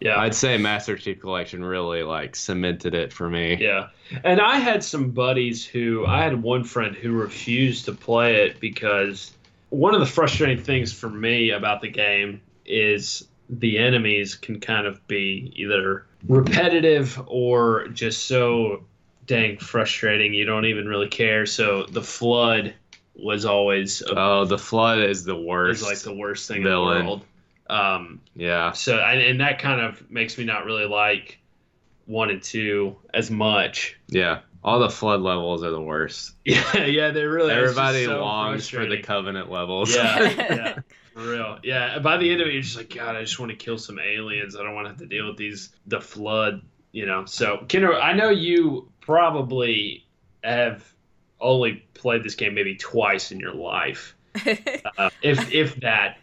Yeah. 0.00 0.18
I'd 0.18 0.34
say 0.34 0.58
Master 0.58 0.96
Chief 0.96 1.20
Collection 1.20 1.64
really 1.64 2.02
like 2.02 2.36
cemented 2.36 2.94
it 2.94 3.12
for 3.12 3.30
me. 3.30 3.56
Yeah. 3.58 3.88
And 4.24 4.40
I 4.40 4.58
had 4.58 4.84
some 4.84 5.10
buddies 5.10 5.64
who 5.64 6.04
I 6.06 6.22
had 6.22 6.42
one 6.42 6.64
friend 6.64 6.94
who 6.94 7.12
refused 7.12 7.86
to 7.86 7.92
play 7.92 8.44
it 8.44 8.60
because 8.60 9.32
one 9.70 9.94
of 9.94 10.00
the 10.00 10.06
frustrating 10.06 10.62
things 10.62 10.92
for 10.92 11.08
me 11.08 11.50
about 11.50 11.80
the 11.80 11.88
game 11.88 12.40
is 12.66 13.26
the 13.48 13.78
enemies 13.78 14.34
can 14.34 14.60
kind 14.60 14.86
of 14.86 15.06
be 15.06 15.52
either 15.56 16.04
repetitive 16.28 17.20
or 17.26 17.88
just 17.88 18.24
so 18.26 18.84
dang 19.26 19.56
frustrating 19.58 20.34
you 20.34 20.44
don't 20.44 20.66
even 20.66 20.86
really 20.86 21.08
care. 21.08 21.46
So 21.46 21.84
the 21.84 22.02
flood 22.02 22.74
was 23.18 23.44
always 23.44 24.02
a, 24.02 24.14
Oh, 24.18 24.44
the 24.44 24.58
flood 24.58 25.00
is 25.00 25.24
the 25.24 25.36
worst. 25.36 25.82
worst. 25.82 26.06
like 26.06 26.14
the 26.14 26.18
worst 26.18 26.48
thing 26.48 26.62
villain. 26.62 26.98
in 26.98 27.04
the 27.04 27.10
world. 27.10 27.24
Um, 27.68 28.20
yeah. 28.34 28.72
so 28.72 28.98
and, 28.98 29.20
and 29.20 29.40
that 29.40 29.58
kind 29.58 29.80
of 29.80 30.08
makes 30.10 30.38
me 30.38 30.44
not 30.44 30.64
really 30.66 30.86
like 30.86 31.38
one 32.04 32.30
and 32.30 32.42
two 32.42 32.96
as 33.12 33.30
much. 33.30 33.98
Yeah. 34.08 34.40
All 34.62 34.78
the 34.80 34.90
flood 34.90 35.20
levels 35.20 35.62
are 35.64 35.70
the 35.70 35.80
worst. 35.80 36.34
Yeah, 36.44 36.84
yeah, 36.84 37.10
they 37.10 37.24
really. 37.24 37.52
Everybody 37.52 38.04
so 38.04 38.20
longs 38.20 38.68
for 38.68 38.86
the 38.86 38.98
covenant 39.02 39.50
levels. 39.50 39.94
Yeah, 39.94 40.20
yeah, 40.30 40.78
for 41.14 41.20
real. 41.28 41.58
Yeah, 41.64 41.98
by 42.00 42.16
the 42.18 42.30
end 42.30 42.40
of 42.40 42.48
it, 42.48 42.52
you're 42.52 42.62
just 42.62 42.76
like, 42.76 42.94
God, 42.94 43.16
I 43.16 43.22
just 43.22 43.38
want 43.40 43.50
to 43.50 43.56
kill 43.56 43.78
some 43.78 43.98
aliens. 43.98 44.54
I 44.56 44.62
don't 44.62 44.74
want 44.74 44.86
to 44.86 44.90
have 44.90 44.98
to 44.98 45.06
deal 45.06 45.26
with 45.28 45.36
these 45.36 45.70
the 45.86 46.00
flood. 46.00 46.62
You 46.92 47.06
know. 47.06 47.24
So, 47.26 47.58
Kendra, 47.68 48.00
I 48.00 48.12
know 48.12 48.28
you 48.30 48.90
probably 49.00 50.06
have 50.42 50.84
only 51.40 51.84
played 51.94 52.22
this 52.22 52.34
game 52.34 52.54
maybe 52.54 52.74
twice 52.76 53.32
in 53.32 53.40
your 53.40 53.54
life, 53.54 54.14
uh, 54.98 55.10
if 55.22 55.52
if 55.52 55.76
that. 55.80 56.18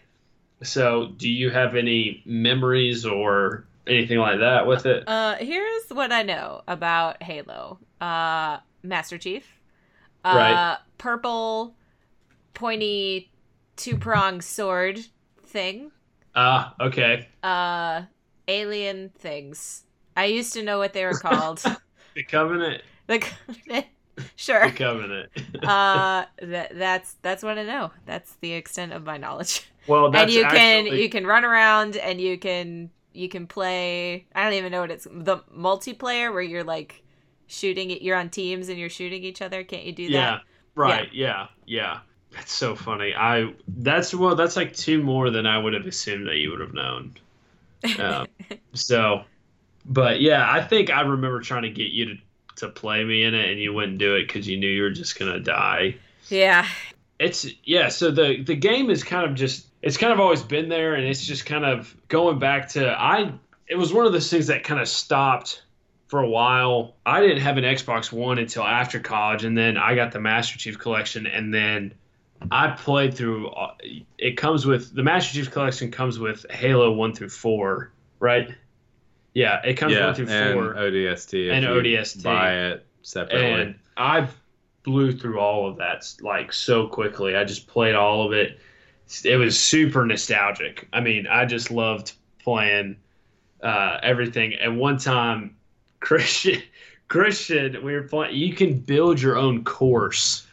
So, 0.61 1.07
do 1.17 1.29
you 1.29 1.49
have 1.49 1.75
any 1.75 2.21
memories 2.25 3.05
or 3.05 3.65
anything 3.85 4.17
like 4.19 4.39
that 4.39 4.65
with 4.65 4.85
it? 4.85 5.03
uh, 5.07 5.35
here's 5.35 5.89
what 5.89 6.11
I 6.13 6.23
know 6.23 6.61
about 6.67 7.21
Halo. 7.21 7.79
Uh, 7.99 8.59
Master 8.81 9.17
Chief. 9.17 9.45
Uh, 10.23 10.33
Right. 10.35 10.77
Purple, 10.97 11.75
pointy, 12.53 13.29
two 13.75 13.97
pronged 13.97 14.43
sword 14.43 14.99
thing. 15.45 15.91
Ah, 16.33 16.73
okay. 16.79 17.27
Uh, 17.43 18.03
alien 18.47 19.09
things. 19.17 19.83
I 20.15 20.25
used 20.25 20.53
to 20.53 20.63
know 20.63 20.77
what 20.77 20.93
they 20.93 21.03
were 21.05 21.17
called. 21.19 21.61
The 22.15 22.23
Covenant. 22.23 22.83
the 23.07 23.25
sure. 24.35 24.65
The 24.69 24.75
Covenant. 24.75 25.29
Uh, 25.63 26.25
that 26.41 26.77
that's 26.77 27.15
that's 27.21 27.41
what 27.43 27.57
I 27.57 27.63
know. 27.63 27.91
That's 28.05 28.33
the 28.41 28.51
extent 28.53 28.91
of 28.91 29.03
my 29.05 29.17
knowledge. 29.17 29.65
well, 29.87 30.11
that's 30.11 30.23
and 30.23 30.31
you 30.33 30.43
can 30.43 30.85
you 30.87 31.09
can 31.09 31.25
run 31.25 31.45
around 31.45 31.95
and 31.95 32.19
you 32.19 32.37
can 32.37 32.89
you 33.13 33.29
can 33.29 33.47
play. 33.47 34.25
I 34.35 34.43
don't 34.43 34.53
even 34.53 34.71
know 34.71 34.81
what 34.81 34.91
it's 34.91 35.07
the 35.09 35.37
multiplayer 35.55 36.33
where 36.33 36.41
you're 36.41 36.63
like 36.65 37.01
shooting 37.47 37.91
it. 37.91 38.01
You're 38.01 38.17
on 38.17 38.29
teams 38.29 38.67
and 38.69 38.77
you're 38.77 38.89
shooting 38.89 39.23
each 39.23 39.41
other. 39.41 39.63
Can't 39.63 39.83
you 39.83 39.93
do 39.93 40.03
Yeah. 40.03 40.31
that? 40.31 40.41
Right. 40.75 41.13
Yeah. 41.13 41.47
Yeah. 41.65 41.99
That's 42.31 42.51
so 42.51 42.75
funny. 42.75 43.13
I 43.15 43.53
that's 43.67 44.13
well 44.13 44.35
that's 44.35 44.55
like 44.55 44.73
two 44.75 45.01
more 45.01 45.29
than 45.29 45.45
I 45.45 45.57
would 45.57 45.73
have 45.73 45.85
assumed 45.85 46.27
that 46.27 46.37
you 46.37 46.51
would 46.51 46.59
have 46.61 46.73
known. 46.73 47.13
Um, 47.99 48.27
so, 48.73 49.23
but 49.85 50.21
yeah, 50.21 50.49
I 50.49 50.61
think 50.63 50.89
I 50.89 51.01
remember 51.01 51.41
trying 51.41 51.63
to 51.63 51.69
get 51.69 51.91
you 51.91 52.05
to 52.05 52.15
to 52.57 52.69
play 52.69 53.03
me 53.03 53.23
in 53.23 53.33
it, 53.33 53.49
and 53.49 53.59
you 53.59 53.73
wouldn't 53.73 53.97
do 53.97 54.15
it 54.15 54.27
because 54.27 54.47
you 54.47 54.57
knew 54.57 54.69
you 54.69 54.83
were 54.83 54.91
just 54.91 55.17
gonna 55.17 55.39
die. 55.39 55.95
Yeah. 56.29 56.67
It's 57.19 57.45
yeah. 57.63 57.89
So 57.89 58.11
the 58.11 58.41
the 58.41 58.55
game 58.55 58.89
is 58.89 59.03
kind 59.03 59.29
of 59.29 59.35
just 59.35 59.67
it's 59.81 59.97
kind 59.97 60.13
of 60.13 60.19
always 60.19 60.41
been 60.41 60.69
there, 60.69 60.95
and 60.95 61.05
it's 61.05 61.25
just 61.25 61.45
kind 61.45 61.65
of 61.65 61.95
going 62.07 62.39
back 62.39 62.69
to 62.69 62.89
I. 62.89 63.31
It 63.67 63.75
was 63.75 63.93
one 63.93 64.05
of 64.05 64.13
those 64.13 64.29
things 64.29 64.47
that 64.47 64.63
kind 64.63 64.81
of 64.81 64.87
stopped 64.87 65.63
for 66.07 66.19
a 66.19 66.29
while. 66.29 66.95
I 67.05 67.21
didn't 67.21 67.41
have 67.41 67.57
an 67.57 67.63
Xbox 67.63 68.11
One 68.11 68.37
until 68.39 68.63
after 68.63 68.99
college, 68.99 69.45
and 69.45 69.57
then 69.57 69.77
I 69.77 69.95
got 69.95 70.11
the 70.11 70.19
Master 70.19 70.57
Chief 70.57 70.77
Collection, 70.77 71.25
and 71.27 71.53
then 71.53 71.93
I 72.51 72.69
played 72.71 73.13
through. 73.13 73.49
uh, 73.49 73.73
It 74.17 74.37
comes 74.37 74.65
with 74.65 74.93
the 74.93 75.03
Master 75.03 75.33
Chief 75.33 75.49
Collection 75.51 75.91
comes 75.91 76.19
with 76.19 76.45
Halo 76.49 76.91
one 76.91 77.13
through 77.13 77.29
four, 77.29 77.91
right? 78.19 78.53
Yeah, 79.33 79.61
it 79.63 79.75
comes 79.75 79.93
yeah, 79.93 80.05
one 80.05 80.15
through 80.15 80.27
and 80.27 80.53
four, 80.53 80.73
ODST. 80.75 81.51
And 81.51 81.63
you 81.63 81.69
ODST. 81.69 82.23
Buy 82.23 82.53
it 82.53 82.85
separately. 83.01 83.61
and 83.61 83.75
I 83.97 84.27
blew 84.83 85.11
through 85.11 85.39
all 85.39 85.67
of 85.67 85.77
that 85.77 86.05
like 86.21 86.53
so 86.53 86.87
quickly. 86.87 87.35
I 87.35 87.43
just 87.43 87.67
played 87.67 87.95
all 87.95 88.25
of 88.25 88.33
it. 88.33 88.59
It 89.23 89.37
was 89.37 89.59
super 89.59 90.05
nostalgic. 90.05 90.87
I 90.93 91.01
mean, 91.01 91.27
I 91.27 91.45
just 91.45 91.71
loved 91.71 92.13
playing 92.39 92.97
uh, 93.61 93.99
everything. 94.03 94.53
At 94.55 94.73
one 94.73 94.97
time, 94.97 95.55
Christian, 95.99 96.61
Christian, 97.07 97.83
we 97.83 97.93
were 97.93 98.03
playing. 98.03 98.35
You 98.35 98.53
can 98.53 98.79
build 98.79 99.21
your 99.21 99.37
own 99.37 99.63
course. 99.63 100.45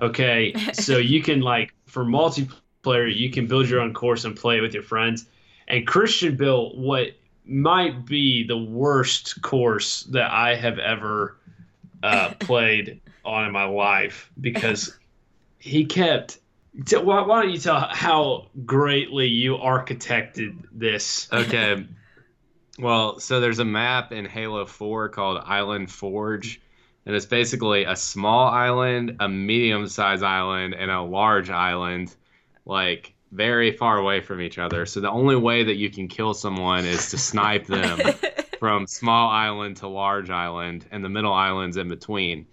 Okay, 0.00 0.54
so 0.72 0.98
you 0.98 1.22
can 1.22 1.40
like 1.40 1.74
for 1.86 2.04
multiplayer, 2.04 3.12
you 3.14 3.30
can 3.30 3.46
build 3.46 3.68
your 3.68 3.80
own 3.80 3.92
course 3.92 4.24
and 4.24 4.36
play 4.36 4.58
it 4.58 4.60
with 4.60 4.74
your 4.74 4.82
friends. 4.82 5.26
And 5.68 5.86
Christian 5.86 6.36
built 6.36 6.76
what 6.76 7.12
might 7.44 8.06
be 8.06 8.46
the 8.46 8.56
worst 8.56 9.42
course 9.42 10.04
that 10.04 10.30
I 10.30 10.54
have 10.54 10.78
ever 10.78 11.36
uh, 12.02 12.34
played 12.38 13.00
on 13.24 13.46
in 13.46 13.52
my 13.52 13.64
life 13.64 14.30
because 14.40 14.96
he 15.58 15.84
kept. 15.84 16.38
T- 16.86 16.96
why, 16.96 17.22
why 17.22 17.42
don't 17.42 17.50
you 17.50 17.58
tell 17.58 17.80
how 17.80 18.46
greatly 18.64 19.26
you 19.26 19.56
architected 19.56 20.56
this? 20.72 21.28
Okay. 21.32 21.84
Well, 22.78 23.18
so 23.18 23.40
there's 23.40 23.58
a 23.58 23.64
map 23.64 24.12
in 24.12 24.24
Halo 24.24 24.64
4 24.64 25.10
called 25.10 25.42
Island 25.44 25.90
Forge, 25.90 26.60
and 27.04 27.14
it's 27.14 27.26
basically 27.26 27.84
a 27.84 27.96
small 27.96 28.48
island, 28.48 29.16
a 29.20 29.28
medium 29.28 29.86
sized 29.88 30.22
island, 30.22 30.74
and 30.74 30.90
a 30.90 31.02
large 31.02 31.50
island, 31.50 32.14
like 32.64 33.12
very 33.32 33.72
far 33.72 33.98
away 33.98 34.20
from 34.20 34.40
each 34.40 34.58
other. 34.58 34.86
So 34.86 35.00
the 35.00 35.10
only 35.10 35.36
way 35.36 35.64
that 35.64 35.76
you 35.76 35.90
can 35.90 36.08
kill 36.08 36.34
someone 36.34 36.84
is 36.84 37.10
to 37.10 37.18
snipe 37.18 37.66
them 37.66 37.98
from 38.58 38.86
small 38.86 39.30
island 39.30 39.78
to 39.78 39.88
large 39.88 40.30
island, 40.30 40.86
and 40.90 41.04
the 41.04 41.08
middle 41.08 41.32
island's 41.32 41.76
in 41.76 41.88
between. 41.88 42.46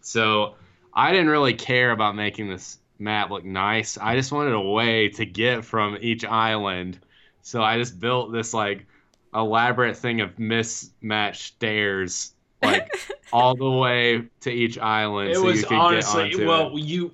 So 0.00 0.54
I 0.92 1.12
didn't 1.12 1.28
really 1.28 1.54
care 1.54 1.92
about 1.92 2.16
making 2.16 2.48
this 2.48 2.78
map 2.98 3.30
look 3.30 3.44
nice. 3.44 3.96
I 3.96 4.16
just 4.16 4.32
wanted 4.32 4.54
a 4.54 4.60
way 4.60 5.08
to 5.10 5.24
get 5.24 5.64
from 5.64 5.96
each 6.00 6.24
island. 6.24 6.98
So 7.42 7.62
I 7.62 7.78
just 7.78 8.00
built 8.00 8.32
this 8.32 8.52
like 8.52 8.86
elaborate 9.34 9.96
thing 9.96 10.20
of 10.20 10.38
mismatched 10.38 11.54
stairs, 11.54 12.32
like 12.62 12.90
all 13.32 13.54
the 13.54 13.70
way 13.70 14.24
to 14.40 14.50
each 14.50 14.78
island, 14.78 15.30
It 15.30 15.36
so 15.36 15.44
was 15.44 15.60
you 15.60 15.66
could 15.66 15.78
honestly 15.78 16.30
get 16.30 16.34
onto 16.34 16.48
well, 16.48 16.76
it. 16.76 16.82
you 16.82 17.12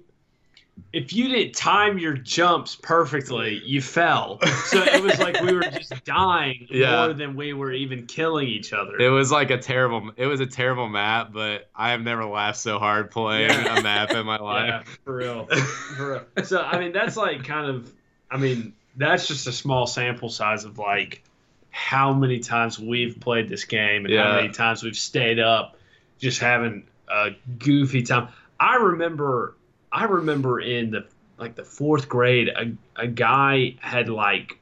if 0.93 1.13
you 1.13 1.29
didn't 1.29 1.55
time 1.55 1.99
your 1.99 2.15
jumps 2.15 2.77
perfectly, 2.77 3.61
you 3.65 3.81
fell. 3.81 4.39
So 4.67 4.81
it 4.83 5.03
was 5.03 5.19
like 5.19 5.41
we 5.41 5.53
were 5.53 5.63
just 5.63 6.05
dying 6.05 6.67
Yeah. 6.71 7.07
more 7.07 7.13
than 7.15 7.35
we 7.37 7.53
were 7.53 7.73
even 7.73 8.07
killing 8.07 8.47
each 8.49 8.73
other. 8.73 8.97
It 8.99 9.09
was 9.09 9.33
like 9.33 9.51
a 9.51 9.59
terrible. 9.59 10.11
It 10.17 10.27
was 10.27 10.41
a 10.41 10.47
terrible 10.47 10.89
map, 10.89 11.33
but 11.33 11.69
I 11.75 11.91
have 11.91 12.01
never 12.03 12.25
laughed 12.25 12.59
so 12.59 12.79
hard 12.79 13.11
playing 13.11 13.51
Yeah. 13.51 13.79
a 13.79 13.83
map 13.83 14.11
in 14.13 14.25
my 14.27 14.37
yeah, 14.37 14.43
life. 14.43 14.99
for 15.05 15.17
real. 15.17 15.47
for 15.97 16.11
real. 16.37 16.45
So 16.45 16.61
I 16.61 16.79
mean, 16.79 16.93
that's 16.93 17.17
like 17.17 17.45
kind 17.45 17.69
of. 17.69 17.93
I 18.31 18.37
mean, 18.37 18.73
that's 18.97 19.27
just 19.29 19.47
a 19.47 19.53
small 19.53 19.87
sample 19.87 20.29
size 20.29 20.65
of 20.65 20.79
like 20.79 21.23
how 21.71 22.13
many 22.13 22.39
times 22.39 22.79
we've 22.79 23.19
played 23.19 23.49
this 23.49 23.65
game 23.65 24.07
and 24.07 24.15
how 24.15 24.37
many 24.37 24.51
times 24.51 24.83
we've 24.85 24.97
stayed 24.97 25.41
up 25.41 25.77
just 26.19 26.41
having 26.41 26.85
a 27.09 27.31
goofy 27.59 28.03
time. 28.05 28.29
I 28.61 28.77
remember. 28.77 29.55
I 29.95 30.05
remember 30.05 30.61
in 30.61 30.91
the 30.91 31.07
like 31.39 31.55
the 31.55 31.65
fourth 31.65 32.09
grade, 32.09 32.49
a, 32.49 32.73
a 33.01 33.07
guy 33.07 33.77
had 33.81 34.09
like 34.09 34.59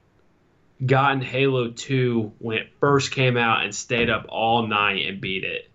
gotten 0.85 1.21
Halo 1.23 1.71
2 1.71 2.33
when 2.39 2.59
it 2.59 2.69
first 2.81 3.13
came 3.13 3.37
out 3.37 3.65
and 3.65 3.75
stayed 3.75 4.11
up 4.11 4.27
all 4.29 4.67
night 4.67 5.07
and 5.07 5.21
beat 5.21 5.45
it. 5.45 5.71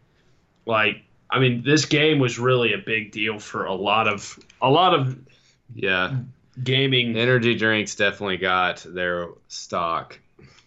Like, 0.65 1.03
I 1.29 1.39
mean, 1.39 1.63
this 1.63 1.85
game 1.85 2.19
was 2.19 2.37
really 2.39 2.73
a 2.73 2.77
big 2.77 3.11
deal 3.11 3.39
for 3.39 3.65
a 3.65 3.73
lot 3.73 4.07
of 4.07 4.37
a 4.61 4.69
lot 4.69 4.93
of 4.93 5.17
Yeah, 5.73 6.17
gaming. 6.63 7.17
energy 7.17 7.55
drinks 7.55 7.95
definitely 7.95 8.37
got 8.37 8.85
their 8.87 9.29
stock, 9.47 10.19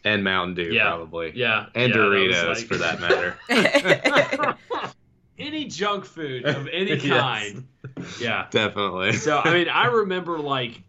and 0.05 0.25
Mountain 0.25 0.55
Dew 0.55 0.73
Yeah. 0.73 0.89
probably, 0.89 1.33
Yeah, 1.35 1.67
and 1.75 1.91
yeah, 1.93 1.97
that 1.99 2.05
Doritos 2.05 2.57
like- 2.57 2.67
for 2.67 2.77
that 2.79 3.01
matter. 3.01 3.37
Any 5.41 5.67
junk 5.67 6.05
food 6.05 6.47
of 6.55 6.69
any 6.73 6.99
Yes. 7.03 7.03
kind. 7.03 7.69
Yeah. 8.17 8.49
definitely. 8.51 9.13
So 9.13 9.39
I 9.39 9.53
mean, 9.53 9.69
I 9.69 9.87
remember 9.87 10.39
like, 10.39 10.83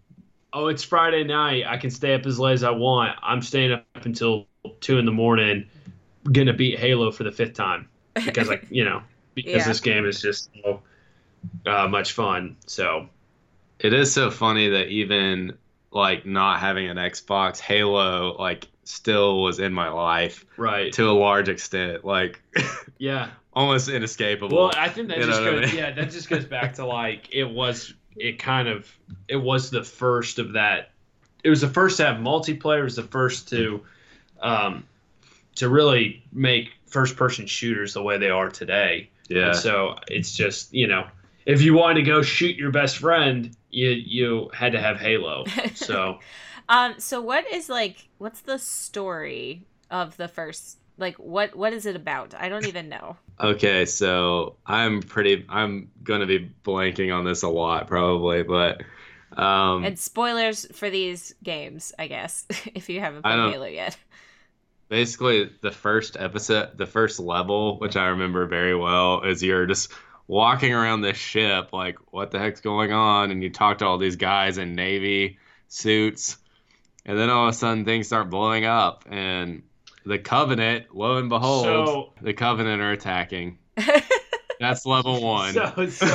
oh, 0.53 0.67
it's 0.67 0.83
Friday 0.83 1.23
night. 1.25 1.65
I 1.67 1.77
can 1.77 1.91
stay 1.91 2.15
up 2.15 2.25
as 2.25 2.39
late 2.39 2.53
as 2.53 2.63
I 2.63 2.71
want. 2.71 3.17
I'm 3.23 3.41
staying 3.41 3.73
up 3.73 3.85
until 4.05 4.47
two 4.81 4.99
in 4.99 5.05
the 5.05 5.11
morning, 5.13 5.67
gonna 6.31 6.53
beat 6.53 6.79
Halo 6.79 7.11
for 7.11 7.23
the 7.25 7.31
fifth 7.31 7.53
time 7.55 7.89
because 8.25 8.49
like 8.49 8.65
you 8.69 8.85
know 8.85 9.03
because 9.35 9.65
Yeah. 9.65 9.65
this 9.65 9.81
game 9.81 10.05
is 10.07 10.21
just 10.21 10.51
so 10.63 10.81
uh, 11.67 11.87
much 11.87 12.13
fun. 12.13 12.57
So 12.67 13.09
It 13.79 13.93
is 13.93 14.13
so 14.13 14.31
funny 14.31 14.69
that 14.69 14.87
even 14.87 15.57
like 15.91 16.25
not 16.25 16.59
having 16.61 16.87
an 16.87 16.97
Xbox, 16.97 17.59
Halo 17.59 18.37
like 18.37 18.70
still 18.83 19.41
was 19.43 19.59
in 19.59 19.73
my 19.73 19.89
life 19.89 20.45
right, 20.57 20.91
to 20.93 21.09
a 21.09 21.13
large 21.13 21.49
extent, 21.49 22.03
like 22.03 22.41
yeah. 22.97 23.29
almost 23.53 23.89
inescapable. 23.89 24.57
Well, 24.57 24.71
I 24.75 24.89
think 24.89 25.07
that 25.09 25.17
You 25.17 25.25
just 25.25 25.41
what 25.41 25.49
I 25.49 25.51
goes, 25.61 25.67
mean? 25.69 25.77
yeah, 25.77 25.91
that 25.91 26.11
just 26.11 26.29
goes 26.29 26.45
back 26.45 26.75
to 26.75 26.85
like 26.87 27.29
it 27.31 27.45
was 27.45 27.93
it 28.15 28.39
kind 28.39 28.67
of 28.67 28.87
it 29.27 29.37
was 29.37 29.69
the 29.69 29.83
first 29.83 30.39
of 30.39 30.53
that. 30.53 30.91
It 31.43 31.49
was 31.49 31.61
the 31.61 31.69
first 31.69 31.97
to 31.97 32.05
have 32.05 32.17
multiplayer. 32.17 32.81
It 32.81 32.83
was 32.83 32.95
the 32.95 33.03
first 33.03 33.49
to 33.49 33.81
um, 34.41 34.83
to 35.55 35.69
really 35.69 36.23
make 36.31 36.71
first 36.87 37.15
person 37.15 37.45
shooters 37.47 37.93
the 37.93 38.01
way 38.03 38.17
they 38.17 38.29
are 38.29 38.49
today. 38.49 39.09
yeah. 39.29 39.47
And 39.49 39.55
so 39.55 39.95
it's 40.07 40.33
just 40.33 40.73
you 40.73 40.87
know 40.87 41.07
if 41.45 41.61
you 41.61 41.73
wanted 41.73 42.01
to 42.01 42.05
go 42.05 42.21
shoot 42.21 42.57
your 42.57 42.71
best 42.71 42.97
friend, 42.97 43.55
you 43.69 43.89
you 43.89 44.49
had 44.53 44.73
to 44.73 44.81
have 44.81 44.99
Halo. 44.99 45.45
So 45.75 46.19
um 46.69 46.95
so 46.97 47.21
what 47.21 47.51
is 47.51 47.69
like 47.69 48.07
what's 48.17 48.41
the 48.41 48.57
story 48.57 49.63
of 49.89 50.17
the 50.17 50.27
first 50.27 50.77
like 50.97 51.15
what 51.17 51.55
what 51.55 51.73
is 51.73 51.85
it 51.85 51.95
about? 51.95 52.33
I 52.37 52.47
don't 52.47 52.65
even 52.67 52.87
know. 52.87 53.17
Okay, 53.39 53.85
so 53.85 54.55
I'm 54.65 55.01
pretty. 55.01 55.45
I'm 55.49 55.89
gonna 56.03 56.27
be 56.27 56.51
blanking 56.63 57.13
on 57.13 57.25
this 57.25 57.43
a 57.43 57.49
lot 57.49 57.87
probably, 57.87 58.43
but 58.43 58.83
um, 59.37 59.83
And 59.83 59.97
spoilers 59.97 60.67
for 60.73 60.89
these 60.89 61.33
games, 61.43 61.91
I 61.97 62.07
guess, 62.07 62.45
if 62.73 62.89
you 62.89 62.99
haven't 62.99 63.23
played 63.23 63.51
Halo 63.51 63.65
yet. 63.65 63.97
basically 64.89 65.49
the 65.61 65.71
first 65.71 66.17
episode, 66.17 66.77
the 66.77 66.85
first 66.85 67.19
level, 67.19 67.79
which 67.79 67.95
I 67.95 68.07
remember 68.07 68.45
very 68.45 68.75
well, 68.75 69.21
is 69.23 69.41
you're 69.41 69.65
just 69.65 69.91
walking 70.27 70.73
around 70.73 71.01
this 71.01 71.17
ship, 71.17 71.73
like 71.73 71.97
what 72.11 72.31
the 72.31 72.39
heck's 72.39 72.61
going 72.61 72.91
on, 72.91 73.31
and 73.31 73.41
you 73.41 73.49
talk 73.49 73.79
to 73.79 73.85
all 73.85 73.97
these 73.97 74.17
guys 74.17 74.57
in 74.57 74.75
navy 74.75 75.39
suits, 75.67 76.37
and 77.05 77.17
then 77.17 77.29
all 77.29 77.47
of 77.47 77.49
a 77.49 77.57
sudden 77.57 77.85
things 77.85 78.07
start 78.07 78.29
blowing 78.29 78.65
up, 78.65 79.05
and 79.09 79.63
the 80.05 80.17
Covenant, 80.19 80.95
lo 80.95 81.17
and 81.17 81.29
behold, 81.29 81.65
So- 81.65 82.13
the 82.21 82.33
Covenant 82.33 82.81
are 82.81 82.91
attacking. 82.91 83.57
That's 84.59 84.85
level 84.85 85.21
one. 85.21 85.53
so 85.53 85.87
so 85.89 86.05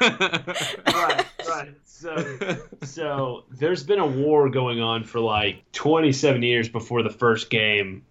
right 0.00 1.26
right 1.48 1.74
so. 1.84 2.38
So 2.82 3.44
there's 3.50 3.82
been 3.82 3.98
a 3.98 4.06
war 4.06 4.48
going 4.50 4.80
on 4.80 5.04
for 5.04 5.18
like 5.20 5.62
27 5.72 6.42
years 6.42 6.68
before 6.68 7.02
the 7.02 7.10
first 7.10 7.50
game 7.50 8.04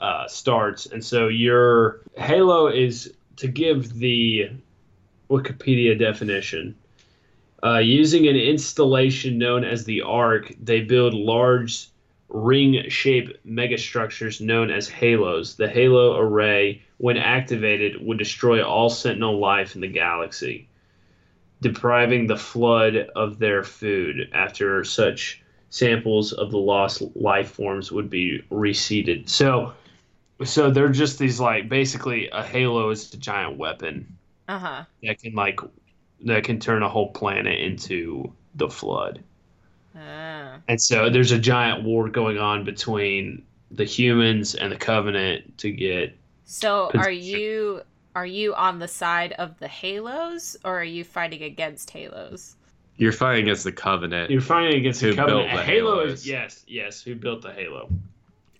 uh, 0.00 0.28
starts, 0.28 0.86
and 0.86 1.04
so 1.04 1.28
your 1.28 2.00
Halo 2.16 2.68
is 2.68 3.14
to 3.36 3.48
give 3.48 3.94
the 3.94 4.50
Wikipedia 5.30 5.98
definition. 5.98 6.74
Uh, 7.64 7.78
using 7.78 8.26
an 8.26 8.36
installation 8.36 9.38
known 9.38 9.64
as 9.64 9.84
the 9.84 10.02
Ark, 10.02 10.52
they 10.60 10.80
build 10.80 11.14
large 11.14 11.88
ring 12.28 12.88
shaped 12.88 13.44
megastructures 13.46 14.40
known 14.40 14.70
as 14.70 14.88
halos. 14.88 15.54
The 15.56 15.68
halo 15.68 16.18
array, 16.18 16.82
when 16.98 17.16
activated, 17.18 18.04
would 18.04 18.18
destroy 18.18 18.64
all 18.64 18.88
Sentinel 18.90 19.38
life 19.38 19.74
in 19.74 19.80
the 19.80 19.86
galaxy, 19.88 20.68
depriving 21.60 22.26
the 22.26 22.36
flood 22.36 22.96
of 23.14 23.38
their 23.38 23.62
food 23.62 24.28
after 24.32 24.82
such 24.84 25.42
samples 25.70 26.32
of 26.32 26.50
the 26.50 26.58
lost 26.58 27.02
life 27.14 27.52
forms 27.52 27.92
would 27.92 28.10
be 28.10 28.42
reseeded. 28.50 29.28
So, 29.28 29.74
so 30.44 30.70
they're 30.70 30.88
just 30.88 31.18
these 31.18 31.40
like 31.40 31.68
basically 31.68 32.28
a 32.30 32.42
halo 32.42 32.90
is 32.90 33.12
a 33.14 33.16
giant 33.18 33.58
weapon 33.58 34.18
Uh 34.48 34.58
huh. 34.58 34.84
that 35.02 35.20
can 35.20 35.34
like 35.34 35.60
that 36.24 36.44
can 36.44 36.58
turn 36.60 36.82
a 36.82 36.88
whole 36.88 37.10
planet 37.12 37.58
into 37.60 38.32
the 38.54 38.68
flood. 38.68 39.22
Ah. 39.96 40.58
And 40.68 40.80
so 40.80 41.10
there's 41.10 41.32
a 41.32 41.38
giant 41.38 41.84
war 41.84 42.08
going 42.08 42.38
on 42.38 42.64
between 42.64 43.44
the 43.70 43.84
humans 43.84 44.54
and 44.54 44.70
the 44.72 44.76
covenant 44.76 45.58
to 45.58 45.70
get 45.70 46.16
So 46.44 46.90
are 46.94 47.10
you 47.10 47.82
are 48.14 48.26
you 48.26 48.54
on 48.54 48.78
the 48.78 48.88
side 48.88 49.32
of 49.32 49.58
the 49.58 49.68
Halos 49.68 50.56
or 50.64 50.80
are 50.80 50.84
you 50.84 51.04
fighting 51.04 51.42
against 51.42 51.90
Halos? 51.90 52.56
You're 52.96 53.12
fighting 53.12 53.44
against 53.44 53.64
the 53.64 53.72
Covenant. 53.72 54.30
you're 54.30 54.42
fighting 54.42 54.78
against 54.78 55.00
the 55.00 55.08
Who 55.08 55.16
covenant. 55.16 55.48
built 55.50 55.60
the 55.60 55.64
halo 55.64 56.00
Halos. 56.00 56.12
is 56.20 56.26
yes, 56.28 56.64
yes, 56.68 57.00
who 57.02 57.14
built 57.14 57.40
the 57.42 57.52
halo. 57.52 57.88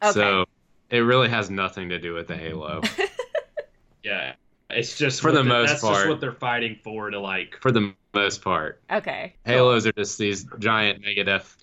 Okay. 0.02 0.12
So 0.12 0.44
it 0.90 0.98
really 1.00 1.28
has 1.28 1.50
nothing 1.50 1.90
to 1.90 1.98
do 1.98 2.12
with 2.14 2.26
the 2.28 2.36
Halo. 2.36 2.80
Yeah. 4.02 4.34
It's 4.74 4.96
just 4.96 5.20
For 5.20 5.28
what 5.28 5.34
the 5.34 5.44
most 5.44 5.68
that's 5.68 5.82
just 5.82 5.92
part. 5.92 6.08
what 6.08 6.20
they're 6.20 6.32
fighting 6.32 6.78
for 6.82 7.10
to 7.10 7.20
like 7.20 7.58
for 7.60 7.70
the 7.72 7.94
most 8.14 8.42
part. 8.42 8.80
okay. 8.90 9.34
Halos 9.44 9.86
are 9.86 9.92
just 9.92 10.18
these 10.18 10.46
giant 10.58 11.02
Megadeth 11.02 11.54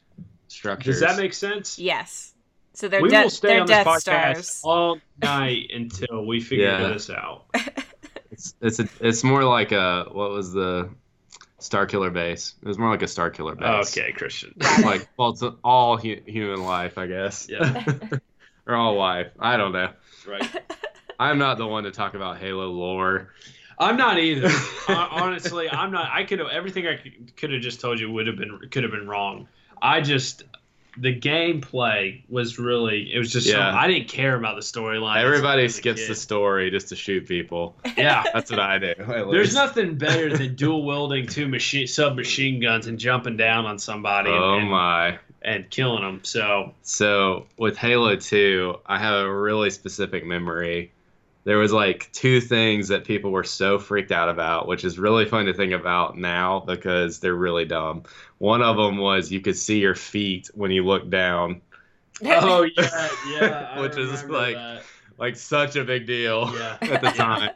structures. 0.48 1.00
Does 1.00 1.02
that 1.10 1.18
make 1.22 1.34
sense? 1.34 1.78
Yes. 1.80 2.34
So 2.74 2.88
they're 2.88 3.02
we 3.02 3.10
de- 3.10 3.24
will 3.24 3.30
stay 3.30 3.50
they're 3.50 3.62
on 3.62 3.68
this 3.68 3.78
podcast 3.88 4.02
Stars. 4.02 4.62
all 4.64 5.00
night 5.22 5.70
until 5.74 6.26
we 6.26 6.40
figure 6.40 6.66
Yeah. 6.66 6.88
this 6.90 7.10
out. 7.10 7.46
It's 8.32 8.54
it's 8.62 8.80
a, 8.80 8.88
it's 9.02 9.24
more 9.24 9.44
like 9.44 9.72
a 9.72 10.06
what 10.12 10.30
was 10.30 10.54
the 10.54 10.90
Star 11.58 11.86
Killer 11.88 12.10
base? 12.12 12.54
It 12.62 12.68
was 12.68 12.78
more 12.78 12.90
like 12.90 13.02
a 13.02 13.08
Star 13.08 13.32
Killer 13.32 13.56
base. 13.56 13.98
Okay, 13.98 14.12
Christian. 14.14 14.54
Like 14.84 15.10
well, 15.18 15.30
it's 15.30 15.44
all 15.64 15.98
hu- 15.98 16.22
human 16.26 16.64
life, 16.64 16.98
I 17.00 17.08
guess. 17.08 17.48
Yeah. 17.50 17.84
or 18.68 18.76
all 18.76 18.96
life. 18.96 19.32
I 19.40 19.58
don't 19.58 19.74
know. 19.74 19.90
Right. 20.28 20.48
I'm 21.20 21.38
not 21.38 21.58
the 21.58 21.68
one 21.68 21.84
to 21.84 21.92
talk 21.92 22.14
about 22.14 22.38
Halo 22.38 22.68
lore. 22.70 23.30
I'm 23.78 23.98
not 23.98 24.20
either. 24.20 24.50
Honestly, 24.88 25.70
I'm 25.70 25.92
not. 25.92 26.10
I 26.12 26.24
could 26.24 26.40
have 26.40 26.50
everything 26.50 26.88
I 26.88 27.00
could 27.38 27.52
have 27.54 27.62
just 27.62 27.80
told 27.82 28.00
you 28.00 28.12
would 28.12 28.28
have 28.28 28.38
been 28.38 28.60
could 28.72 28.84
have 28.84 28.92
been 28.92 29.08
wrong. 29.08 29.48
I 29.82 30.02
just 30.02 30.44
the 30.98 31.18
gameplay 31.18 32.24
was 32.28 32.60
really 32.60 33.14
it 33.14 33.20
was 33.20 33.32
just 33.32 33.48
so, 33.48 33.58
Yeah. 33.58 33.74
I 33.74 33.88
didn't 33.88 34.10
care 34.10 34.36
about 34.36 34.56
the 34.56 34.62
storyline. 34.62 35.24
Everybody 35.24 35.70
skips 35.70 36.08
the 36.08 36.16
story 36.16 36.72
just 36.72 36.90
to 36.90 36.96
shoot 36.96 37.26
people. 37.28 37.78
Yeah. 37.98 38.24
That's 38.34 38.52
what 38.52 38.60
I 38.60 38.80
do. 38.80 38.94
There's 39.32 39.54
nothing 39.54 39.98
better 39.98 40.36
than 40.36 40.56
dual 40.58 40.86
wielding 40.86 41.28
two 41.28 41.48
machine 41.48 41.88
submachine 41.88 42.60
guns 42.62 42.88
and 42.88 43.00
jumping 43.00 43.38
down 43.38 43.66
on 43.66 43.80
somebody 43.80 44.30
and, 44.30 44.44
Oh 44.44 44.58
and, 44.58 44.70
my. 44.70 45.20
and 45.42 45.70
killing 45.70 46.02
them. 46.04 46.20
So 46.24 46.74
So 46.82 47.46
with 47.58 47.78
Halo 47.78 48.16
2, 48.18 48.76
I 48.86 49.00
have 49.00 49.26
a 49.26 49.34
really 49.34 49.70
specific 49.70 50.26
memory. 50.26 50.92
There 51.50 51.58
was 51.58 51.74
like 51.74 52.12
two 52.12 52.42
things 52.42 52.90
that 52.90 53.06
people 53.06 53.32
were 53.32 53.44
so 53.44 53.80
freaked 53.80 54.12
out 54.12 54.30
about, 54.30 54.68
which 54.68 54.84
is 54.86 55.00
really 55.00 55.26
fun 55.26 55.48
to 55.48 55.54
think 55.56 55.74
about 55.74 56.16
now 56.16 56.60
because 56.60 57.20
they're 57.22 57.34
really 57.34 57.66
dumb. 57.66 58.04
One 58.38 58.62
of 58.62 58.78
them 58.78 58.98
was 58.98 59.32
you 59.32 59.42
could 59.42 59.58
see 59.58 59.80
your 59.80 59.96
feet 59.96 60.52
when 60.54 60.70
you 60.70 60.86
look 60.86 61.10
down, 61.10 61.62
oh 62.24 62.68
yeah 62.78 63.10
yeah, 63.32 63.80
Which 63.82 63.98
is 63.98 64.24
like- 64.26 64.58
that. 64.58 64.84
like 65.18 65.36
such 65.38 65.76
a 65.76 65.84
big 65.84 66.06
deal 66.06 66.54
Yeah. 66.56 66.78
at 66.82 67.02
the 67.02 67.10
time. 67.18 67.50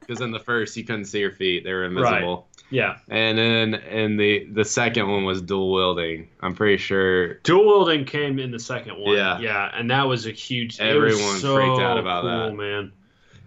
Because 0.00 0.20
in 0.20 0.30
the 0.30 0.38
first 0.38 0.76
you 0.76 0.84
couldn't 0.84 1.06
see 1.06 1.20
your 1.20 1.32
feet; 1.32 1.64
they 1.64 1.72
were 1.72 1.84
invisible. 1.84 2.48
Yeah 2.72 2.98
And 3.08 3.38
then 3.38 3.74
and 3.74 4.18
the 4.18 4.46
the 4.46 4.64
second 4.64 5.08
one 5.08 5.24
was 5.24 5.42
dual 5.42 5.72
wielding. 5.72 6.28
I'm 6.40 6.54
pretty 6.54 6.78
sure 6.78 7.34
Dual 7.34 7.66
wielding 7.66 8.04
came 8.04 8.38
in 8.38 8.50
the 8.50 8.58
second 8.58 8.98
one. 8.98 9.14
Yeah. 9.14 9.38
yeah, 9.38 9.70
and 9.72 9.90
that 9.90 10.04
was 10.08 10.26
a 10.26 10.32
huge. 10.32 10.80
Everyone 10.80 11.38
so 11.38 11.56
freaked 11.56 11.80
out 11.80 11.98
about 11.98 12.22
cool, 12.22 12.30
that. 12.30 12.54
man. 12.54 12.92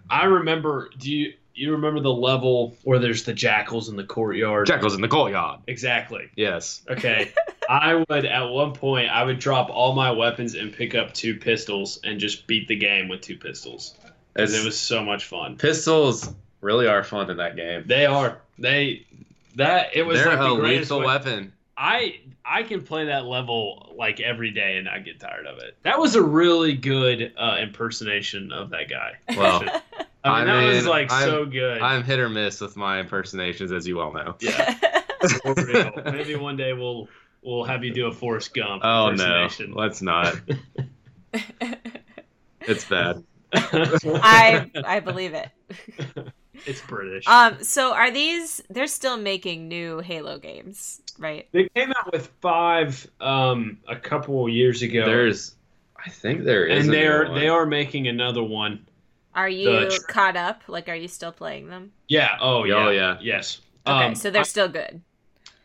I 0.08 0.24
remember. 0.24 0.90
Do 0.98 1.12
you 1.12 1.34
you 1.56 1.72
remember 1.72 2.00
the 2.00 2.12
level 2.12 2.76
where 2.84 2.98
there's 2.98 3.24
the 3.24 3.32
jackals 3.32 3.88
in 3.88 3.96
the 3.96 4.04
courtyard? 4.04 4.66
Jackals 4.66 4.94
in 4.94 5.00
the 5.00 5.08
courtyard. 5.08 5.60
Exactly. 5.66 6.30
Yes. 6.36 6.82
Okay. 6.88 7.32
I 7.68 7.94
would 7.94 8.24
at 8.26 8.44
one 8.44 8.72
point 8.72 9.10
I 9.10 9.24
would 9.24 9.38
drop 9.38 9.70
all 9.70 9.94
my 9.94 10.10
weapons 10.10 10.54
and 10.54 10.72
pick 10.72 10.94
up 10.94 11.14
two 11.14 11.36
pistols 11.36 11.98
and 12.04 12.20
just 12.20 12.46
beat 12.46 12.68
the 12.68 12.76
game 12.76 13.08
with 13.08 13.22
two 13.22 13.36
pistols 13.38 13.94
because 14.34 14.54
it 14.54 14.64
was 14.64 14.78
so 14.78 15.02
much 15.02 15.24
fun. 15.24 15.56
Pistols 15.56 16.32
really 16.60 16.86
are 16.86 17.02
fun 17.04 17.30
in 17.30 17.36
that 17.38 17.56
game. 17.56 17.84
They 17.86 18.06
are 18.06 18.38
they 18.58 19.06
that 19.56 19.94
it 19.94 20.02
was 20.02 20.18
They're 20.18 20.28
like 20.28 20.38
the 20.38 20.54
a 20.54 20.56
greatest 20.58 20.90
lethal 20.90 21.00
way- 21.00 21.06
weapon. 21.06 21.52
I 21.76 22.20
I 22.44 22.62
can 22.62 22.82
play 22.82 23.06
that 23.06 23.24
level 23.26 23.94
like 23.98 24.20
every 24.20 24.50
day 24.50 24.76
and 24.76 24.86
not 24.86 25.04
get 25.04 25.20
tired 25.20 25.46
of 25.46 25.58
it. 25.58 25.76
That 25.82 25.98
was 25.98 26.14
a 26.14 26.22
really 26.22 26.74
good 26.74 27.32
uh, 27.36 27.56
impersonation 27.60 28.50
of 28.52 28.70
that 28.70 28.88
guy. 28.88 29.12
Well, 29.36 29.62
I 30.24 30.40
mean, 30.40 30.48
I 30.50 30.60
that 30.64 30.74
was 30.74 30.86
like 30.86 31.10
I'm- 31.12 31.28
so 31.28 31.44
good. 31.44 31.82
I'm 31.82 32.02
hit 32.02 32.18
or 32.18 32.28
miss 32.30 32.60
with 32.60 32.76
my 32.76 33.00
impersonations, 33.00 33.72
as 33.72 33.86
you 33.86 33.96
well 33.96 34.12
know. 34.12 34.36
yeah. 34.40 34.78
Maybe 36.04 36.36
one 36.36 36.56
day 36.56 36.72
we'll 36.72 37.08
we'll 37.42 37.64
have 37.64 37.84
you 37.84 37.92
do 37.92 38.06
a 38.06 38.12
Forrest 38.12 38.54
Gump 38.54 38.82
Oh 38.84 39.10
no, 39.12 39.48
let's 39.74 40.00
not. 40.02 40.34
It's 42.60 42.84
bad. 42.84 43.22
I 43.52 44.68
I 44.84 45.00
believe 45.00 45.34
it. 45.34 45.48
It's 46.64 46.80
British. 46.80 47.26
Um. 47.26 47.62
So 47.62 47.92
are 47.94 48.10
these? 48.10 48.62
They're 48.70 48.86
still 48.86 49.16
making 49.16 49.68
new 49.68 49.98
Halo 50.00 50.38
games, 50.38 51.00
right? 51.18 51.46
they 51.52 51.68
came 51.74 51.92
out 51.92 52.12
with 52.12 52.28
five 52.40 53.06
um, 53.20 53.78
a 53.88 53.96
couple 53.96 54.48
years 54.48 54.82
ago. 54.82 55.04
There's, 55.04 55.54
I 56.04 56.08
think 56.10 56.44
there 56.44 56.64
is. 56.66 56.84
and 56.86 56.94
they're 56.94 57.32
they 57.34 57.48
are 57.48 57.66
making 57.66 58.08
another 58.08 58.42
one. 58.42 58.86
Are 59.34 59.48
you 59.48 59.90
tr- 59.90 60.02
caught 60.08 60.36
up? 60.36 60.62
Like, 60.66 60.88
are 60.88 60.94
you 60.94 61.08
still 61.08 61.32
playing 61.32 61.68
them? 61.68 61.92
Yeah. 62.08 62.38
Oh 62.40 62.64
yeah. 62.64 62.74
Oh, 62.86 62.90
yeah. 62.90 63.18
Yes. 63.20 63.60
Okay, 63.86 64.06
Um, 64.06 64.14
so 64.14 64.30
they're 64.30 64.40
I- 64.40 64.44
still 64.44 64.68
good. 64.68 65.02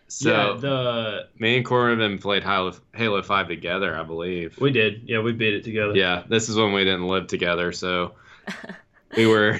So 0.10 0.30
yeah, 0.30 0.60
the 0.60 1.28
me 1.40 1.56
and 1.56 1.66
Corbin 1.66 2.18
played 2.18 2.44
Halo, 2.44 2.74
Halo 2.94 3.22
Five 3.22 3.48
together, 3.48 3.96
I 3.98 4.04
believe. 4.04 4.60
we 4.60 4.70
did. 4.70 5.04
Yeah, 5.06 5.22
we 5.22 5.32
beat 5.32 5.54
it 5.54 5.64
together. 5.64 5.96
Yeah, 5.96 6.24
this 6.28 6.50
is 6.50 6.58
when 6.58 6.74
we 6.74 6.84
didn't 6.84 7.08
live 7.08 7.28
together, 7.28 7.72
so 7.72 8.12
we 9.16 9.26
were 9.26 9.58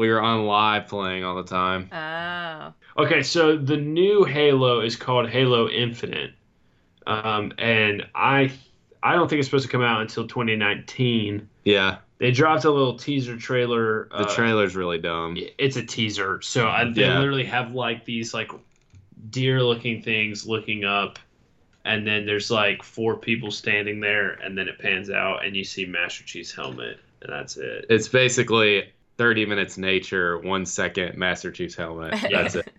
we 0.00 0.08
were 0.08 0.22
on 0.22 0.46
live 0.46 0.88
playing 0.88 1.24
all 1.24 1.36
the 1.36 1.44
time. 1.44 1.90
Oh. 1.92 3.02
Okay, 3.04 3.22
so 3.22 3.54
the 3.56 3.76
new 3.76 4.24
Halo 4.24 4.80
is 4.80 4.96
called 4.96 5.28
Halo 5.28 5.68
Infinite, 5.68 6.32
um, 7.06 7.52
and 7.58 8.06
I 8.14 8.50
I 9.02 9.14
don't 9.14 9.28
think 9.28 9.40
it's 9.40 9.48
supposed 9.48 9.66
to 9.66 9.70
come 9.70 9.82
out 9.82 10.00
until 10.00 10.26
2019. 10.26 11.46
Yeah, 11.64 11.98
They 12.16 12.30
dropped 12.32 12.64
a 12.64 12.70
little 12.70 12.96
teaser 12.98 13.36
trailer. 13.36 14.08
the 14.10 14.16
uh, 14.26 14.34
trailer's 14.34 14.74
really 14.74 14.98
dumb. 14.98 15.36
It's 15.58 15.76
a 15.76 15.84
teaser, 15.84 16.40
so 16.40 16.66
I, 16.68 16.84
they 16.90 17.02
Yeah. 17.02 17.18
literally 17.18 17.44
have 17.44 17.74
like 17.74 18.06
these 18.06 18.32
like 18.32 18.50
deer-looking 19.28 20.02
things 20.02 20.46
looking 20.46 20.84
up, 20.84 21.18
and 21.84 22.06
then 22.06 22.24
there's 22.24 22.50
like 22.50 22.82
four 22.82 23.16
people 23.18 23.50
standing 23.50 24.00
there, 24.00 24.30
and 24.30 24.56
then 24.56 24.66
it 24.66 24.78
pans 24.78 25.10
out, 25.10 25.44
and 25.44 25.54
you 25.54 25.64
see 25.64 25.84
Master 25.84 26.24
Chief's 26.24 26.52
helmet, 26.52 26.98
and 27.20 27.30
that's 27.30 27.58
it. 27.58 27.84
It's 27.90 28.08
basically 28.08 28.90
30 29.20 29.44
minutes 29.44 29.76
nature, 29.76 30.38
one 30.38 30.64
second 30.64 31.18
Master 31.18 31.50
Chief's 31.50 31.74
helmet. 31.74 32.14
That's 32.32 32.54
it. 32.54 32.72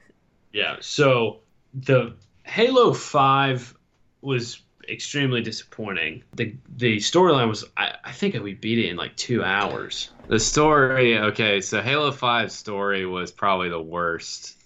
Yeah. 0.52 0.78
So 0.80 1.42
the 1.76 2.16
Halo 2.42 2.94
Five 2.94 3.78
was 4.22 4.64
extremely 4.90 5.44
disappointing. 5.44 6.24
The 6.34 6.56
the 6.78 6.98
storyline 6.98 7.48
was 7.48 7.64
I, 7.78 7.94
I 8.04 8.12
think 8.12 8.34
we 8.42 8.56
beat 8.56 8.80
it 8.80 8.90
in 8.90 8.98
like 8.98 9.16
two 9.16 9.44
hours. 9.44 10.10
The 10.30 10.40
story, 10.40 11.16
okay, 11.20 11.62
so 11.62 11.80
Halo 11.80 12.10
5's 12.10 12.56
story 12.56 13.06
was 13.06 13.32
probably 13.32 13.70
the 13.70 13.80
worst 13.82 14.58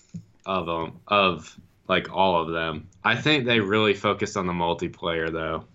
of 0.45 0.67
them, 0.67 1.01
of 1.09 1.59
like 1.89 2.09
all 2.09 2.41
of 2.41 2.53
them. 2.53 2.87
I 3.03 3.17
think 3.17 3.43
they 3.43 3.59
really 3.59 3.95
focused 3.95 4.37
on 4.37 4.47
the 4.47 4.53
multiplayer 4.53 5.29
though. 5.29 5.65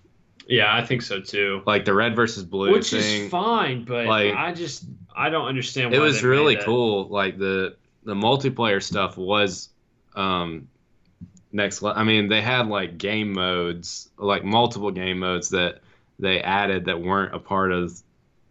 Yeah, 0.48 0.74
I 0.74 0.82
think 0.82 1.02
so 1.02 1.20
too. 1.20 1.62
Like 1.66 1.84
the 1.84 1.92
red 1.92 2.16
versus 2.16 2.42
blue 2.42 2.72
Which 2.72 2.90
thing. 2.90 3.24
is 3.24 3.30
fine, 3.30 3.84
but 3.84 4.06
like- 4.06 4.34
I 4.34 4.54
just 4.54 4.84
I 5.14 5.30
don't 5.30 5.46
understand. 5.46 5.94
it 5.94 5.98
was 5.98 6.22
really 6.22 6.56
cool. 6.56 7.08
Like 7.08 7.38
the 7.38 7.76
the 8.04 8.14
multiplayer 8.14 8.82
stuff 8.82 9.16
was 9.16 9.68
um 10.14 10.68
next 11.52 11.82
le- 11.82 11.92
I 11.94 12.04
mean, 12.04 12.28
they 12.28 12.40
had 12.42 12.66
like 12.68 12.96
game 12.98 13.32
modes, 13.32 14.08
like 14.16 14.44
multiple 14.44 14.90
game 14.90 15.18
modes 15.18 15.50
that 15.50 15.80
they 16.18 16.40
added 16.40 16.84
that 16.86 17.00
weren't 17.00 17.34
a 17.34 17.38
part 17.38 17.72
of 17.72 18.00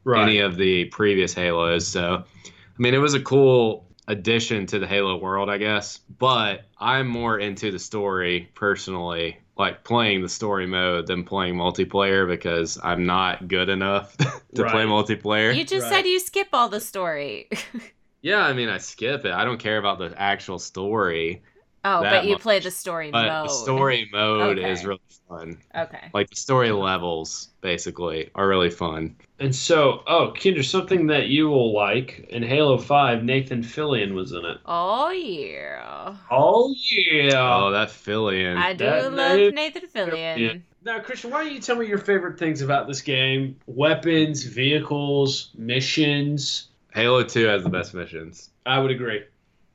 Right. 0.05 0.23
any 0.23 0.39
of 0.39 0.55
the 0.55 0.85
previous 0.85 1.33
Halos. 1.33 1.85
So, 1.87 2.23
I 2.45 2.51
mean, 2.77 2.93
it 2.93 2.99
was 2.99 3.13
a 3.13 3.19
cool 3.19 3.85
addition 4.07 4.65
to 4.67 4.79
the 4.79 4.87
Halo 4.87 5.17
world, 5.17 5.49
I 5.49 5.57
guess. 5.57 5.97
But 6.17 6.63
I'm 6.79 7.07
more 7.07 7.37
into 7.37 7.69
the 7.69 7.77
story 7.79 8.49
personally. 8.55 9.37
Like 9.59 9.83
playing 9.83 10.21
the 10.21 10.29
story 10.29 10.65
mode 10.65 11.05
than 11.07 11.23
playing 11.25 11.55
multiplayer 11.55 12.27
because 12.27 12.79
I'm 12.81 13.05
not 13.05 13.47
good 13.47 13.69
enough 13.69 14.15
to 14.55 14.63
play 14.63 14.85
multiplayer. 14.85 15.55
You 15.55 15.65
just 15.65 15.83
Right. 15.91 15.97
said 16.03 16.09
you 16.09 16.19
skip 16.19 16.47
all 16.53 16.69
the 16.69 16.79
story. 16.79 17.49
yeah, 18.21 18.39
I 18.39 18.53
mean 18.53 18.69
I 18.69 18.77
skip 18.79 19.25
it. 19.25 19.31
I 19.33 19.43
don't 19.45 19.59
care 19.59 19.77
about 19.77 19.99
the 19.99 20.13
actual 20.19 20.59
story, 20.59 21.43
oh, 21.85 22.01
but 22.01 22.25
you 22.25 22.33
much. 22.33 22.41
play 22.41 22.59
the 22.59 22.71
story 22.71 23.11
but 23.11 23.27
mode. 23.27 23.49
the 23.49 23.53
story 23.53 24.09
mode 24.11 24.59
is 24.59 24.85
really 24.85 24.99
fun. 25.27 25.57
Okay. 25.75 26.09
Like 26.13 26.29
the 26.29 26.35
story 26.35 26.71
levels 26.71 27.49
basically 27.61 28.29
are 28.35 28.47
really 28.47 28.69
fun. 28.69 29.15
And 29.39 29.55
so, 29.55 30.03
oh, 30.07 30.33
Kendra, 30.35 30.65
something 30.65 31.07
that 31.07 31.27
you 31.27 31.47
will 31.49 31.73
like 31.73 32.27
in 32.29 32.43
Halo 32.43 32.77
5, 32.77 33.23
Nathan 33.23 33.63
Fillion 33.63 34.13
was 34.13 34.31
in 34.31 34.43
it. 34.43 34.57
Oh 34.65 35.11
yeah. 35.11 36.15
Oh, 36.29 36.73
yeah. 36.91 37.63
Oh, 37.63 37.71
that 37.71 37.89
Fillion. 37.89 38.57
I 38.57 38.73
do 38.73 38.85
that 38.85 39.13
love 39.13 39.53
Nathan 39.53 39.87
Fillion. 39.87 40.37
Yeah. 40.37 40.53
Now, 40.83 40.99
Christian, 40.99 41.31
why 41.31 41.43
don't 41.43 41.53
you 41.53 41.59
tell 41.59 41.75
me 41.75 41.87
your 41.87 41.97
favorite 41.97 42.39
things 42.39 42.61
about 42.61 42.87
this 42.87 43.01
game? 43.01 43.57
Weapons, 43.65 44.43
vehicles, 44.43 45.51
missions. 45.57 46.69
Halo 46.93 47.23
2 47.23 47.45
has 47.45 47.63
the 47.63 47.69
best 47.69 47.93
missions. 47.93 48.49
I 48.65 48.79
would 48.79 48.91
agree. 48.91 49.23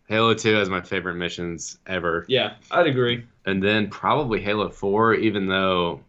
Halo 0.06 0.34
2 0.34 0.54
has 0.54 0.68
my 0.68 0.80
favorite 0.82 1.14
missions 1.14 1.78
ever. 1.86 2.24
Yeah, 2.28 2.54
I'd 2.70 2.86
agree. 2.86 3.26
And 3.46 3.62
then 3.62 3.88
probably 3.88 4.40
Halo 4.40 4.68
4, 4.68 5.14
even 5.14 5.46
though, 5.46 6.00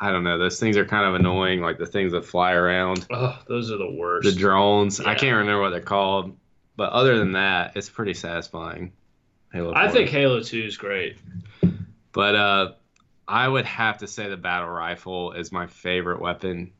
I 0.00 0.10
don't 0.10 0.24
know, 0.24 0.38
those 0.38 0.58
things 0.58 0.76
are 0.76 0.84
kind 0.84 1.04
of 1.06 1.14
annoying, 1.14 1.60
like 1.60 1.78
the 1.78 1.86
things 1.86 2.12
that 2.12 2.24
fly 2.24 2.52
around, 2.52 3.06
Oh, 3.10 3.38
those 3.48 3.70
are 3.70 3.76
the 3.76 3.90
worst. 3.90 4.24
the 4.28 4.34
drones. 4.34 4.98
I 5.00 5.14
can't 5.14 5.36
remember 5.36 5.60
what 5.62 5.70
they're 5.70 5.80
called. 5.80 6.36
But 6.76 6.92
other 6.92 7.18
than 7.18 7.32
that, 7.32 7.76
it's 7.76 7.90
pretty 7.90 8.14
satisfying. 8.14 8.92
Halo 9.52 9.72
4. 9.72 9.78
I 9.78 9.88
think 9.90 10.08
Halo 10.10 10.40
2 10.40 10.62
is 10.62 10.76
great. 10.76 11.16
But 12.12 12.34
uh, 12.34 12.72
I 13.28 13.46
would 13.46 13.66
have 13.66 13.98
to 13.98 14.06
say 14.08 14.28
the 14.28 14.36
battle 14.36 14.68
rifle 14.68 15.32
is 15.32 15.52
my 15.52 15.66
favorite 15.66 16.20
weapon 16.20 16.72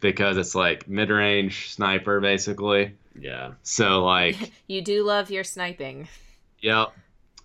because 0.00 0.36
it's 0.36 0.54
like 0.54 0.88
mid 0.88 1.10
range 1.10 1.70
sniper, 1.70 2.20
basically. 2.20 2.94
Yeah. 3.18 3.52
So, 3.62 4.04
like, 4.04 4.52
You 4.66 4.82
do 4.82 5.04
love 5.04 5.30
your 5.30 5.44
sniping. 5.44 6.08
Yep. 6.60 6.92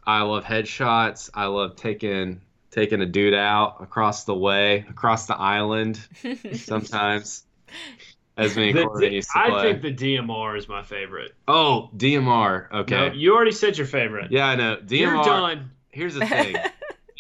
I 0.06 0.22
love 0.24 0.44
headshots. 0.44 1.30
I 1.34 1.46
love 1.46 1.76
taking 1.76 2.42
taking 2.72 3.02
a 3.02 3.06
dude 3.06 3.34
out 3.34 3.78
across 3.82 4.24
the 4.26 4.36
way, 4.36 4.86
across 4.90 5.26
the 5.26 5.36
island 5.36 6.00
sometimes. 6.54 7.44
As 8.38 8.56
me 8.56 8.70
and 8.70 8.80
Corbin 8.88 9.12
used 9.12 9.30
to 9.34 9.38
I 9.40 9.50
play. 9.50 9.74
think 9.74 9.82
the 9.82 10.16
DMR 10.16 10.58
is 10.58 10.70
my 10.70 10.82
favorite. 10.82 11.34
oh, 11.50 11.90
DMR. 11.98 12.72
Okay. 12.72 12.96
No, 13.10 13.14
you 13.14 13.36
already 13.36 13.52
said 13.52 13.78
your 13.78 13.86
favorite. 13.88 14.32
yeah, 14.32 14.48
I 14.48 14.56
know. 14.56 14.78
DMR. 14.78 14.92
You're 15.00 15.24
done. 15.24 15.72
Here's 15.90 16.14
the 16.14 16.26
thing. 16.26 16.56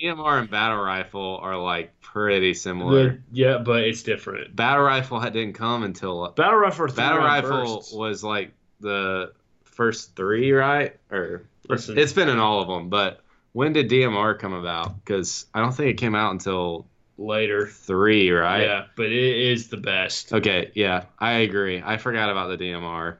DMR 0.01 0.39
and 0.39 0.49
battle 0.49 0.77
rifle 0.77 1.39
are 1.41 1.57
like 1.57 1.99
pretty 2.01 2.53
similar. 2.53 3.09
The- 3.09 3.19
yeah, 3.31 3.57
but 3.57 3.83
it's 3.83 4.03
different. 4.03 4.55
Battle 4.55 4.83
rifle 4.83 5.19
didn't 5.21 5.53
come 5.53 5.83
until 5.83 6.23
uh, 6.23 6.31
Battle 6.31 6.59
Rifle, 6.59 6.87
battle 6.87 7.19
rifle 7.19 7.75
bursts. 7.77 7.93
was 7.93 8.23
like 8.23 8.51
the 8.79 9.33
first 9.63 10.15
three, 10.15 10.51
right? 10.51 10.95
Or 11.11 11.43
Listen. 11.67 11.97
it's 11.97 12.13
been 12.13 12.29
in 12.29 12.39
all 12.39 12.61
of 12.61 12.67
them. 12.67 12.89
But 12.89 13.21
when 13.53 13.73
did 13.73 13.89
DMR 13.89 14.37
come 14.37 14.53
about? 14.53 15.03
Because 15.03 15.45
I 15.53 15.59
don't 15.61 15.73
think 15.73 15.89
it 15.89 15.97
came 15.97 16.15
out 16.15 16.31
until 16.31 16.85
later. 17.17 17.67
three, 17.67 18.29
right? 18.31 18.63
Yeah, 18.63 18.85
but 18.95 19.07
it 19.07 19.51
is 19.51 19.69
the 19.69 19.77
best. 19.77 20.33
Okay, 20.33 20.71
yeah, 20.75 21.05
I 21.19 21.31
agree. 21.39 21.81
I 21.83 21.97
forgot 21.97 22.29
about 22.29 22.57
the 22.57 22.57
DMR. 22.57 23.17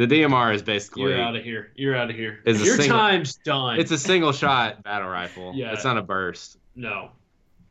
The 0.00 0.06
DMR 0.06 0.54
is 0.54 0.62
basically 0.62 1.02
You're 1.12 1.20
out 1.20 1.36
of 1.36 1.44
here. 1.44 1.72
You're 1.74 1.94
out 1.94 2.08
of 2.08 2.16
here. 2.16 2.40
Is 2.46 2.64
Your 2.64 2.76
single- 2.78 2.96
time's 2.96 3.34
done. 3.36 3.78
it's 3.78 3.90
a 3.90 3.98
single 3.98 4.32
shot 4.32 4.82
battle 4.82 5.08
rifle. 5.10 5.52
Yeah. 5.54 5.72
It's 5.74 5.84
not 5.84 5.98
a 5.98 6.02
burst. 6.02 6.56
no. 6.74 7.10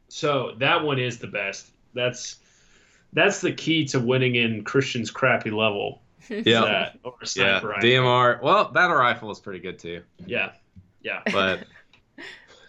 So 0.10 0.54
that 0.60 0.84
one 0.84 1.00
is 1.00 1.18
the 1.18 1.26
best. 1.26 1.72
That's 1.96 2.36
that's 3.14 3.42
the 3.42 3.52
key 3.52 3.86
to 3.86 4.00
winning 4.00 4.36
in 4.36 4.64
Christian's 4.64 5.10
crappy 5.10 5.50
level. 5.50 6.04
Yeah. 6.30 6.92
Or 7.04 7.16
a 7.20 7.28
Yeah. 7.36 7.66
rifle. 7.66 7.82
DMR. 7.82 8.42
Well, 8.44 8.66
battle 8.66 8.96
rifle 8.98 9.32
is 9.32 9.40
pretty 9.40 9.60
good 9.60 9.80
too. 9.80 10.04
Yeah. 10.28 10.52
Yeah. 11.02 11.22
But 11.32 11.64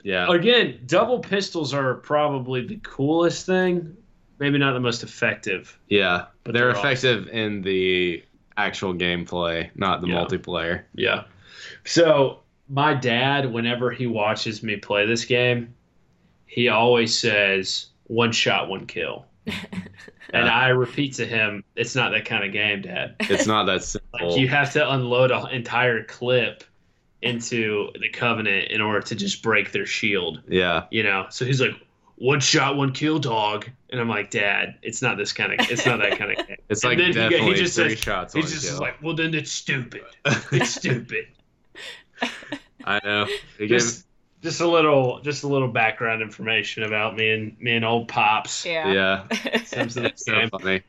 yeah. 0.02 0.26
Again, 0.32 0.80
double 0.86 1.18
pistols 1.18 1.74
are 1.74 1.94
probably 1.96 2.66
the 2.66 2.76
coolest 2.82 3.44
thing. 3.44 3.94
Maybe 4.38 4.56
not 4.56 4.72
the 4.72 4.80
most 4.80 5.02
effective. 5.02 5.78
Yeah. 5.88 6.26
But 6.44 6.54
they're 6.54 6.72
they're 6.72 6.78
effective 6.78 7.28
in 7.28 7.60
the 7.60 8.24
actual 8.66 8.94
gameplay, 8.94 9.70
not 9.74 10.00
the 10.00 10.08
Yeah. 10.08 10.14
multiplayer. 10.14 10.82
Yeah. 10.94 11.24
So 11.84 12.40
my 12.68 12.94
dad, 12.94 13.52
whenever 13.52 13.90
he 13.90 14.06
watches 14.06 14.62
me 14.62 14.76
play 14.76 15.06
this 15.06 15.24
game, 15.24 15.74
he 16.46 16.68
always 16.68 17.18
says 17.18 17.86
one 18.06 18.32
shot, 18.32 18.68
one 18.68 18.86
kill. 18.86 19.26
And 20.32 20.46
Yeah. 20.46 20.54
I 20.56 20.68
repeat 20.68 21.14
to 21.14 21.26
him, 21.26 21.64
it's 21.74 21.96
not 21.96 22.12
that 22.12 22.24
kind 22.24 22.44
of 22.44 22.52
game, 22.52 22.82
Dad. 22.82 23.16
It's 23.18 23.48
not 23.48 23.64
that 23.64 23.82
simple. 23.92 24.28
Like 24.30 24.38
you 24.38 24.46
have 24.46 24.72
to 24.74 24.90
unload 24.92 25.32
an 25.32 25.48
entire 25.50 26.04
clip 26.04 26.62
into 27.20 27.90
the 28.00 28.08
Covenant 28.10 28.70
in 28.70 28.80
order 28.80 29.00
to 29.00 29.16
just 29.16 29.42
break 29.42 29.72
their 29.72 29.86
shield. 29.86 30.40
yeah. 30.46 30.84
You 30.92 31.02
know? 31.02 31.26
So 31.30 31.44
he's 31.44 31.60
like, 31.60 31.74
one 32.20 32.38
shot, 32.38 32.76
one 32.76 32.92
kill, 32.92 33.18
dog. 33.18 33.68
And 33.90 34.00
I'm 34.00 34.08
like, 34.08 34.30
Dad, 34.30 34.76
it's 34.82 35.02
not 35.02 35.16
this 35.16 35.32
kind 35.32 35.52
of. 35.58 35.68
It's 35.70 35.84
not 35.84 35.98
that 36.00 36.16
kind 36.18 36.30
of 36.38 36.46
game. 36.46 36.56
It's 36.68 36.84
And 36.84 36.90
like 36.90 36.98
then 36.98 37.06
he 37.08 37.12
he 37.12 37.28
definitely 37.28 37.54
just 37.56 37.74
three 37.74 37.88
says- 37.90 37.98
shots 37.98 38.34
He 38.34 38.42
just 38.42 38.62
kill. 38.64 38.74
is 38.74 38.80
like, 38.80 39.02
well, 39.02 39.16
then 39.16 39.34
it's 39.34 39.50
stupid. 39.50 40.02
It's 40.52 40.70
stupid. 40.70 41.26
I 42.84 43.00
know. 43.04 43.26
He 43.58 43.66
gave- 43.66 43.78
just 43.80 44.06
just 44.42 44.60
a 44.60 44.66
little 44.66 45.20
just 45.20 45.42
a 45.44 45.46
little 45.48 45.68
background 45.68 46.22
information 46.22 46.82
about 46.84 47.16
me 47.16 47.30
and 47.30 47.60
me 47.60 47.72
and 47.76 47.84
old 47.84 48.08
pops. 48.08 48.64
yeah. 48.64 48.92
yeah. 48.92 49.58
Comes 49.72 49.94
to 49.94 50.04
It's 50.06 50.24
so 50.24 50.32
game. 50.34 50.50
funny. 50.50 50.82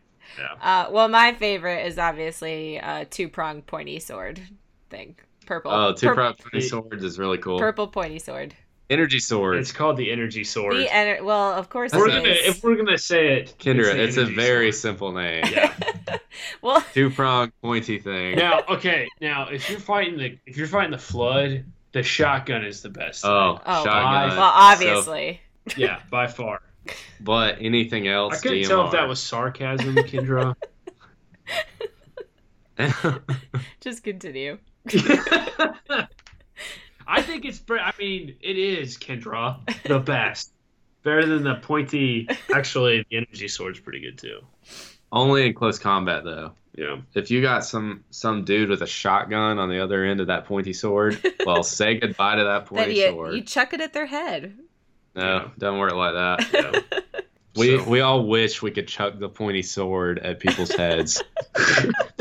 Uh, 0.61 0.87
well, 0.91 1.07
my 1.09 1.33
favorite 1.33 1.85
is 1.85 1.97
obviously 1.97 2.77
a 2.77 3.05
two 3.09 3.27
pronged 3.27 3.65
pointy 3.67 3.99
sword 3.99 4.39
thing. 4.89 5.15
Purple. 5.45 5.71
Oh, 5.71 5.93
two 5.93 6.07
Pur- 6.13 6.33
pointy 6.33 6.61
swords 6.61 7.03
is 7.03 7.19
really 7.19 7.37
cool. 7.37 7.59
Purple 7.59 7.87
pointy 7.87 8.19
sword. 8.19 8.53
Energy 8.91 9.19
sword. 9.19 9.55
It's 9.57 9.71
called 9.71 9.95
the 9.97 10.11
energy 10.11 10.43
sword. 10.43 10.75
The 10.75 10.85
ener- 10.87 11.23
well, 11.23 11.53
of 11.53 11.69
course, 11.69 11.93
we're 11.93 12.09
it 12.09 12.11
gonna, 12.11 12.29
is. 12.29 12.57
if 12.57 12.63
we're 12.63 12.75
gonna 12.75 12.97
say 12.97 13.37
it, 13.37 13.55
Kendra, 13.57 13.93
the 13.93 14.03
it's 14.03 14.17
a 14.17 14.25
very 14.25 14.71
sword. 14.73 14.81
simple 14.81 15.11
name. 15.13 15.45
Yeah. 15.49 15.73
well, 16.61 16.83
Two 16.93 17.09
prong 17.09 17.53
pointy 17.61 17.99
thing. 17.99 18.35
now, 18.35 18.61
okay, 18.69 19.07
now 19.21 19.47
if 19.47 19.69
you're 19.69 19.79
fighting 19.79 20.17
the 20.17 20.37
if 20.45 20.57
you're 20.57 20.67
fighting 20.67 20.91
the 20.91 20.97
flood, 20.97 21.63
the 21.93 22.03
shotgun 22.03 22.65
is 22.65 22.81
the 22.81 22.89
best. 22.89 23.25
Oh, 23.25 23.59
Oh, 23.65 23.83
shotgun. 23.85 24.29
well, 24.37 24.51
obviously. 24.53 25.39
thing. 25.69 25.75
yeah, 25.87 26.01
by 26.09 26.27
far. 26.27 26.61
but 27.21 27.57
anything 27.61 28.07
else? 28.09 28.39
I 28.39 28.41
couldn't 28.41 28.57
DMR. 28.63 28.67
tell 28.67 28.85
if 28.87 28.91
that 28.91 29.07
was 29.07 29.21
sarcasm, 29.21 29.95
Kendra. 29.95 30.55
Just 33.79 34.03
continue. 34.03 34.57
I 37.11 37.21
think 37.21 37.45
it's. 37.45 37.61
I 37.69 37.91
mean, 37.99 38.35
it 38.41 38.57
is 38.57 38.97
Kendra 38.97 39.57
the 39.83 39.99
best. 40.13 40.51
Better 41.03 41.25
than 41.25 41.43
the 41.43 41.55
pointy. 41.55 42.27
Actually, 42.53 43.05
the 43.09 43.17
energy 43.17 43.47
sword's 43.47 43.79
pretty 43.79 43.99
good 43.99 44.17
too. 44.17 44.39
Only 45.11 45.45
in 45.47 45.53
close 45.53 45.77
combat 45.79 46.23
though. 46.23 46.51
Yeah. 46.75 46.97
If 47.15 47.29
you 47.31 47.41
got 47.41 47.65
some 47.65 48.03
some 48.11 48.45
dude 48.45 48.69
with 48.69 48.81
a 48.81 48.87
shotgun 48.87 49.59
on 49.59 49.69
the 49.69 49.79
other 49.83 50.05
end 50.05 50.21
of 50.21 50.27
that 50.27 50.45
pointy 50.45 50.73
sword, 50.73 51.19
well, 51.45 51.63
say 51.63 51.95
goodbye 51.99 52.35
to 52.35 52.43
that 52.45 52.65
pointy 52.67 52.95
you, 52.99 53.07
sword. 53.09 53.33
you 53.35 53.41
chuck 53.41 53.73
it 53.73 53.81
at 53.81 53.93
their 53.93 54.05
head. 54.05 54.57
no, 55.15 55.21
Yeah. 55.21 55.47
don't 55.57 55.79
work 55.79 55.93
like 55.93 56.13
that. 56.13 56.83
Yeah. 56.93 57.19
We 57.57 57.77
So- 57.79 57.89
we 57.89 57.99
all 57.99 58.27
wish 58.27 58.61
we 58.61 58.71
could 58.71 58.87
chuck 58.87 59.19
the 59.19 59.27
pointy 59.27 59.61
sword 59.63 60.19
at 60.19 60.39
people's 60.39 60.71
heads, 60.71 61.21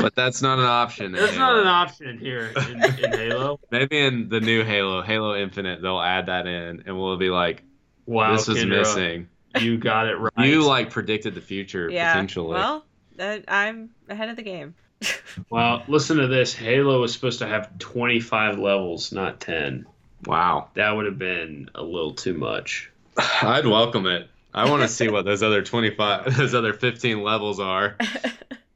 but 0.01 0.15
that's 0.15 0.41
not 0.41 0.59
an 0.59 0.65
option. 0.65 1.11
That's 1.11 1.35
not 1.35 1.59
an 1.59 1.67
option 1.67 2.17
here 2.17 2.51
in, 2.55 2.83
in 2.83 3.11
Halo. 3.11 3.59
Maybe 3.71 3.99
in 3.99 4.29
the 4.29 4.39
new 4.39 4.63
Halo, 4.63 5.01
Halo 5.01 5.35
Infinite, 5.35 5.81
they'll 5.81 5.99
add 6.01 6.25
that 6.27 6.47
in, 6.47 6.83
and 6.85 6.97
we'll 6.99 7.17
be 7.17 7.29
like, 7.29 7.63
Wow, 8.05 8.33
"This 8.33 8.47
was 8.47 8.57
Kendra, 8.57 8.79
missing." 8.79 9.29
You 9.59 9.77
got 9.77 10.07
it 10.07 10.15
right. 10.15 10.47
You 10.47 10.65
like 10.65 10.89
predicted 10.89 11.35
the 11.35 11.41
future 11.41 11.89
yeah. 11.89 12.13
potentially. 12.13 12.53
Well, 12.55 12.85
that, 13.17 13.45
I'm 13.47 13.91
ahead 14.09 14.29
of 14.29 14.35
the 14.35 14.43
game. 14.43 14.75
well, 15.49 15.83
listen 15.87 16.17
to 16.17 16.27
this. 16.27 16.53
Halo 16.53 17.01
was 17.01 17.13
supposed 17.13 17.39
to 17.39 17.47
have 17.47 17.77
25 17.79 18.59
levels, 18.59 19.11
not 19.11 19.39
10. 19.39 19.85
wow, 20.25 20.69
That 20.75 20.91
would 20.91 21.05
have 21.05 21.17
been 21.19 21.69
a 21.75 21.83
little 21.83 22.13
too 22.13 22.33
much. 22.33 22.91
I'd 23.41 23.65
welcome 23.65 24.07
it. 24.07 24.29
I 24.53 24.69
want 24.69 24.81
to 24.81 24.87
see 24.87 25.09
what 25.09 25.23
those 25.23 25.43
other 25.43 25.61
twenty-five, 25.61 26.35
those 26.37 26.53
other 26.53 26.73
fifteen 26.73 27.23
levels 27.23 27.61
are 27.61 27.95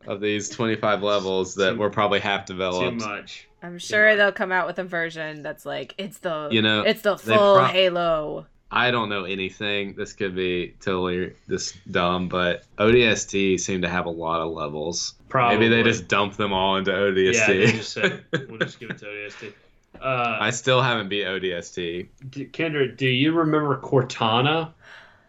of 0.08 0.22
these 0.22 0.50
twenty-five 0.50 1.02
levels 1.04 1.56
that 1.56 1.74
Too- 1.74 1.80
were 1.80 1.90
probably 1.90 2.20
half 2.20 2.46
developed. 2.46 3.00
Too 3.00 3.06
much. 3.08 3.48
I'm 3.64 3.80
sure 3.80 4.16
they'll 4.16 4.32
come 4.32 4.52
out 4.52 4.68
with 4.68 4.78
a 4.80 4.84
version 4.84 5.42
that's 5.42 5.66
like 5.66 5.96
it's 5.98 6.20
the 6.20 6.50
You 6.52 6.62
know, 6.62 6.82
it's 6.84 7.02
the 7.02 7.18
full 7.18 7.56
pro- 7.58 7.66
Halo. 7.66 8.46
I 8.72 8.92
don't 8.92 9.10
know 9.10 9.24
anything. 9.26 9.94
This 9.96 10.14
could 10.14 10.36
be 10.36 10.76
totally 10.82 11.34
just 11.48 11.78
dumb, 11.92 12.28
but 12.28 12.64
ODST 12.78 13.60
seemed 13.60 13.84
to 13.84 13.90
have 13.90 14.06
a 14.06 14.10
lot 14.10 14.42
of 14.42 14.52
levels. 14.52 15.16
Probably. 15.30 15.58
Maybe 15.58 15.70
they 15.76 15.84
just 15.84 16.08
dump 16.08 16.36
them 16.36 16.52
all 16.52 16.76
into 16.76 16.92
ODST. 16.92 17.34
Yeah, 17.34 17.48
they 17.48 17.72
just 17.72 17.94
said, 17.94 18.24
we'll 18.50 18.58
just 18.60 18.80
give 18.80 18.90
it 18.90 18.98
to 19.00 19.06
ODST. 19.06 19.54
Uh, 20.02 20.38
I 20.42 20.50
still 20.50 20.82
haven't 20.82 21.08
beat 21.10 21.26
ODST. 21.26 22.08
D- 22.32 22.46
Kendra, 22.48 22.96
do 22.98 23.08
you 23.08 23.32
remember 23.34 23.80
Cortana, 23.80 24.72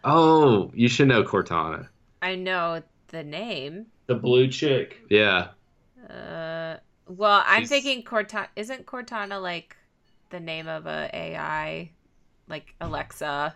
Oh, 0.03 0.71
you 0.73 0.87
should 0.89 1.07
know 1.07 1.23
Cortana. 1.23 1.87
I 2.21 2.35
know 2.35 2.81
the 3.09 3.23
name. 3.23 3.85
The 4.07 4.15
blue 4.15 4.47
chick? 4.47 4.97
Yeah. 5.09 5.49
Uh, 6.09 6.77
well, 7.07 7.43
I'm 7.45 7.61
She's- 7.61 7.69
thinking 7.69 8.03
Cortana. 8.03 8.47
Isn't 8.55 8.85
Cortana 8.85 9.41
like 9.41 9.75
the 10.29 10.39
name 10.39 10.67
of 10.67 10.85
a 10.87 11.09
AI, 11.13 11.91
like 12.47 12.73
Alexa? 12.81 13.55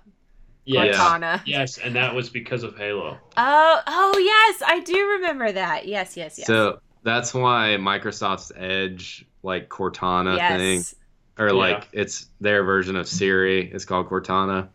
Yes. 0.65 0.95
Cortana. 0.95 1.41
Yes, 1.45 1.77
and 1.79 1.95
that 1.95 2.13
was 2.13 2.29
because 2.29 2.63
of 2.63 2.77
Halo. 2.77 3.17
Oh, 3.35 3.81
oh 3.87 4.17
yes, 4.19 4.61
I 4.65 4.79
do 4.81 5.07
remember 5.17 5.51
that. 5.51 5.87
Yes, 5.87 6.15
yes, 6.15 6.37
yes. 6.37 6.45
So 6.47 6.79
that's 7.03 7.33
why 7.33 7.77
Microsoft's 7.79 8.51
Edge, 8.55 9.25
like 9.43 9.69
Cortana 9.69 10.37
thing, 10.57 10.77
yes, 10.77 10.95
or 11.39 11.47
Yeah. 11.47 11.53
like 11.53 11.89
it's 11.93 12.27
their 12.39 12.63
version 12.63 12.95
of 12.95 13.07
Siri. 13.07 13.71
It's 13.71 13.85
called 13.85 14.07
Cortana. 14.07 14.67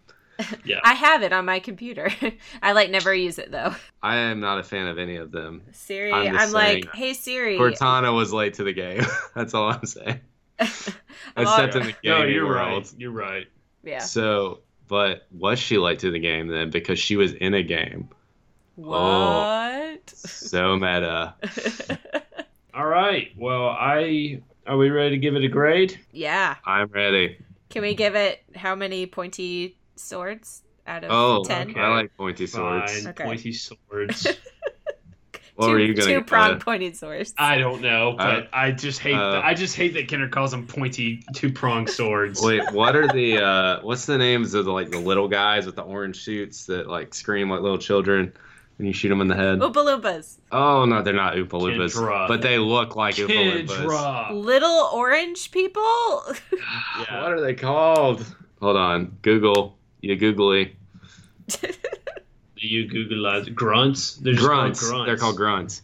Yeah. 0.64 0.80
I 0.84 0.94
have 0.94 1.22
it 1.22 1.32
on 1.32 1.44
my 1.44 1.60
computer. 1.60 2.10
I 2.62 2.72
like 2.72 2.90
never 2.90 3.14
use 3.14 3.38
it 3.38 3.50
though. 3.50 3.74
I 4.02 4.16
am 4.16 4.40
not 4.40 4.58
a 4.58 4.62
fan 4.62 4.86
of 4.86 4.98
any 4.98 5.16
of 5.16 5.30
them. 5.32 5.62
Siri, 5.72 6.12
I'm 6.12 6.36
I'm, 6.36 6.52
like, 6.52 6.94
hey 6.94 7.14
Siri. 7.14 7.58
Cortana 7.58 8.14
was 8.14 8.32
late 8.32 8.54
to 8.54 8.64
the 8.64 8.72
game. 8.72 9.02
that's 9.34 9.54
all 9.54 9.70
I'm 9.70 9.84
saying. 9.86 10.20
I'm 10.58 10.68
I 11.36 11.44
all- 11.44 11.56
stepped 11.56 11.74
in 11.76 11.82
the 11.84 11.92
game 11.92 11.96
no, 12.04 12.22
you're 12.24 12.46
world. 12.46 12.84
right. 12.84 12.94
You're 12.98 13.10
right. 13.12 13.46
yeah. 13.82 13.98
So, 14.00 14.60
but 14.88 15.26
was 15.32 15.58
she 15.58 15.78
late 15.78 16.00
to 16.00 16.10
the 16.10 16.18
game 16.18 16.48
then? 16.48 16.70
Because 16.70 16.98
she 16.98 17.16
was 17.16 17.32
in 17.32 17.54
a 17.54 17.62
game. 17.62 18.08
What? 18.76 18.92
Oh, 18.94 19.96
so 20.04 20.76
meta. 20.76 21.34
All 22.74 22.86
right. 22.86 23.32
Well, 23.36 23.68
I 23.68 24.42
are 24.66 24.76
we 24.76 24.90
ready 24.90 25.10
to 25.10 25.18
give 25.18 25.34
it 25.34 25.44
a 25.44 25.48
grade? 25.48 25.98
yeah. 26.12 26.56
I'm 26.64 26.88
ready. 26.88 27.38
Can 27.70 27.82
we 27.82 27.94
give 27.94 28.14
it 28.14 28.42
how 28.54 28.74
many 28.74 29.06
pointy 29.06 29.76
swords 29.98 30.62
out 30.86 31.04
of 31.04 31.10
Oh, 31.12 31.44
ten? 31.44 31.70
okay. 31.70 31.80
I 31.80 31.88
like 31.88 32.16
pointy 32.16 32.46
swords. 32.46 32.92
Fine. 33.02 33.06
Okay. 33.08 33.24
Pointy 33.24 33.52
swords. 33.52 34.26
What 35.56 35.68
two, 35.68 35.72
were 35.72 35.78
you 35.78 35.94
gonna 35.94 36.06
two 36.06 36.12
give 36.18 36.26
pronged 36.26 36.60
pointed 36.60 36.96
swords. 36.98 37.32
I 37.38 37.56
don't 37.56 37.80
know, 37.80 38.14
but 38.18 38.44
Uh, 38.44 38.46
I 38.52 38.72
just 38.72 38.98
hate. 39.00 39.14
uh, 39.14 39.40
I 39.42 39.54
just 39.54 39.74
hate 39.74 39.94
that 39.94 40.06
Kendra 40.06 40.30
calls 40.30 40.50
them 40.50 40.66
pointy 40.66 41.22
two 41.34 41.50
pronged 41.50 41.88
swords. 41.88 42.42
Wait, 42.42 42.60
what 42.72 42.94
are 42.94 43.08
the 43.08 43.42
uh 43.42 43.80
what's 43.80 44.04
the 44.04 44.18
names 44.18 44.52
of 44.52 44.66
the 44.66 44.70
like 44.72 44.90
the 44.90 44.98
little 44.98 45.28
guys 45.28 45.64
with 45.64 45.74
the 45.74 45.80
orange 45.82 46.22
suits 46.22 46.66
that 46.66 46.88
like 46.88 47.14
scream 47.14 47.48
like 47.48 47.62
little 47.62 47.78
children 47.78 48.34
and 48.78 48.86
you 48.86 48.92
shoot 48.92 49.08
them 49.08 49.22
in 49.22 49.28
the 49.28 49.34
head? 49.34 49.60
Oompa 49.60 49.76
Loompas. 49.76 50.36
Oh 50.52 50.84
no, 50.84 51.00
they're 51.00 51.14
not 51.14 51.36
Oompa 51.36 51.48
Loompas, 51.58 51.94
Kendra. 51.96 52.28
but 52.28 52.42
they 52.42 52.58
look 52.58 52.94
like 52.94 53.14
Oompa 53.14 53.64
Loompas. 53.64 53.68
Kendra. 53.68 54.32
Little 54.44 54.90
orange 54.92 55.50
people? 55.52 56.22
Yeah. 57.00 57.22
What 57.22 57.32
are 57.32 57.40
they 57.40 57.54
called? 57.54 58.26
Hold 58.60 58.76
on, 58.76 59.16
Google. 59.22 59.75
You 60.00 60.16
googly. 60.16 60.76
You 62.56 62.88
Google 62.88 63.44
grunts? 63.54 64.16
They're 64.16 64.34
just 64.34 64.44
Grunts. 64.46 64.90
They're 64.90 65.16
called 65.16 65.36
grunts. 65.36 65.82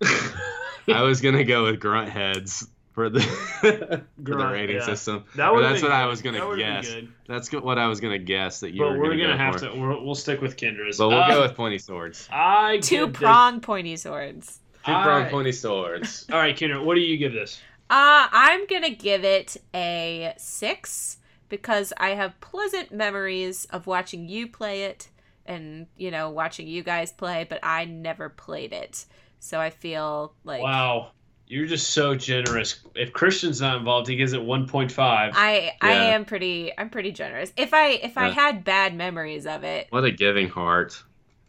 I 0.88 1.02
was 1.02 1.20
gonna 1.20 1.44
go 1.44 1.64
with 1.64 1.78
grunt 1.80 2.10
heads 2.10 2.66
for 2.92 3.08
the 3.08 3.20
for 3.60 4.34
the 4.34 4.46
rating 4.46 4.76
yeah. 4.76 4.84
system. 4.84 5.24
That 5.36 5.50
Or 5.50 5.60
that's 5.62 5.80
what 5.82 5.92
I 5.92 6.06
was 6.06 6.22
gonna 6.22 6.40
that 6.40 6.56
guess. 6.58 6.88
good. 6.92 7.12
That's 7.28 7.52
what 7.52 7.78
I 7.78 7.86
was 7.86 8.00
gonna 8.00 8.18
guess 8.18 8.60
that 8.60 8.72
you 8.72 8.80
But 8.82 8.92
were 8.92 8.98
we're 8.98 9.10
gonna, 9.16 9.22
gonna 9.22 9.32
go 9.34 9.38
have 9.38 9.54
for. 9.54 9.60
to. 9.72 9.80
We're, 9.80 10.02
we'll 10.04 10.14
stick 10.16 10.40
with 10.40 10.56
Kendra's. 10.56 10.98
But 10.98 11.08
we'll 11.08 11.18
Uh, 11.20 11.28
go 11.28 11.42
with 11.42 11.54
pointy 11.54 11.78
swords. 11.78 12.28
I 12.32 12.78
Two 12.78 13.06
give 13.06 13.12
this- 13.12 13.20
prong 13.22 13.60
pointy 13.60 13.96
swords. 13.96 14.58
Two 14.84 14.90
pronged 14.92 15.26
I- 15.28 15.30
pointy 15.30 15.52
swords. 15.52 16.26
All 16.32 16.38
right, 16.38 16.56
Kendra. 16.56 16.84
What 16.84 16.96
do 16.96 17.00
you 17.00 17.16
give 17.16 17.32
this? 17.32 17.60
Uh, 17.88 18.26
I'm 18.32 18.66
gonna 18.66 18.90
give 18.90 19.22
it 19.24 19.56
a 19.74 20.34
six 20.38 21.18
because 21.52 21.92
I 21.98 22.14
have 22.14 22.40
pleasant 22.40 22.92
memories 22.92 23.66
of 23.66 23.86
watching 23.86 24.26
you 24.26 24.48
play 24.48 24.84
it 24.84 25.10
and, 25.44 25.86
you 25.98 26.10
know, 26.10 26.30
watching 26.30 26.66
you 26.66 26.82
guys 26.82 27.12
play, 27.12 27.46
but 27.46 27.60
I 27.62 27.84
never 27.84 28.30
played 28.30 28.72
it. 28.72 29.04
So 29.38 29.60
I 29.60 29.68
feel 29.68 30.32
like 30.44 30.62
Wow, 30.62 31.10
you're 31.46 31.66
just 31.66 31.90
so 31.90 32.14
generous. 32.14 32.80
If 32.94 33.12
Christian's 33.12 33.60
not 33.60 33.76
involved, 33.76 34.08
he 34.08 34.16
gives 34.16 34.32
it 34.32 34.40
1.5. 34.40 34.96
I 34.98 35.72
I 35.82 35.92
am 35.92 36.24
pretty 36.24 36.72
I'm 36.78 36.88
pretty 36.88 37.12
generous. 37.12 37.52
If 37.58 37.74
I 37.74 37.88
if 37.90 38.16
I 38.16 38.30
had 38.30 38.64
bad 38.64 38.94
memories 38.96 39.44
of 39.46 39.62
it, 39.62 39.88
What 39.90 40.04
a 40.04 40.10
giving 40.10 40.48
heart. 40.48 41.02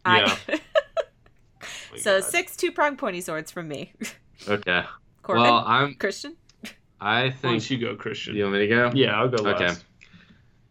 I 0.04 0.22
oh 0.50 0.58
My 1.94 1.98
So 1.98 2.20
God. 2.20 2.30
six 2.30 2.58
two 2.58 2.74
prong 2.74 2.98
pointy 2.98 3.22
swords 3.22 3.52
from 3.52 3.70
me. 3.70 3.94
Okay. 4.50 4.84
Corbin, 5.22 5.44
Well, 5.44 5.64
I'm. 5.66 5.94
Christian. 5.94 6.36
I 7.00 7.24
Why 7.24 7.30
think. 7.30 7.42
don't 7.42 7.70
you 7.72 7.78
go, 7.78 7.96
Christian? 7.96 8.36
You 8.36 8.44
want 8.44 8.56
me 8.56 8.60
to 8.62 8.68
go? 8.68 8.92
Yeah, 8.94 9.18
I'll 9.18 9.30
go 9.30 9.48
Okay. 9.48 9.74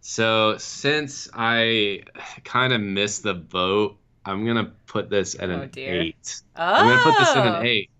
Last. 0.02 0.10
So 0.14 0.56
since 0.58 1.28
I 1.32 2.02
kind 2.44 2.72
of 2.72 2.80
missed 2.80 3.22
the 3.22 3.34
boat, 3.34 3.96
I'm 4.24 4.44
gonna 4.46 4.72
put 4.86 5.10
this 5.10 5.34
at 5.34 5.50
Oh, 5.50 5.62
an 5.62 5.68
dear. 5.70 6.02
eight. 6.02 6.42
Oh, 6.56 6.62
I'm 6.62 6.86
gonna 6.86 7.02
put 7.02 7.18
this 7.18 7.36
at 7.36 7.46
an 7.46 7.54
oh. 7.56 7.62
eight. 7.62 7.90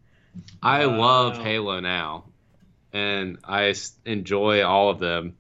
I 0.63 0.87
Wow. 0.87 0.99
love 0.99 1.39
oh. 1.39 1.43
Halo 1.43 1.81
now, 1.81 2.25
and 2.93 3.39
I 3.45 3.75
enjoy 4.05 4.65
all 4.65 4.91
of 4.91 4.99
them, 4.99 5.37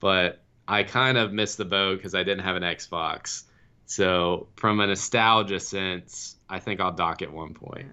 but 0.00 0.42
I 0.66 0.82
kind 0.82 1.18
of 1.18 1.32
missed 1.32 1.58
the 1.58 1.64
boat 1.64 1.98
because 1.98 2.14
I 2.14 2.22
didn't 2.22 2.44
have 2.44 2.56
an 2.56 2.62
Xbox. 2.62 3.44
So 3.86 4.48
from 4.56 4.80
a 4.80 4.86
nostalgia 4.86 5.60
sense, 5.60 6.36
I 6.48 6.58
think 6.58 6.80
I'll 6.80 6.92
dock 6.92 7.20
at 7.22 7.30
one 7.32 7.52
point. 7.52 7.86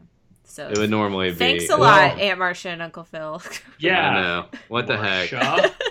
So 0.45 0.67
It 0.67 0.77
would 0.77 0.89
normally 0.89 1.31
be. 1.31 1.35
thanks 1.37 1.69
a 1.69 1.77
Wow. 1.77 1.79
lot, 2.09 2.19
Aunt 2.19 2.39
Marcia 2.39 2.69
and 2.69 2.81
Uncle 2.81 3.03
Phil. 3.03 3.41
I 3.45 3.49
Yeah. 3.77 4.13
know. 4.13 4.45
What 4.69 4.87
the 4.87 4.97
heck? 4.97 5.31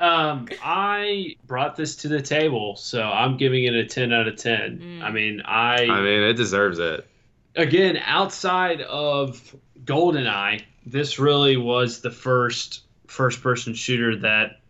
Marsha. 0.00 0.30
um, 0.30 0.48
I 0.62 1.36
brought 1.46 1.76
this 1.76 1.96
to 1.96 2.08
the 2.08 2.20
table, 2.22 2.76
so 2.76 3.02
I'm 3.02 3.36
giving 3.36 3.64
it 3.64 3.74
a 3.74 3.84
10 3.84 4.12
out 4.12 4.28
of 4.28 4.36
10. 4.36 4.78
Mm. 4.78 5.02
I 5.02 5.10
mean, 5.10 5.40
I, 5.44 5.86
I 5.86 6.00
mean, 6.00 6.22
it 6.22 6.34
deserves 6.34 6.78
it. 6.78 7.06
again, 7.54 7.98
outside 8.04 8.82
of 8.82 9.54
GoldenEye, 9.84 10.62
this 10.84 11.18
really 11.18 11.56
was 11.56 12.00
the 12.00 12.10
first 12.10 12.82
first 13.06 13.42
person 13.42 13.72
shooter 13.74 14.16
that 14.16 14.60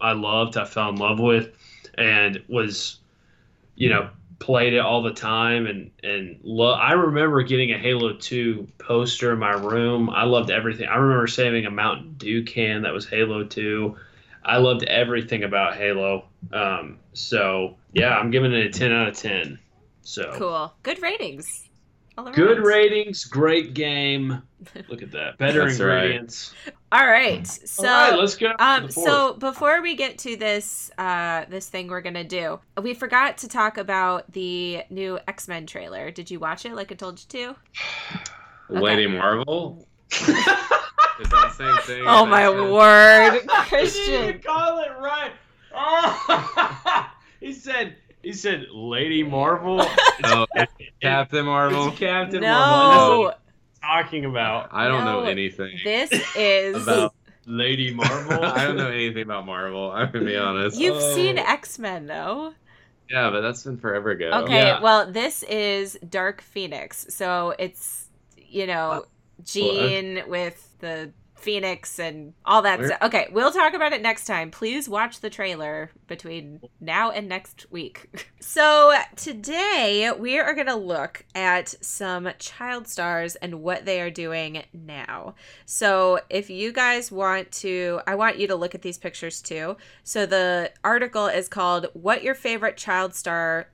I 0.00 0.12
loved, 0.12 0.56
I 0.56 0.64
fell 0.64 0.90
in 0.90 0.96
love 0.96 1.18
with, 1.18 1.50
and 1.94 2.42
was, 2.48 2.98
you 3.74 3.88
know, 3.88 4.10
played 4.38 4.74
it 4.74 4.78
all 4.78 5.02
the 5.02 5.12
time. 5.12 5.66
And 5.66 5.90
and 6.02 6.38
lo- 6.42 6.72
I 6.74 6.92
remember 6.92 7.42
getting 7.42 7.72
a 7.72 7.78
Halo 7.78 8.12
Two 8.14 8.68
poster 8.78 9.32
in 9.32 9.38
my 9.38 9.52
room. 9.52 10.10
I 10.10 10.24
loved 10.24 10.50
everything. 10.50 10.88
I 10.88 10.96
remember 10.96 11.26
saving 11.26 11.66
a 11.66 11.70
Mountain 11.70 12.14
Dew 12.18 12.44
can 12.44 12.82
that 12.82 12.92
was 12.92 13.08
Halo 13.08 13.44
Two. 13.44 13.96
I 14.46 14.58
loved 14.58 14.84
everything 14.84 15.42
about 15.42 15.76
Halo. 15.76 16.24
Um, 16.52 17.00
so 17.12 17.76
yeah, 17.92 18.16
I'm 18.16 18.30
giving 18.30 18.52
it 18.52 18.66
a 18.66 18.70
ten 18.70 18.92
out 18.92 19.08
of 19.08 19.16
ten. 19.16 19.58
So 20.02 20.32
cool. 20.36 20.72
Good 20.84 21.02
ratings. 21.02 21.64
All 22.18 22.30
Good 22.30 22.64
ratings, 22.64 23.26
great 23.26 23.74
game. 23.74 24.40
Look 24.88 25.02
at 25.02 25.10
that. 25.12 25.36
Better 25.36 25.66
That's 25.66 25.80
right. 25.80 25.96
ingredients. 25.96 26.54
All 26.90 27.06
right. 27.06 27.46
So 27.46 27.86
All 27.86 28.10
right, 28.10 28.18
let's 28.18 28.36
go. 28.36 28.54
Um, 28.58 28.90
so 28.90 29.34
before 29.34 29.82
we 29.82 29.96
get 29.96 30.16
to 30.18 30.34
this 30.36 30.90
uh, 30.96 31.44
this 31.50 31.68
thing 31.68 31.88
we're 31.88 32.00
gonna 32.00 32.24
do, 32.24 32.58
we 32.80 32.94
forgot 32.94 33.36
to 33.38 33.48
talk 33.48 33.76
about 33.76 34.32
the 34.32 34.84
new 34.88 35.18
X 35.28 35.46
Men 35.46 35.66
trailer. 35.66 36.10
Did 36.10 36.30
you 36.30 36.38
watch 36.40 36.64
it 36.64 36.74
like 36.74 36.90
I 36.90 36.94
told 36.94 37.20
you 37.20 37.26
to? 37.28 37.56
Okay. 38.70 38.80
Lady 38.80 39.06
Marvel. 39.08 39.86
Is 41.20 41.28
that 41.30 41.30
the 41.30 41.50
same 41.50 41.76
thing? 41.84 42.04
Oh 42.06 42.26
my 42.26 42.44
X-Men? 42.46 42.72
word, 42.72 43.30
He 43.32 43.38
didn't 43.38 43.50
Christian! 43.68 44.14
even 44.28 44.40
call 44.42 44.78
it 44.80 44.90
right. 45.00 45.32
Oh, 45.74 47.10
he 47.40 47.52
said. 47.52 47.96
He 48.22 48.32
said, 48.32 48.66
"Lady 48.72 49.22
Marvel." 49.22 49.86
Oh, 50.24 50.46
It's 50.54 50.72
Captain 51.02 51.44
Marvel. 51.44 51.90
Captain 51.92 52.40
Marvel. 52.40 53.08
No, 53.08 53.20
what 53.20 53.40
I'm 53.82 54.02
talking 54.04 54.24
about. 54.24 54.70
I 54.72 54.88
don't 54.88 55.04
know 55.04 55.20
anything 55.24 55.78
this 55.84 56.10
is 56.34 56.82
about. 56.82 57.14
Lady 57.44 57.92
Marvel. 57.94 58.42
I 58.44 58.64
don't 58.64 58.76
know 58.76 58.88
anything 58.90 59.22
about 59.22 59.46
Marvel. 59.46 59.92
I'm 59.92 60.10
gonna 60.10 60.24
be 60.24 60.36
honest. 60.36 60.80
you've 60.80 60.96
Oh. 60.96 61.14
seen 61.14 61.38
X 61.38 61.78
Men 61.78 62.06
though. 62.06 62.54
Yeah, 63.10 63.30
but 63.30 63.42
that's 63.42 63.62
been 63.62 63.76
forever 63.78 64.10
ago. 64.10 64.30
Okay, 64.44 64.62
Yeah. 64.66 64.80
well, 64.80 65.10
this 65.12 65.44
is 65.44 65.96
Dark 66.08 66.40
Phoenix. 66.40 67.06
So 67.10 67.54
it's, 67.58 68.08
you 68.36 68.66
know, 68.66 69.04
Jean 69.44 70.22
with 70.26 70.65
the 70.78 71.12
Phoenix 71.38 71.98
and 71.98 72.32
all 72.46 72.62
that 72.62 72.78
Where- 72.78 72.88
stuff. 72.88 73.02
Okay, 73.02 73.28
we'll 73.30 73.52
talk 73.52 73.74
about 73.74 73.92
it 73.92 74.00
next 74.00 74.24
time. 74.24 74.50
Please 74.50 74.88
watch 74.88 75.20
the 75.20 75.28
trailer 75.28 75.90
between 76.06 76.60
now 76.80 77.10
and 77.10 77.28
next 77.28 77.70
week. 77.70 78.30
So 78.40 78.94
today 79.16 80.10
we 80.16 80.38
are 80.38 80.54
going 80.54 80.68
to 80.68 80.76
look 80.76 81.24
at 81.34 81.74
some 81.84 82.28
child 82.38 82.86
stars 82.86 83.34
and 83.34 83.60
what 83.60 83.84
they 83.84 84.00
are 84.00 84.08
doing 84.08 84.62
now. 84.72 85.34
So 85.66 86.20
if 86.30 86.48
you 86.48 86.72
guys 86.72 87.10
want 87.10 87.50
to, 87.52 88.00
I 88.06 88.14
want 88.14 88.38
you 88.38 88.46
to 88.46 88.54
look 88.54 88.74
at 88.76 88.82
these 88.82 88.98
pictures 88.98 89.42
too. 89.42 89.76
So 90.04 90.26
the 90.26 90.70
article 90.84 91.26
is 91.26 91.48
called 91.48 91.88
What 91.92 92.22
Your 92.22 92.36
Favorite 92.36 92.76
Child 92.76 93.14
Star 93.16 93.68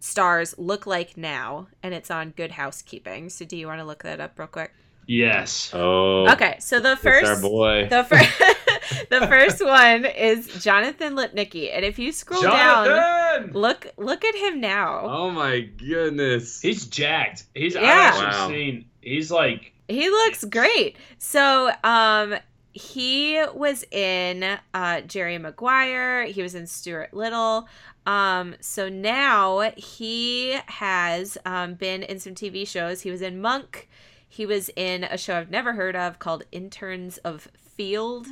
Stars 0.00 0.54
Look 0.58 0.86
Like 0.86 1.16
Now, 1.16 1.68
and 1.82 1.94
it's 1.94 2.10
on 2.10 2.30
Good 2.30 2.50
Housekeeping. 2.52 3.30
So 3.30 3.44
do 3.44 3.56
you 3.56 3.68
want 3.68 3.78
to 3.80 3.84
look 3.86 4.02
that 4.02 4.20
up 4.20 4.38
real 4.38 4.48
quick? 4.48 4.72
Yes. 5.06 5.70
Oh, 5.72 6.28
Okay, 6.32 6.56
so 6.58 6.80
the 6.80 6.96
first 6.96 7.26
our 7.26 7.40
boy. 7.40 7.86
the 7.88 8.04
first 8.04 8.38
the 9.10 9.26
first 9.28 9.64
one 9.64 10.04
is 10.04 10.48
Jonathan 10.62 11.14
Lipnicki, 11.14 11.70
and 11.74 11.84
if 11.84 11.98
you 11.98 12.10
scroll 12.12 12.42
down, 12.42 13.52
look 13.52 13.86
look 13.96 14.24
at 14.24 14.34
him 14.34 14.60
now. 14.60 15.02
Oh 15.04 15.30
my 15.30 15.60
goodness. 15.60 16.60
He's 16.60 16.86
jacked. 16.86 17.44
He's 17.54 17.76
I've 17.76 17.84
actually 17.84 18.26
Wow. 18.26 18.48
seen. 18.48 18.84
He's 19.00 19.30
like 19.30 19.72
He 19.88 20.08
looks 20.10 20.44
great. 20.44 20.96
So, 21.18 21.70
um, 21.84 22.34
he 22.72 23.42
was 23.54 23.84
in 23.90 24.58
uh, 24.74 25.00
Jerry 25.02 25.38
Maguire. 25.38 26.24
He 26.24 26.42
was 26.42 26.54
in 26.54 26.66
Stuart 26.66 27.14
Little. 27.14 27.68
Um, 28.06 28.54
so 28.60 28.88
now 28.88 29.72
he 29.76 30.58
has 30.66 31.38
um, 31.46 31.74
been 31.74 32.02
in 32.02 32.18
some 32.20 32.34
TV 32.34 32.66
shows. 32.68 33.00
He 33.00 33.10
was 33.10 33.22
in 33.22 33.40
Monk. 33.40 33.88
He 34.36 34.44
was 34.44 34.68
in 34.76 35.02
a 35.02 35.16
show 35.16 35.38
I've 35.38 35.50
never 35.50 35.72
heard 35.72 35.96
of 35.96 36.18
called 36.18 36.44
Interns 36.52 37.16
of 37.18 37.48
Field. 37.56 38.26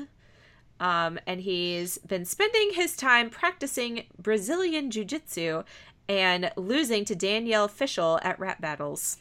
Um, 0.79 1.19
and 1.27 1.41
he's 1.41 1.97
been 1.97 2.27
spending 2.27 2.75
his 2.75 2.95
time 2.95 3.31
practicing 3.31 4.05
Brazilian 4.21 4.91
Jiu 4.91 5.07
Jitsu 5.07 5.63
and 6.07 6.53
losing 6.59 7.07
to 7.07 7.15
Danielle 7.15 7.69
Fishel 7.69 8.21
at 8.23 8.39
rap 8.39 8.61
battles. 8.61 9.17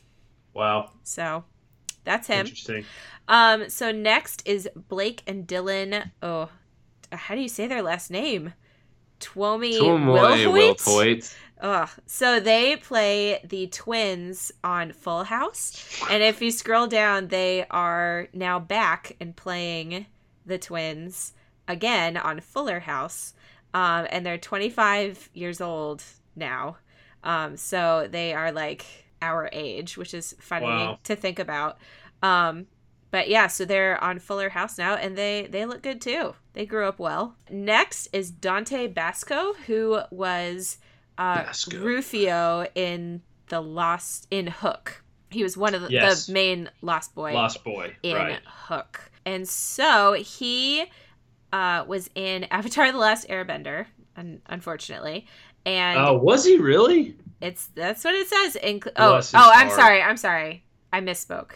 wow, 0.54 0.92
So 1.04 1.46
that's 2.04 2.28
him. 2.28 2.48
interesting. 2.48 2.84
Um, 3.30 3.70
so 3.70 3.94
next 3.94 4.46
is 4.46 4.68
Blake 4.76 5.24
and 5.26 5.48
Dylan. 5.48 6.12
Oh, 6.22 6.50
how 7.14 7.34
do 7.34 7.40
you 7.40 7.48
say 7.48 7.66
their 7.66 7.82
last 7.82 8.12
name? 8.12 8.56
Twomi 9.22 9.80
Tuamoy 9.80 10.52
Will 10.52 10.76
Wilhoit. 10.76 11.34
Ugh. 11.64 11.90
So 12.06 12.40
they 12.40 12.76
play 12.76 13.40
the 13.44 13.68
twins 13.68 14.52
on 14.64 14.92
Full 14.92 15.24
House, 15.24 16.02
and 16.12 16.22
if 16.22 16.42
you 16.42 16.52
scroll 16.52 16.88
down, 16.88 17.30
they 17.30 17.66
are 17.72 18.28
now 18.34 18.60
back 18.60 19.16
and 19.20 19.36
playing 19.36 20.06
the 20.46 20.58
twins 20.58 21.34
again 21.68 22.18
on 22.18 22.42
Fuller 22.42 22.82
House, 22.82 23.34
um, 23.74 24.06
and 24.12 24.26
they're 24.26 24.38
25 24.38 25.30
years 25.34 25.62
old 25.62 26.04
now. 26.36 26.76
Um, 27.24 27.56
so 27.56 28.10
they 28.12 28.34
are 28.34 28.52
like 28.52 28.86
our 29.22 29.50
age, 29.54 29.98
which 29.98 30.14
is 30.14 30.36
funny 30.40 30.66
Wow. 30.66 31.00
to 31.06 31.16
think 31.16 31.40
about. 31.40 31.78
Um, 32.22 32.68
but 33.10 33.30
yeah, 33.30 33.48
so 33.48 33.64
they're 33.64 34.04
on 34.04 34.20
Fuller 34.20 34.50
House 34.50 34.78
now, 34.78 34.96
and 34.96 35.18
they 35.18 35.48
they 35.50 35.66
look 35.66 35.82
good 35.82 36.02
too. 36.02 36.36
They 36.52 36.66
grew 36.66 36.88
up 36.90 37.00
well. 37.00 37.38
Next 37.50 38.08
is 38.12 38.32
Dante 38.32 38.88
Basco, 38.88 39.54
who 39.68 40.02
was 40.12 40.78
uh, 41.18 41.44
Basco. 41.44 41.78
Rufio 41.80 42.66
in 42.76 43.22
the 43.48 43.62
Lost 43.62 44.28
in 44.32 44.48
Hook. 44.48 45.04
He 45.30 45.44
was 45.44 45.58
one 45.58 45.74
of 45.76 45.82
the, 45.82 45.90
Yes. 45.92 46.28
the 46.28 46.34
main 46.34 46.70
Lost 46.82 47.16
Boy 47.16 47.34
Lost 47.34 47.64
Boy. 47.64 47.96
in 48.04 48.16
right. 48.16 48.40
Hook, 48.46 49.12
and 49.26 49.48
so 49.48 50.14
he 50.14 50.86
uh, 51.52 51.86
was 51.88 52.10
in 52.16 52.44
Avatar: 52.52 52.92
The 52.92 52.98
Last 52.98 53.28
Airbender, 53.30 53.86
un- 54.16 54.42
unfortunately, 54.48 55.26
and 55.66 55.98
Oh, 56.00 56.18
was 56.18 56.46
he 56.46 56.58
really? 56.58 57.16
it's 57.42 57.66
that's 57.76 58.04
what 58.04 58.14
it 58.16 58.28
says. 58.28 58.56
In, 58.58 58.82
oh, 58.96 59.12
Bless 59.14 59.34
oh, 59.34 59.38
I'm 59.40 59.68
heart. 59.68 59.80
sorry. 59.80 60.02
I'm 60.02 60.18
sorry. 60.18 60.64
I 60.92 61.02
misspoke. 61.02 61.54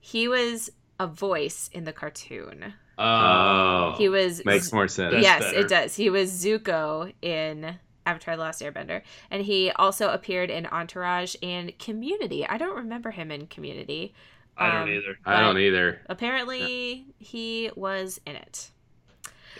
He 0.00 0.26
was 0.28 0.70
a 0.98 1.06
voice 1.06 1.68
in 1.72 1.84
the 1.84 1.92
cartoon. 1.92 2.72
Oh, 2.98 3.94
He 3.98 4.08
was 4.08 4.44
makes 4.44 4.72
more 4.72 4.88
sense. 4.88 5.14
Yes, 5.20 5.44
it 5.52 5.68
does. 5.68 5.94
He 5.94 6.10
was 6.10 6.32
Zuko 6.32 7.12
in 7.22 7.78
Avatar: 8.08 8.36
The 8.36 8.42
Last 8.42 8.62
Airbender, 8.62 9.02
and 9.30 9.42
he 9.44 9.70
also 9.72 10.10
appeared 10.10 10.50
in 10.50 10.66
Entourage 10.66 11.34
and 11.42 11.78
Community. 11.78 12.46
I 12.46 12.56
don't 12.58 12.76
remember 12.76 13.10
him 13.10 13.30
in 13.30 13.46
Community. 13.46 14.14
I 14.56 14.70
don't 14.72 14.82
Um, 14.82 14.88
either. 14.88 15.18
I 15.24 15.40
don't 15.40 15.58
either. 15.58 16.00
Apparently, 16.06 17.06
he 17.18 17.70
was 17.76 18.20
in 18.26 18.36
it. 18.36 18.70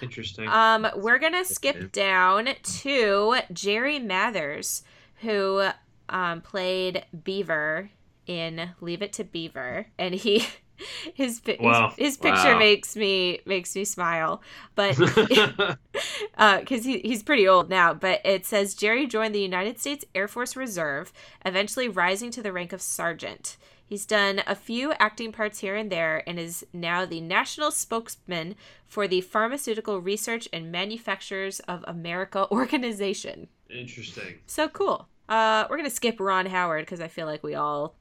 Interesting. 0.02 0.48
Um, 0.48 0.86
we're 0.96 1.18
gonna 1.18 1.44
skip 1.44 1.92
down 1.92 2.48
to 2.62 3.36
Jerry 3.52 3.98
Mathers, 3.98 4.82
who 5.22 5.68
um, 6.08 6.40
played 6.40 7.04
Beaver 7.24 7.90
in 8.26 8.70
Leave 8.80 9.02
It 9.02 9.12
to 9.14 9.24
Beaver, 9.24 9.86
and 9.98 10.14
he 10.14 10.46
his 11.14 11.40
pi- 11.40 11.56
his- 11.60 11.94
his, 11.96 12.16
picture 12.16 12.52
Wow. 12.54 12.58
makes 12.58 12.96
me 12.96 13.40
makes 13.46 13.74
me 13.74 13.84
smile, 13.84 14.42
but 14.74 14.96
because 16.60 16.84
he, 16.84 16.98
he's 17.00 17.22
pretty 17.22 17.46
old 17.48 17.68
now. 17.68 17.94
But 17.94 18.20
it 18.24 18.46
says 18.46 18.74
Jerry 18.74 19.06
joined 19.06 19.34
the 19.34 19.40
United 19.40 19.78
States 19.80 20.04
Air 20.14 20.28
Force 20.28 20.56
Reserve, 20.56 21.12
eventually 21.44 21.88
rising 21.88 22.30
to 22.32 22.42
the 22.42 22.52
rank 22.52 22.72
of 22.72 22.80
sergeant. 22.82 23.56
He's 23.86 24.04
done 24.04 24.42
a 24.46 24.54
few 24.54 24.92
acting 24.98 25.32
parts 25.32 25.60
here 25.60 25.74
and 25.74 25.90
there 25.90 26.22
and 26.28 26.38
is 26.38 26.66
now 26.74 27.06
the 27.06 27.22
national 27.22 27.70
spokesman 27.70 28.54
for 28.86 29.08
the 29.08 29.22
Pharmaceutical 29.22 30.00
Research 30.02 30.46
and 30.52 30.70
Manufacturers 30.70 31.60
of 31.60 31.84
America 31.88 32.46
organization. 32.50 33.48
Interesting. 33.70 34.40
So 34.46 34.68
cool. 34.68 35.08
Uh, 35.28 35.64
we're 35.70 35.78
gonna 35.78 35.88
skip 35.90 36.20
Ron 36.20 36.46
Howard 36.46 36.84
because 36.84 37.00
I 37.00 37.08
feel 37.08 37.26
like 37.26 37.42
we 37.42 37.54
all 37.54 37.94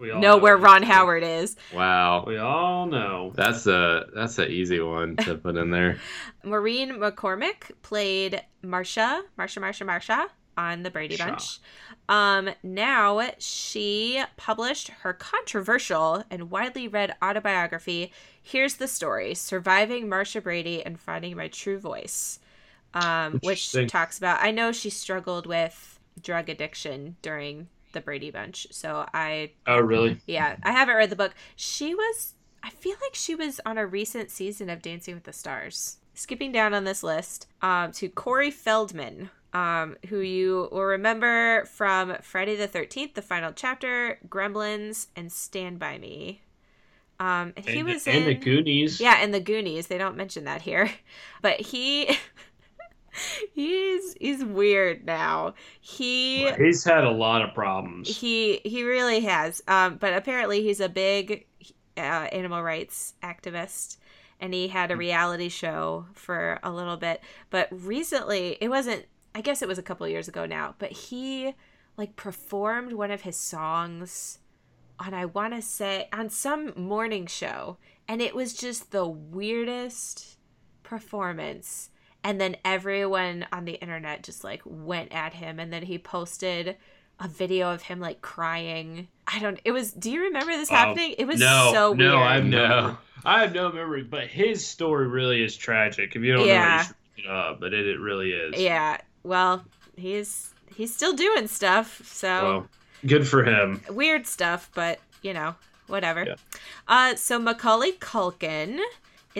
We 0.00 0.10
all 0.10 0.20
know 0.20 0.38
where. 0.38 0.56
Ron 0.56 0.82
Howard 0.82 1.22
is. 1.22 1.56
Wow. 1.74 2.24
We 2.26 2.38
all 2.38 2.86
know. 2.86 3.32
That's 3.34 3.66
a 3.66 4.06
that's 4.14 4.38
an 4.38 4.50
easy 4.50 4.80
one 4.80 5.16
to 5.16 5.36
put 5.36 5.56
in 5.56 5.70
there. 5.70 5.98
Maureen 6.44 6.92
McCormick 6.92 7.70
played 7.82 8.42
Marcia, 8.62 9.22
Marcia, 9.36 9.60
Marcia, 9.60 9.84
Marcia 9.84 10.26
on 10.56 10.82
the 10.82 10.90
Brady 10.90 11.16
Bunch. 11.16 11.60
Um, 12.08 12.50
now 12.62 13.30
she 13.38 14.22
published 14.36 14.88
her 14.88 15.12
controversial 15.12 16.24
and 16.30 16.50
widely 16.50 16.88
read 16.88 17.14
autobiography. 17.22 18.12
Here's 18.42 18.76
the 18.76 18.88
story: 18.88 19.34
Surviving 19.34 20.08
Marcia 20.08 20.40
Brady 20.40 20.84
and 20.84 20.98
Finding 20.98 21.36
My 21.36 21.48
True 21.48 21.78
Voice, 21.78 22.40
um, 22.94 23.38
which 23.42 23.76
talks 23.88 24.18
about. 24.18 24.42
I 24.42 24.50
know 24.50 24.72
she 24.72 24.90
struggled 24.90 25.46
with 25.46 25.98
drug 26.20 26.48
addiction 26.48 27.16
during 27.22 27.68
the 27.92 28.00
Brady 28.00 28.30
Bunch, 28.30 28.66
so 28.70 29.06
I 29.14 29.52
Oh, 29.66 29.78
really? 29.80 30.18
yeah, 30.26 30.56
I 30.62 30.72
haven't 30.72 30.96
read 30.96 31.10
the 31.10 31.16
book. 31.16 31.34
She 31.56 31.94
was, 31.94 32.34
I 32.62 32.70
feel 32.70 32.96
like 33.02 33.14
she 33.14 33.34
was 33.34 33.60
on 33.66 33.78
a 33.78 33.86
recent 33.86 34.30
season 34.30 34.70
of 34.70 34.82
Dancing 34.82 35.14
with 35.14 35.24
the 35.24 35.32
Stars. 35.32 35.96
Skipping 36.14 36.52
down 36.52 36.74
on 36.74 36.84
this 36.84 37.02
list 37.02 37.46
um, 37.62 37.92
to 37.92 38.08
Corey 38.08 38.50
Feldman, 38.50 39.30
um, 39.52 39.96
who 40.08 40.18
you 40.20 40.68
will 40.70 40.82
remember 40.84 41.64
from 41.64 42.16
Friday 42.22 42.56
the 42.56 42.68
13th, 42.68 43.14
the 43.14 43.22
final 43.22 43.52
chapter, 43.52 44.18
Gremlins, 44.28 45.06
and 45.16 45.32
Stand 45.32 45.78
By 45.78 45.98
Me. 45.98 46.42
Um, 47.18 47.52
and 47.56 47.66
he 47.66 47.80
and, 47.80 47.88
was 47.88 48.06
and 48.06 48.16
in. 48.18 48.24
the 48.24 48.34
Goonies. 48.34 48.98
Yeah, 49.00 49.18
and 49.20 49.32
the 49.34 49.40
Goonies. 49.40 49.88
They 49.88 49.98
don't 49.98 50.16
mention 50.16 50.44
that 50.44 50.62
here, 50.62 50.90
but 51.42 51.60
he 51.60 52.16
he's 53.52 54.14
he's 54.20 54.44
weird 54.44 55.04
now. 55.04 55.54
He 55.80 56.50
He's 56.52 56.84
had 56.84 57.04
a 57.04 57.10
lot 57.10 57.42
of 57.42 57.54
problems. 57.54 58.08
he 58.16 58.60
he 58.64 58.84
really 58.84 59.20
has. 59.20 59.62
Um, 59.68 59.96
but 59.96 60.14
apparently 60.14 60.62
he's 60.62 60.80
a 60.80 60.88
big 60.88 61.46
uh, 61.96 62.00
animal 62.00 62.62
rights 62.62 63.14
activist, 63.22 63.96
and 64.40 64.54
he 64.54 64.68
had 64.68 64.90
a 64.90 64.96
reality 64.96 65.48
show 65.48 66.06
for 66.14 66.58
a 66.62 66.70
little 66.70 66.96
bit. 66.96 67.22
But 67.50 67.68
recently, 67.70 68.56
it 68.60 68.68
wasn't. 68.68 69.06
I 69.34 69.40
guess 69.42 69.62
it 69.62 69.68
was 69.68 69.78
a 69.78 69.82
couple 69.82 70.08
years 70.08 70.28
ago 70.28 70.46
now. 70.46 70.74
But 70.78 70.92
he 70.92 71.54
like 71.96 72.16
performed 72.16 72.92
one 72.92 73.10
of 73.10 73.22
his 73.22 73.36
songs 73.36 74.38
on 74.98 75.14
I 75.14 75.24
want 75.24 75.54
to 75.54 75.62
say 75.62 76.08
on 76.12 76.28
some 76.28 76.72
morning 76.76 77.26
show, 77.26 77.78
and 78.08 78.20
it 78.20 78.34
was 78.34 78.54
just 78.54 78.90
the 78.90 79.06
weirdest 79.06 80.36
performance. 80.82 81.90
And 82.22 82.40
then 82.40 82.56
everyone 82.64 83.46
on 83.52 83.64
the 83.64 83.72
internet 83.80 84.22
just 84.22 84.44
like 84.44 84.60
went 84.64 85.12
at 85.12 85.32
him, 85.34 85.58
and 85.58 85.72
then 85.72 85.82
he 85.82 85.98
posted 85.98 86.76
a 87.18 87.28
video 87.28 87.70
of 87.72 87.82
him 87.82 87.98
like 88.00 88.20
crying. 88.20 89.08
I 89.26 89.38
don't. 89.38 89.58
It 89.64 89.72
was. 89.72 89.92
Do 89.92 90.10
you 90.10 90.24
remember 90.24 90.52
this 90.52 90.70
Oh, 90.70 90.74
happening? 90.74 91.14
It 91.18 91.26
was 91.26 91.40
no, 91.40 91.70
so 91.72 91.88
weird. 91.92 91.98
no, 92.00 92.18
I've 92.18 92.44
No. 92.44 92.68
no, 92.68 92.96
I 93.24 93.40
have 93.40 93.54
no 93.54 93.72
memory. 93.72 94.02
But 94.02 94.26
his 94.26 94.66
story 94.66 95.06
really 95.08 95.42
is 95.42 95.56
tragic. 95.56 96.14
If 96.14 96.22
you 96.22 96.32
don't 96.34 96.46
know, 96.46 96.52
Yeah. 96.52 96.82
it, 96.82 96.88
you 97.16 97.24
it 97.24 97.30
up. 97.30 97.60
But 97.60 97.72
it, 97.74 97.86
it 97.86 97.98
really 98.00 98.32
is. 98.32 98.60
Yeah. 98.60 98.98
Well, 99.22 99.64
he's 99.96 100.52
he's 100.74 100.94
still 100.94 101.14
doing 101.14 101.46
stuff. 101.48 102.02
So 102.04 102.28
Well, 102.28 102.66
good 103.06 103.26
for 103.28 103.44
him. 103.44 103.80
weird 103.90 104.26
stuff, 104.26 104.70
but 104.74 104.98
you 105.22 105.32
know, 105.34 105.54
whatever. 105.86 106.24
Yeah. 106.24 106.34
Uh, 106.88 107.14
so 107.16 107.38
Macaulay 107.38 107.92
Culkin 107.92 108.78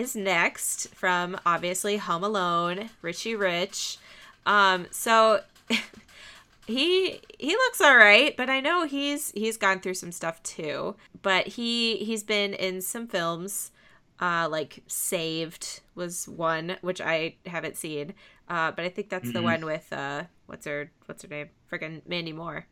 is 0.01 0.15
next 0.15 0.93
from 0.95 1.37
obviously 1.45 1.97
Home 1.97 2.23
Alone, 2.23 2.89
Richie 3.01 3.35
Rich. 3.35 3.97
Um, 4.45 4.87
so 4.91 5.41
he 6.67 7.19
he 7.39 7.51
looks 7.53 7.81
all 7.81 7.95
right, 7.97 8.35
but 8.35 8.49
I 8.49 8.59
know 8.59 8.85
he's 8.85 9.31
he's 9.31 9.57
gone 9.57 9.79
through 9.79 9.95
some 9.95 10.11
stuff 10.11 10.41
too. 10.43 10.95
But 11.21 11.47
he 11.47 11.97
he's 11.97 12.23
been 12.23 12.53
in 12.53 12.81
some 12.81 13.07
films. 13.07 13.71
Uh, 14.19 14.47
like 14.49 14.83
Saved 14.87 15.81
was 15.95 16.27
one, 16.27 16.77
which 16.81 17.01
I 17.01 17.35
haven't 17.47 17.75
seen. 17.75 18.13
Uh, 18.47 18.71
but 18.71 18.85
I 18.85 18.89
think 18.89 19.09
that's 19.09 19.31
the 19.31 19.39
Mhm. 19.39 19.43
one 19.43 19.65
with 19.65 19.91
uh, 19.91 20.23
what's 20.45 20.65
her 20.65 20.91
what's 21.07 21.23
her 21.23 21.29
name? 21.29 21.49
Friggin' 21.71 22.01
Mandy 22.07 22.31
Moore. 22.33 22.67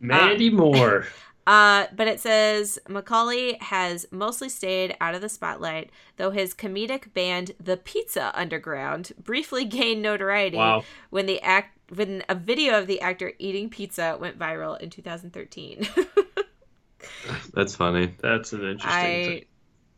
Mandy 0.00 0.50
Moore. 0.60 1.06
Uh, 1.46 1.86
but 1.94 2.08
it 2.08 2.20
says 2.20 2.78
Macaulay 2.88 3.58
has 3.60 4.06
mostly 4.10 4.48
stayed 4.48 4.96
out 5.00 5.14
of 5.14 5.20
the 5.20 5.28
spotlight, 5.28 5.90
though 6.16 6.30
his 6.30 6.54
comedic 6.54 7.12
band, 7.12 7.52
The 7.62 7.76
Pizza 7.76 8.32
Underground, 8.34 9.12
briefly 9.22 9.64
gained 9.66 10.00
notoriety 10.02 10.56
Wow. 10.56 10.84
when 11.10 11.26
the 11.26 11.40
act 11.42 11.78
when 11.94 12.22
a 12.30 12.34
video 12.34 12.78
of 12.78 12.86
the 12.86 13.00
actor 13.02 13.32
eating 13.38 13.68
pizza 13.68 14.16
went 14.18 14.38
viral 14.38 14.80
in 14.80 14.88
2013. 14.88 15.86
That's 17.52 17.74
funny. 17.76 18.14
That's 18.20 18.52
an 18.54 18.62
interesting 18.64 18.90
I 18.90 19.02
thing. 19.26 19.44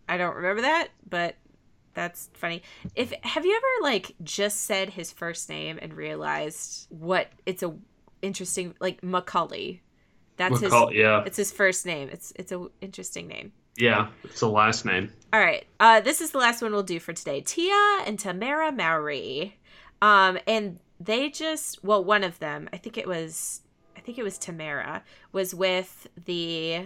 I 0.09 0.17
don't 0.17 0.35
remember 0.37 0.63
that, 0.63 0.89
but 1.09 1.37
that's 1.95 2.29
funny. 2.35 2.63
If 2.95 3.13
have 3.23 3.45
you 3.47 3.57
ever 3.57 3.91
like 3.91 4.15
just 4.23 4.63
said 4.65 4.91
his 4.91 5.13
first 5.13 5.49
name 5.49 5.79
and 5.81 5.95
realized 5.95 6.87
what 6.91 7.29
it's 7.47 7.63
a 7.63 7.75
interesting 8.23 8.75
like 8.81 9.03
Macaulay. 9.03 9.83
That's 10.37 10.59
McCall- 10.61 10.93
yeah, 10.95 11.21
his 11.21 11.27
it's 11.29 11.37
his 11.37 11.53
first 11.53 11.87
name. 11.87 12.09
It's 12.13 12.33
it's 12.37 12.53
a 12.53 12.67
interesting 12.81 13.27
name. 13.29 13.53
yeah, 13.77 14.09
it's 14.25 14.41
the 14.41 14.49
last 14.49 14.85
name. 14.85 15.13
All 15.33 15.41
right. 15.41 15.67
Uh, 15.81 16.01
this 16.01 16.21
is 16.21 16.31
the 16.31 16.39
last 16.39 16.63
one 16.63 16.73
we'll 16.73 16.83
do 16.83 17.01
for 17.01 17.13
today. 17.13 17.41
Tia 17.41 18.05
and 18.07 18.19
Tamara 18.19 18.73
Mowry. 18.73 19.59
Um, 20.03 20.39
and 20.47 20.79
they 21.01 21.31
just 21.31 21.83
well, 21.85 22.03
one 22.05 22.23
of 22.25 22.39
them, 22.39 22.69
I 22.73 22.77
think 22.79 22.97
it 22.99 23.07
was 23.07 23.63
I 23.97 24.01
think 24.01 24.19
it 24.19 24.23
was 24.23 24.39
Tamara, 24.39 25.03
was 25.33 25.55
with 25.55 26.07
the 26.25 26.83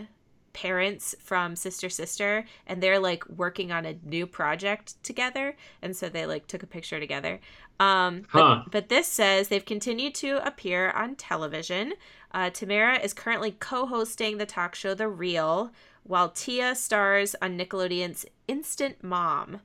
parents 0.52 1.14
from 1.20 1.54
Sister 1.54 1.88
Sister 1.88 2.44
and 2.66 2.82
they're 2.82 2.98
like 2.98 3.24
working 3.28 3.70
on 3.70 3.86
a 3.86 3.94
new 4.04 4.26
project 4.26 5.00
together 5.04 5.56
and 5.80 5.96
so 5.96 6.08
they 6.08 6.26
like 6.26 6.48
took 6.48 6.62
a 6.64 6.66
picture 6.66 6.98
together. 6.98 7.38
Um 7.78 8.22
but, 8.32 8.42
Huh. 8.42 8.62
but 8.70 8.88
this 8.88 9.06
says 9.06 9.46
they've 9.48 9.64
continued 9.64 10.14
to 10.16 10.44
appear 10.44 10.90
on 10.90 11.14
television. 11.14 11.92
Uh, 12.32 12.50
Tamara 12.50 12.98
is 12.98 13.12
currently 13.12 13.52
co-hosting 13.58 14.38
the 14.38 14.46
talk 14.46 14.74
show 14.74 14.94
The 14.94 15.08
Real, 15.08 15.72
while 16.02 16.30
Tia 16.30 16.74
stars 16.74 17.34
on 17.42 17.58
Nickelodeon's 17.58 18.26
Instant 18.48 19.02
Mom. 19.02 19.60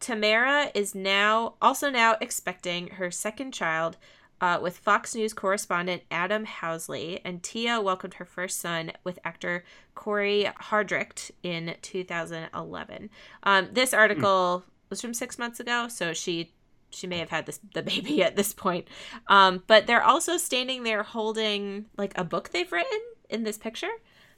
Tamara 0.00 0.70
is 0.74 0.94
now 0.94 1.54
also 1.60 1.90
now 1.90 2.16
expecting 2.20 2.88
her 2.88 3.10
second 3.10 3.52
child 3.52 3.96
uh, 4.40 4.58
with 4.62 4.78
Fox 4.78 5.14
News 5.14 5.32
correspondent 5.32 6.02
Adam 6.10 6.46
Housley, 6.46 7.20
and 7.24 7.42
Tia 7.42 7.80
welcomed 7.80 8.14
her 8.14 8.24
first 8.24 8.60
son 8.60 8.92
with 9.02 9.18
actor 9.24 9.64
Corey 9.94 10.48
Hardrict 10.62 11.32
in 11.42 11.74
2011. 11.82 13.10
Um, 13.42 13.68
this 13.72 13.92
article 13.92 14.64
was 14.90 15.00
from 15.00 15.14
six 15.14 15.38
months 15.38 15.58
ago, 15.58 15.88
so 15.88 16.12
she 16.12 16.52
she 16.90 17.06
may 17.06 17.18
have 17.18 17.30
had 17.30 17.46
this 17.46 17.60
the 17.74 17.82
baby 17.92 18.22
at 18.22 18.36
this 18.36 18.52
point. 18.52 18.88
Um, 19.26 19.62
but 19.66 19.86
they're 19.86 20.02
also 20.04 20.36
standing 20.36 20.82
there 20.82 21.02
holding 21.02 21.86
like 21.96 22.16
a 22.16 22.24
book 22.24 22.50
they've 22.50 22.70
written 22.72 23.00
in 23.28 23.42
this 23.44 23.58
picture. 23.58 23.90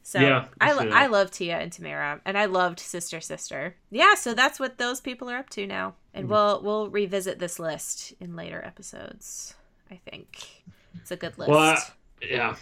So 0.03 0.19
Yeah, 0.19 0.47
I 0.61 0.71
I, 0.71 0.73
lo- 0.73 0.91
I 0.93 1.07
love 1.09 1.31
Tia 1.31 1.59
and 1.59 1.71
Tamara, 1.71 2.21
and 2.25 2.39
I 2.39 2.47
loved 2.47 2.81
Sister 2.81 3.21
Sister. 3.21 3.77
Yeah, 3.91 4.15
so 4.15 4.33
that's 4.33 4.59
what 4.59 4.79
those 4.79 4.99
people 5.01 5.29
are 5.31 5.37
up 5.37 5.51
to 5.51 5.67
now, 5.67 5.95
and 6.15 6.25
Mm-hmm. 6.25 6.33
we'll 6.33 6.63
we'll 6.63 6.89
revisit 6.91 7.39
this 7.39 7.59
list 7.59 8.15
in 8.19 8.35
later 8.35 8.63
episodes. 8.65 9.55
I 9.91 10.01
think 10.11 10.63
it's 10.97 11.11
a 11.11 11.17
good 11.17 11.37
list. 11.39 11.51
Well, 11.51 11.59
I- 11.61 11.83
Yeah, 12.23 12.57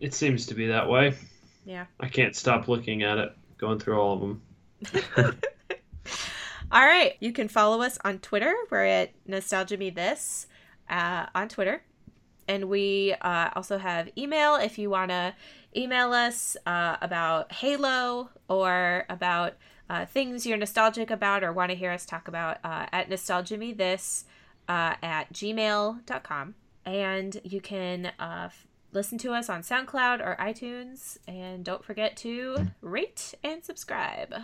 it 0.00 0.14
seems 0.14 0.46
to 0.46 0.54
be 0.54 0.68
that 0.68 0.88
way. 0.88 1.14
yeah. 1.66 1.84
I 2.00 2.08
can't 2.08 2.34
stop 2.34 2.68
looking 2.68 3.02
at 3.02 3.18
it, 3.18 3.32
going 3.58 3.78
through 3.78 4.00
all 4.00 4.14
of 4.14 4.20
them. 4.20 4.42
All 6.70 6.84
right, 6.84 7.16
you 7.18 7.32
can 7.32 7.48
follow 7.48 7.80
us 7.80 7.98
on 8.04 8.18
Twitter. 8.18 8.54
We're 8.70 8.84
at 8.84 9.12
Nostalgia 9.26 9.78
Me 9.78 9.88
This 9.88 10.46
uh, 10.90 11.24
on 11.34 11.48
Twitter, 11.48 11.82
and 12.46 12.68
we 12.68 13.14
uh, 13.22 13.48
also 13.56 13.78
have 13.78 14.10
email 14.18 14.56
if 14.56 14.76
you 14.76 14.90
want 14.90 15.10
to 15.10 15.34
email 15.74 16.12
us 16.12 16.58
uh, 16.66 16.98
about 17.00 17.52
Halo 17.52 18.28
or 18.50 19.06
about 19.08 19.54
uh, 19.88 20.04
things 20.04 20.44
you're 20.44 20.58
nostalgic 20.58 21.10
about 21.10 21.42
or 21.42 21.54
want 21.54 21.70
to 21.70 21.74
hear 21.74 21.90
us 21.90 22.04
talk 22.04 22.28
about 22.28 22.58
uh, 22.62 22.84
at 22.92 23.08
Nostalgia 23.08 23.56
Me 23.56 23.72
This 23.72 24.26
uh, 24.68 24.94
at 25.02 25.32
gmail.com. 25.32 26.54
And 26.84 27.40
you 27.44 27.62
can 27.62 28.12
uh, 28.18 28.42
f- 28.46 28.66
listen 28.92 29.16
to 29.18 29.32
us 29.32 29.48
on 29.48 29.62
SoundCloud 29.62 30.20
or 30.20 30.36
iTunes. 30.38 31.16
And 31.26 31.64
don't 31.64 31.82
forget 31.82 32.14
to 32.18 32.68
rate 32.82 33.34
and 33.42 33.64
subscribe. 33.64 34.34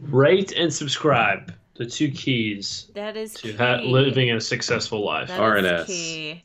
Rate 0.00 0.52
and 0.52 0.72
subscribe. 0.72 1.52
The 1.76 1.86
two 1.86 2.10
keys 2.10 2.90
That 2.94 3.16
is 3.16 3.34
to 3.34 3.52
key. 3.52 3.56
ha- 3.56 3.76
living 3.82 4.30
a 4.32 4.40
successful 4.40 5.04
life. 5.04 5.28
That 5.28 5.34
is 5.34 5.40
RNS. 5.40 5.86
key. 5.86 6.44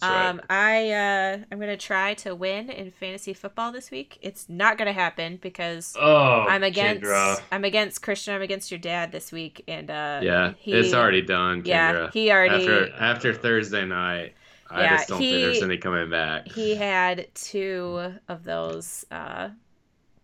That's 0.00 0.10
right. 0.12 0.26
Um, 0.28 0.40
I 0.50 0.90
uh, 0.90 1.38
I'm 1.52 1.60
gonna 1.60 1.76
try 1.76 2.14
to 2.14 2.34
win 2.34 2.68
in 2.70 2.90
fantasy 2.90 3.32
football 3.34 3.72
this 3.72 3.90
week. 3.90 4.18
It's 4.22 4.48
not 4.48 4.76
gonna 4.78 4.92
happen 4.92 5.38
because 5.40 5.94
oh, 6.00 6.46
I'm 6.48 6.62
against 6.62 7.02
Kendra. 7.04 7.40
I'm 7.52 7.64
against 7.64 8.02
Christian. 8.02 8.34
I'm 8.34 8.42
against 8.42 8.70
your 8.70 8.80
dad 8.80 9.12
this 9.12 9.30
week, 9.32 9.62
and 9.68 9.90
uh, 9.90 10.20
Yeah, 10.22 10.52
he, 10.58 10.72
it's 10.72 10.94
already 10.94 11.22
done, 11.22 11.62
Kendra. 11.62 11.66
yeah 11.66 12.10
he 12.12 12.30
already 12.32 12.54
after 12.66 12.92
after 12.94 13.34
Thursday 13.34 13.84
night, 13.84 14.34
I 14.70 14.82
Yeah, 14.82 14.96
just 14.96 15.08
don't 15.08 15.20
he- 15.20 15.30
think 15.30 15.44
there's 15.44 15.62
any 15.62 15.76
coming 15.78 16.10
back. 16.10 16.48
he 16.48 16.74
had 16.74 17.28
two 17.34 18.14
of 18.28 18.44
those 18.44 19.04
uh, 19.10 19.50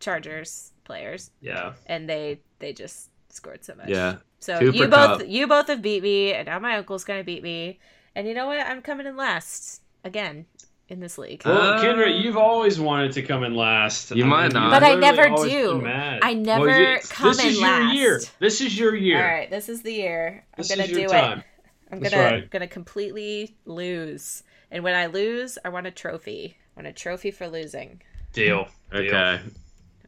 Chargers 0.00 0.72
players, 0.84 1.30
Yeah. 1.40 1.74
and 1.86 2.08
they 2.08 2.40
they 2.60 2.72
just 2.72 3.10
scored 3.30 3.64
so 3.64 3.74
much. 3.74 3.88
yeah, 3.88 4.16
So 4.38 4.58
Cooper 4.58 4.76
you 4.76 4.88
both 4.88 5.18
Kupp. 5.20 5.28
you 5.28 5.46
both 5.46 5.66
have 5.68 5.82
beat 5.82 6.02
me, 6.02 6.32
and 6.32 6.46
now 6.46 6.58
my 6.58 6.76
uncle's 6.76 7.04
gonna 7.04 7.24
beat 7.24 7.42
me. 7.42 7.80
And 8.14 8.26
you 8.26 8.34
know 8.34 8.46
what? 8.46 8.58
I'm 8.66 8.82
coming 8.82 9.06
in 9.06 9.16
last 9.16 9.82
again 10.04 10.46
in 10.88 10.98
this 11.00 11.16
league. 11.18 11.42
Well, 11.44 11.74
Uh, 11.74 11.82
Kendra, 11.84 12.20
you've 12.22 12.36
always 12.36 12.80
wanted 12.80 13.12
to 13.12 13.22
come 13.22 13.44
in 13.44 13.54
last. 13.54 14.10
You 14.10 14.24
might 14.24 14.44
you've 14.44 14.54
not. 14.54 14.70
But 14.72 14.82
I 14.82 14.94
never 14.96 15.28
do. 15.28 15.84
I 15.86 16.34
never 16.34 16.66
Well, 16.66 16.80
you- 16.80 16.98
come 17.08 17.28
this 17.28 17.40
in 17.42 17.46
is 17.50 17.60
last. 17.60 17.82
your 17.82 17.92
year. 17.94 18.20
This 18.40 18.60
is 18.60 18.78
your 18.78 18.96
year. 18.96 19.16
All 19.18 19.22
right, 19.36 19.48
this 19.50 19.68
is 19.68 19.82
the 19.82 19.92
year. 19.92 20.44
I'm 20.54 20.58
This 20.58 20.68
gonna 20.70 20.82
is 20.84 20.88
do 20.90 21.00
your 21.00 21.04
it. 21.10 21.12
time. 21.12 21.44
I'm 21.92 22.00
That's 22.00 22.14
gonna 22.14 22.24
right. 22.30 22.50
gonna 22.50 22.66
completely 22.68 23.56
lose. 23.64 24.42
And 24.72 24.82
when 24.84 24.94
I 24.94 25.06
lose, 25.06 25.58
I 25.64 25.68
want 25.70 25.86
a 25.86 25.90
trophy. 25.92 26.56
I 26.76 26.80
want 26.80 26.86
a 26.88 26.92
trophy 26.92 27.30
for 27.30 27.48
losing. 27.48 28.02
Deal. 28.32 28.68
Deal. 28.92 29.00
okay. 29.00 29.40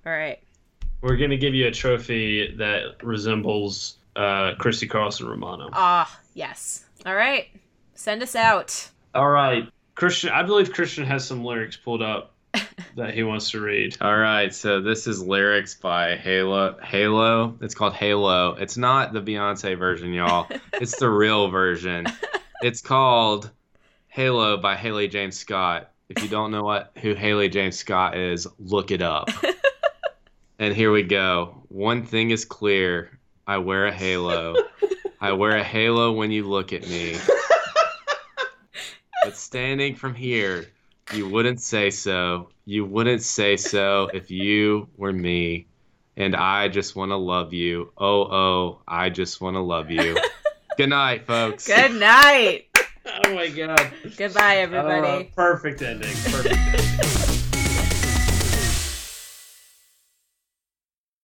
All 0.06 0.12
right. 0.12 0.40
We're 1.02 1.16
gonna 1.16 1.36
give 1.36 1.54
you 1.54 1.66
a 1.66 1.72
trophy 1.72 2.54
that 2.56 3.02
resembles 3.02 3.96
uh, 4.14 4.52
Christy 4.58 4.86
Carlson 4.86 5.28
Romano. 5.28 5.68
Ah, 5.72 6.20
yes. 6.34 6.84
All 7.04 7.14
right. 7.14 7.48
Send 7.94 8.22
us 8.22 8.36
out. 8.36 8.88
All 9.14 9.28
right, 9.28 9.68
Christian. 9.94 10.30
I 10.30 10.42
believe 10.42 10.72
Christian 10.72 11.04
has 11.04 11.26
some 11.26 11.44
lyrics 11.44 11.76
pulled 11.76 12.02
up 12.02 12.34
that 12.96 13.14
he 13.14 13.22
wants 13.22 13.50
to 13.50 13.60
read. 13.60 13.96
All 14.00 14.16
right, 14.16 14.54
so 14.54 14.80
this 14.80 15.06
is 15.06 15.22
lyrics 15.22 15.74
by 15.74 16.16
Halo. 16.16 16.78
Halo. 16.82 17.58
It's 17.60 17.74
called 17.74 17.94
Halo. 17.94 18.54
It's 18.54 18.76
not 18.76 19.12
the 19.12 19.20
Beyonce 19.20 19.76
version, 19.76 20.12
y'all. 20.12 20.48
it's 20.74 20.98
the 20.98 21.10
real 21.10 21.48
version. 21.48 22.06
It's 22.62 22.80
called 22.80 23.50
Halo 24.08 24.56
by 24.56 24.76
Haley 24.76 25.08
James 25.08 25.36
Scott. 25.36 25.90
If 26.08 26.22
you 26.22 26.28
don't 26.28 26.50
know 26.50 26.62
what 26.62 26.92
who 26.96 27.14
Haley 27.14 27.48
James 27.48 27.76
Scott 27.76 28.16
is, 28.16 28.46
look 28.58 28.90
it 28.90 29.02
up. 29.02 29.28
and 30.58 30.74
here 30.74 30.92
we 30.92 31.02
go. 31.02 31.64
One 31.68 32.04
thing 32.04 32.30
is 32.30 32.44
clear. 32.44 33.18
I 33.46 33.58
wear 33.58 33.86
a 33.86 33.92
halo. 33.92 34.54
I 35.20 35.32
wear 35.32 35.56
a 35.56 35.64
halo 35.64 36.12
when 36.12 36.30
you 36.30 36.44
look 36.44 36.72
at 36.72 36.88
me. 36.88 37.16
But 39.24 39.36
standing 39.36 39.94
from 39.94 40.14
here, 40.14 40.66
you 41.14 41.28
wouldn't 41.28 41.60
say 41.60 41.90
so. 41.90 42.48
You 42.64 42.84
wouldn't 42.84 43.22
say 43.22 43.56
so 43.56 44.10
if 44.12 44.32
you 44.32 44.88
were 44.96 45.12
me. 45.12 45.68
And 46.16 46.34
I 46.34 46.68
just 46.68 46.96
want 46.96 47.10
to 47.10 47.16
love 47.16 47.52
you. 47.52 47.92
Oh, 47.96 48.22
oh, 48.22 48.82
I 48.86 49.10
just 49.10 49.40
want 49.40 49.54
to 49.54 49.60
love 49.60 49.90
you. 49.90 50.18
Good 50.76 50.88
night, 50.88 51.26
folks. 51.26 51.66
Good 51.66 51.94
night. 51.94 52.66
Oh 53.04 53.34
my 53.34 53.48
god. 53.48 53.90
Goodbye, 54.16 54.58
everybody. 54.58 55.26
Uh, 55.26 55.34
perfect 55.34 55.82
ending. 55.82 56.08
Perfect. 56.08 56.54
ending. 56.54 56.81